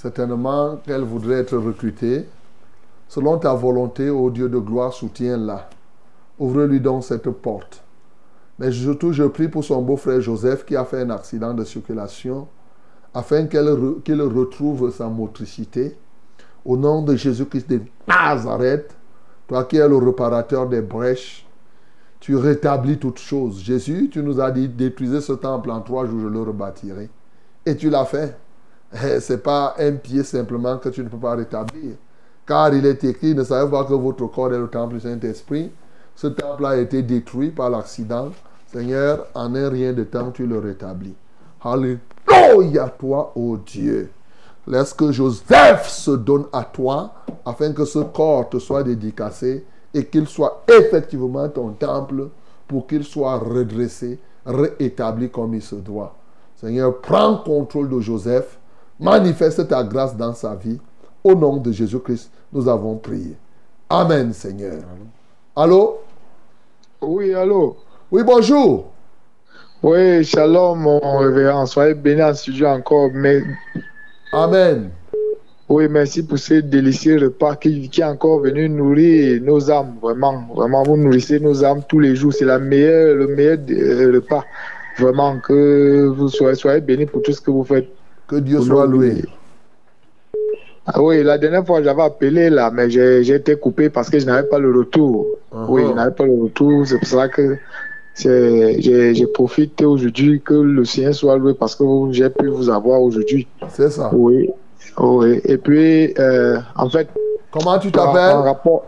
[0.00, 2.28] Certainement qu'elle voudrait être recrutée.
[3.08, 5.68] Selon ta volonté, ô Dieu de gloire, soutiens-la.
[6.38, 7.82] Ouvre-lui donc cette porte.
[8.60, 12.46] Mais surtout, je prie pour son beau-frère Joseph qui a fait un accident de circulation
[13.12, 15.98] afin qu'il retrouve sa motricité.
[16.64, 18.94] Au nom de Jésus-Christ de Nazareth,
[19.48, 21.44] toi qui es le réparateur des brèches,
[22.20, 23.58] tu rétablis toutes choses.
[23.64, 27.10] Jésus, tu nous as dit, détruisez ce temple en trois jours, je le rebâtirai.
[27.66, 28.36] Et tu l'as fait.
[28.94, 31.96] Ce n'est pas un pied simplement que tu ne peux pas rétablir.
[32.46, 35.70] Car il est écrit, ne savez pas que votre corps est le temple du Saint-Esprit.
[36.16, 38.30] Ce temple a été détruit par l'accident.
[38.66, 41.14] Seigneur, en un rien de temps, tu le rétablis.
[41.62, 44.10] Alléluia, toi, ô Dieu.
[44.66, 47.12] Laisse que Joseph se donne à toi
[47.44, 52.28] afin que ce corps te soit dédicacé et qu'il soit effectivement ton temple
[52.66, 56.14] pour qu'il soit redressé, réétabli comme il se doit.
[56.56, 58.58] Seigneur, prends contrôle de Joseph,
[58.98, 60.78] manifeste ta grâce dans sa vie.
[61.24, 63.36] Au nom de Jésus-Christ, nous avons prié.
[63.90, 64.82] Amen, Seigneur.
[65.56, 65.98] Allô?
[67.00, 67.76] Oui, allô?
[68.10, 68.90] Oui, bonjour.
[69.82, 71.66] Oui, shalom, mon révérend.
[71.66, 73.10] Soyez bénis en studio encore.
[73.14, 73.42] Mais...
[74.32, 74.90] Amen.
[75.68, 79.96] Oui, merci pour ce délicieux repas qui, qui est encore venu nourrir nos âmes.
[80.00, 82.32] Vraiment, vraiment, vous nourrissez nos âmes tous les jours.
[82.32, 84.44] C'est la meilleure, le meilleur euh, repas.
[84.98, 87.88] Vraiment, que vous soyez, soyez bénis pour tout ce que vous faites.
[88.28, 89.24] Que Dieu soit loué.
[90.86, 94.26] Ah oui, la dernière fois, j'avais appelé là, mais j'ai été coupé parce que je
[94.26, 95.26] n'avais pas le retour.
[95.52, 96.86] Oui, je n'avais pas le retour.
[96.86, 97.56] C'est pour ça que
[98.16, 103.46] j'ai profité aujourd'hui que le Seigneur soit loué parce que j'ai pu vous avoir aujourd'hui.
[103.70, 104.10] C'est ça.
[104.14, 104.50] Oui.
[104.98, 105.40] Oui.
[105.44, 107.08] Et puis, euh, en fait,
[107.50, 108.36] Comment tu t'appelles?
[108.36, 108.84] en rapport...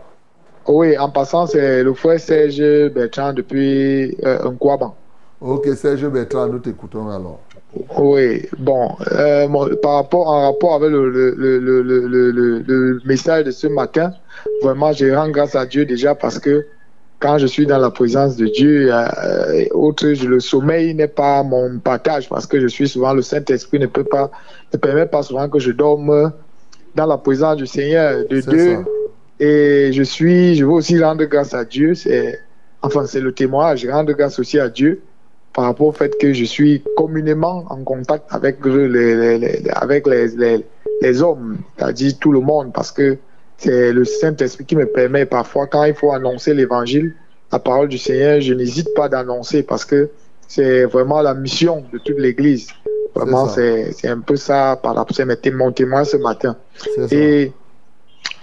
[0.67, 2.61] Oui, en passant, c'est le frère Serge
[2.93, 4.93] Bertrand depuis euh, Nkwaban.
[5.41, 7.39] Ok, Serge Bertrand, nous t'écoutons alors.
[7.97, 9.47] Oui, bon, euh,
[9.81, 14.11] par rapport, en rapport avec le, le, le, le, message de ce matin,
[14.61, 16.65] vraiment, je rends grâce à Dieu déjà parce que
[17.19, 21.43] quand je suis dans la présence de Dieu, euh, autre, je- le sommeil n'est pas
[21.43, 24.31] mon partage parce que je suis souvent, le Saint-Esprit ne peut pas,
[24.73, 26.33] ne permet pas souvent que je dorme
[26.95, 28.75] dans la présence du Seigneur, de Dieu.
[28.75, 28.89] ça.
[29.39, 31.95] Et je suis, je veux aussi rendre grâce à Dieu.
[31.95, 32.37] C'est,
[32.81, 33.79] enfin, c'est le témoignage.
[33.81, 35.01] Je rends grâce aussi à Dieu
[35.53, 40.07] par rapport au fait que je suis communément en contact avec les, les- les- avec
[40.07, 40.65] les, les,
[41.01, 43.17] les hommes, c'est-à-dire tout le monde, parce que
[43.57, 47.15] c'est le Saint-Esprit qui me permet parfois, quand il faut annoncer l'évangile,
[47.51, 50.09] la parole du Seigneur, je n'hésite pas d'annoncer parce que
[50.47, 52.69] c'est vraiment la mission de toute l'Église.
[53.13, 53.45] Vraiment,
[53.93, 56.55] c'est un peu ça, par rapport, mes- mon témoin ce matin.
[56.95, 57.07] Ça.
[57.11, 57.51] Et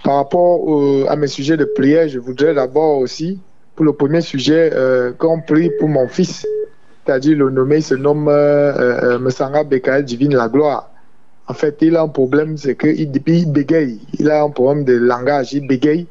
[0.03, 0.61] par rapport
[1.09, 3.39] à mes sujets de prière, je voudrais d'abord aussi,
[3.75, 6.45] pour le premier sujet, euh, qu'on prie pour mon fils,
[7.05, 10.91] c'est-à-dire le nommé, se nomme euh, euh, Bekael Divine la Gloire.
[11.47, 13.99] En fait, il a un problème, c'est qu'il il bégaye.
[14.19, 16.05] Il a un problème de langage, il bégaye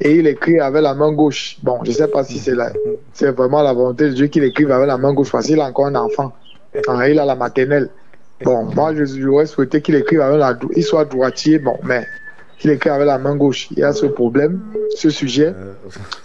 [0.00, 1.58] et il écrit avec la main gauche.
[1.62, 2.56] Bon, je ne sais pas si c'est
[3.12, 5.66] c'est vraiment la volonté de Dieu qu'il écrive avec la main gauche parce qu'il a
[5.66, 6.32] encore un enfant.
[6.88, 7.90] Ah, il a la maternelle.
[8.42, 12.04] Bon, moi, j'aurais souhaité qu'il écrive avec la il soit droitier, bon, mais
[12.62, 13.68] qu'il écrit avec la main gauche.
[13.72, 14.60] Il y a ce problème,
[14.94, 15.52] ce sujet.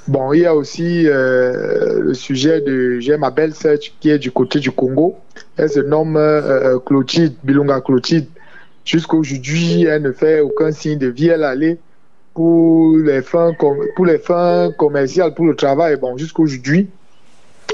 [0.07, 2.99] Bon, il y a aussi euh, le sujet de.
[2.99, 5.15] J'ai ma belle-sœur qui est du côté du Congo.
[5.57, 8.27] Elle se nomme euh, euh, Clotilde, Bilunga Clotilde.
[8.85, 11.27] Jusqu'aujourd'hui, elle ne fait aucun signe de vie.
[11.27, 11.77] Elle allait
[12.33, 15.97] pour les fins, com- pour les fins commerciales, pour le travail.
[15.97, 16.87] Bon, jusqu'aujourd'hui,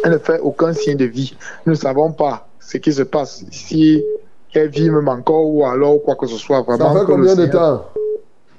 [0.06, 1.35] elle ne fait aucun signe de vie.
[1.65, 3.44] Nous ne savons pas ce qui se passe.
[3.52, 4.02] Si
[4.53, 6.61] elle vit même encore ou alors quoi que ce soit.
[6.61, 7.85] Vraiment Ça fait combien de temps?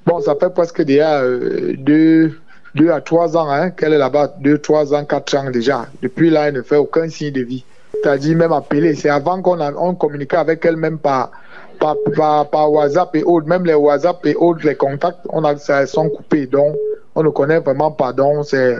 [0.05, 2.39] Bon, ça fait presque déjà euh, deux,
[2.75, 4.35] deux à trois ans hein, qu'elle est là-bas.
[4.39, 5.87] Deux, trois ans, quatre ans déjà.
[6.01, 7.65] Depuis là, elle ne fait aucun signe de vie.
[7.93, 8.93] C'est-à-dire même appeler.
[8.93, 11.31] C'est avant qu'on on communiquait avec elle même par,
[11.79, 13.47] par, par, par WhatsApp et autres.
[13.47, 16.45] Même les WhatsApp et autres, les contacts, on a, ça sont coupés.
[16.45, 16.75] Donc,
[17.15, 18.13] on ne connaît vraiment pas.
[18.13, 18.77] Donc, c'est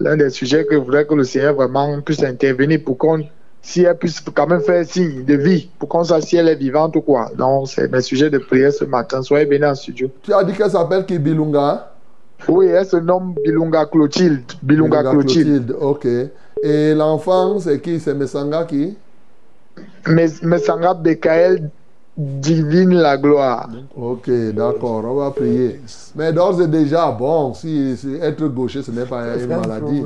[0.00, 3.24] l'un des sujets que je voudrais que le Seigneur vraiment puisse intervenir pour qu'on,
[3.62, 6.54] si elle puisse quand même faire signe de vie, pour qu'on sache si elle est
[6.54, 7.30] vivante ou quoi.
[7.36, 9.22] Donc, c'est mes sujets de prière ce matin.
[9.22, 10.10] Soyez bénis en studio.
[10.22, 11.92] Tu as dit qu'elle s'appelle qui Bilunga
[12.48, 14.52] Oui, elle se nomme Bilunga Clotilde.
[14.62, 15.76] Bilunga, Clotilde.
[15.80, 16.06] Ok.
[16.62, 18.00] Et l'enfant, c'est qui?
[18.00, 18.96] C'est Messanga qui?
[20.06, 21.70] Mais, mais Sanga Bekael
[22.18, 23.68] divine la gloire.
[23.96, 25.80] Ok, d'accord, on va prier.
[26.16, 30.02] Mais d'ores et déjà, bon, si, si être gaucher, ce n'est pas une un maladie.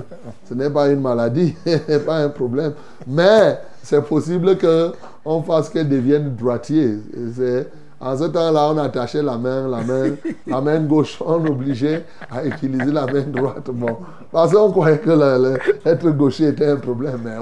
[0.49, 1.55] Ce n'est pas une maladie,
[2.07, 2.73] pas un problème.
[3.07, 4.91] Mais c'est possible que
[5.25, 6.99] on fasse qu'elle devienne droitier.
[7.35, 7.69] C'est-
[8.05, 10.11] En ce temps-là, on attachait la main, la main,
[10.49, 13.71] la main gauche, on obligeait à utiliser la main droite.
[13.73, 13.97] Bon,
[14.33, 17.39] parce qu'on croyait que le- le- être gaucher était un problème, mais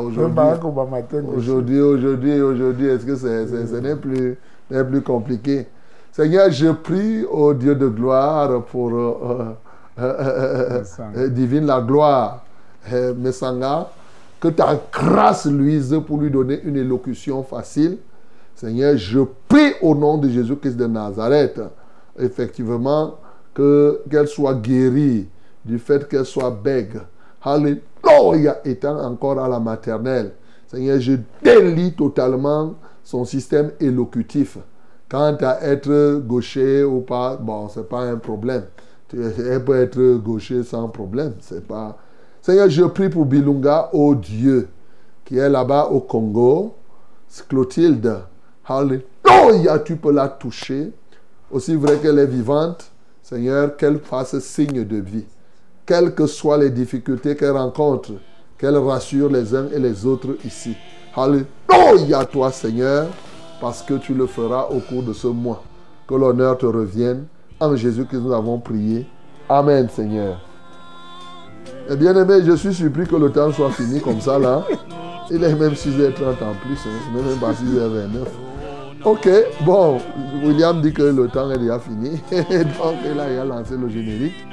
[1.34, 4.36] aujourd'hui, aujourd'hui, aujourd'hui, est-ce que c'est, c'est- ce n'est plus,
[4.70, 5.66] n'est plus compliqué
[6.12, 9.54] Seigneur, je prie au Dieu de gloire pour euh,
[10.00, 10.82] euh,
[11.16, 12.44] euh, divine la gloire,
[13.16, 13.88] Messanga,
[14.40, 17.98] que ta grâce luise pour lui donner une élocution facile.
[18.56, 21.60] Seigneur, je prie au nom de Jésus-Christ de Nazareth,
[22.18, 23.14] effectivement,
[23.54, 25.28] que, qu'elle soit guérie
[25.64, 26.98] du fait qu'elle soit bègue.
[27.42, 30.32] Alléluia, étant encore à la maternelle.
[30.66, 32.74] Seigneur, je délie totalement
[33.10, 34.58] son système élocutif.
[35.08, 38.66] Quant à être gaucher ou pas, bon, c'est pas un problème.
[39.12, 41.34] Elle peut être gaucher sans problème.
[41.40, 41.98] C'est pas.
[42.40, 44.68] Seigneur, je prie pour Bilunga, oh Dieu,
[45.24, 46.74] qui est là-bas au Congo.
[47.48, 48.20] Clotilde,
[49.84, 50.92] tu peux la toucher.
[51.50, 52.92] Aussi vrai qu'elle est vivante,
[53.22, 55.24] Seigneur, qu'elle fasse signe de vie.
[55.84, 58.12] Quelles que soient les difficultés qu'elle rencontre,
[58.56, 60.76] qu'elle rassure les uns et les autres ici.
[61.16, 63.08] Alléluia, toi, Seigneur,
[63.60, 65.62] parce que tu le feras au cours de ce mois.
[66.06, 67.24] Que l'honneur te revienne.
[67.58, 69.06] En Jésus que nous avons prié.
[69.48, 70.40] Amen, Seigneur.
[71.90, 74.62] Eh bien aimé, je suis surpris que le temps soit fini comme ça là.
[75.30, 77.14] Il est même 6h30 en plus, hein.
[77.14, 78.26] même pas 6h29.
[79.04, 79.28] Ok,
[79.64, 79.98] bon,
[80.42, 82.20] William dit que le temps est déjà fini.
[82.30, 84.46] Donc il a lancé le générique.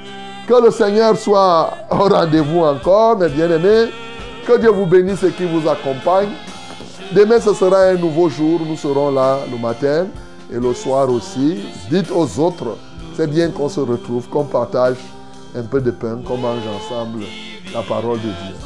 [0.46, 3.90] Que le Seigneur soit au rendez-vous encore, mes bien-aimés.
[4.48, 6.30] Que Dieu vous bénisse et qu'il vous accompagne.
[7.12, 8.62] Demain, ce sera un nouveau jour.
[8.66, 10.06] Nous serons là le matin
[10.50, 11.58] et le soir aussi.
[11.90, 12.78] Dites aux autres,
[13.14, 14.96] c'est bien qu'on se retrouve, qu'on partage
[15.54, 17.24] un peu de pain, qu'on mange ensemble
[17.74, 18.56] la parole de Dieu.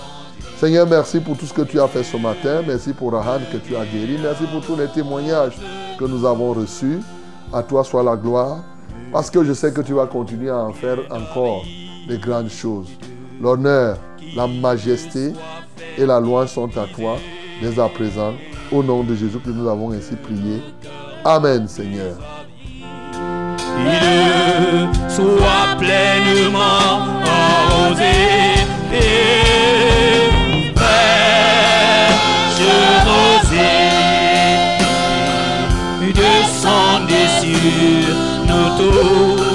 [0.56, 2.62] Seigneur, merci pour tout ce que tu as fait ce matin.
[2.64, 4.20] Merci pour Rahan que tu as guéri.
[4.22, 5.58] Merci pour tous les témoignages
[5.98, 7.00] que nous avons reçus.
[7.52, 8.58] À toi soit la gloire.
[9.10, 11.64] Parce que je sais que tu vas continuer à en faire encore
[12.06, 12.86] des grandes choses.
[13.40, 13.96] L'honneur,
[14.36, 15.32] la majesté
[15.98, 17.16] et la louange sont à toi
[17.60, 18.34] dès à présent.
[18.70, 20.62] Au nom de Jésus que nous avons ainsi prié.
[21.24, 22.16] Amen, Seigneur.
[23.78, 28.14] Il soit pleinement arrosé
[28.92, 30.30] et
[30.74, 32.62] fraîche
[33.06, 33.92] rosée.
[36.14, 38.14] Descendez sur
[38.46, 39.51] nous tous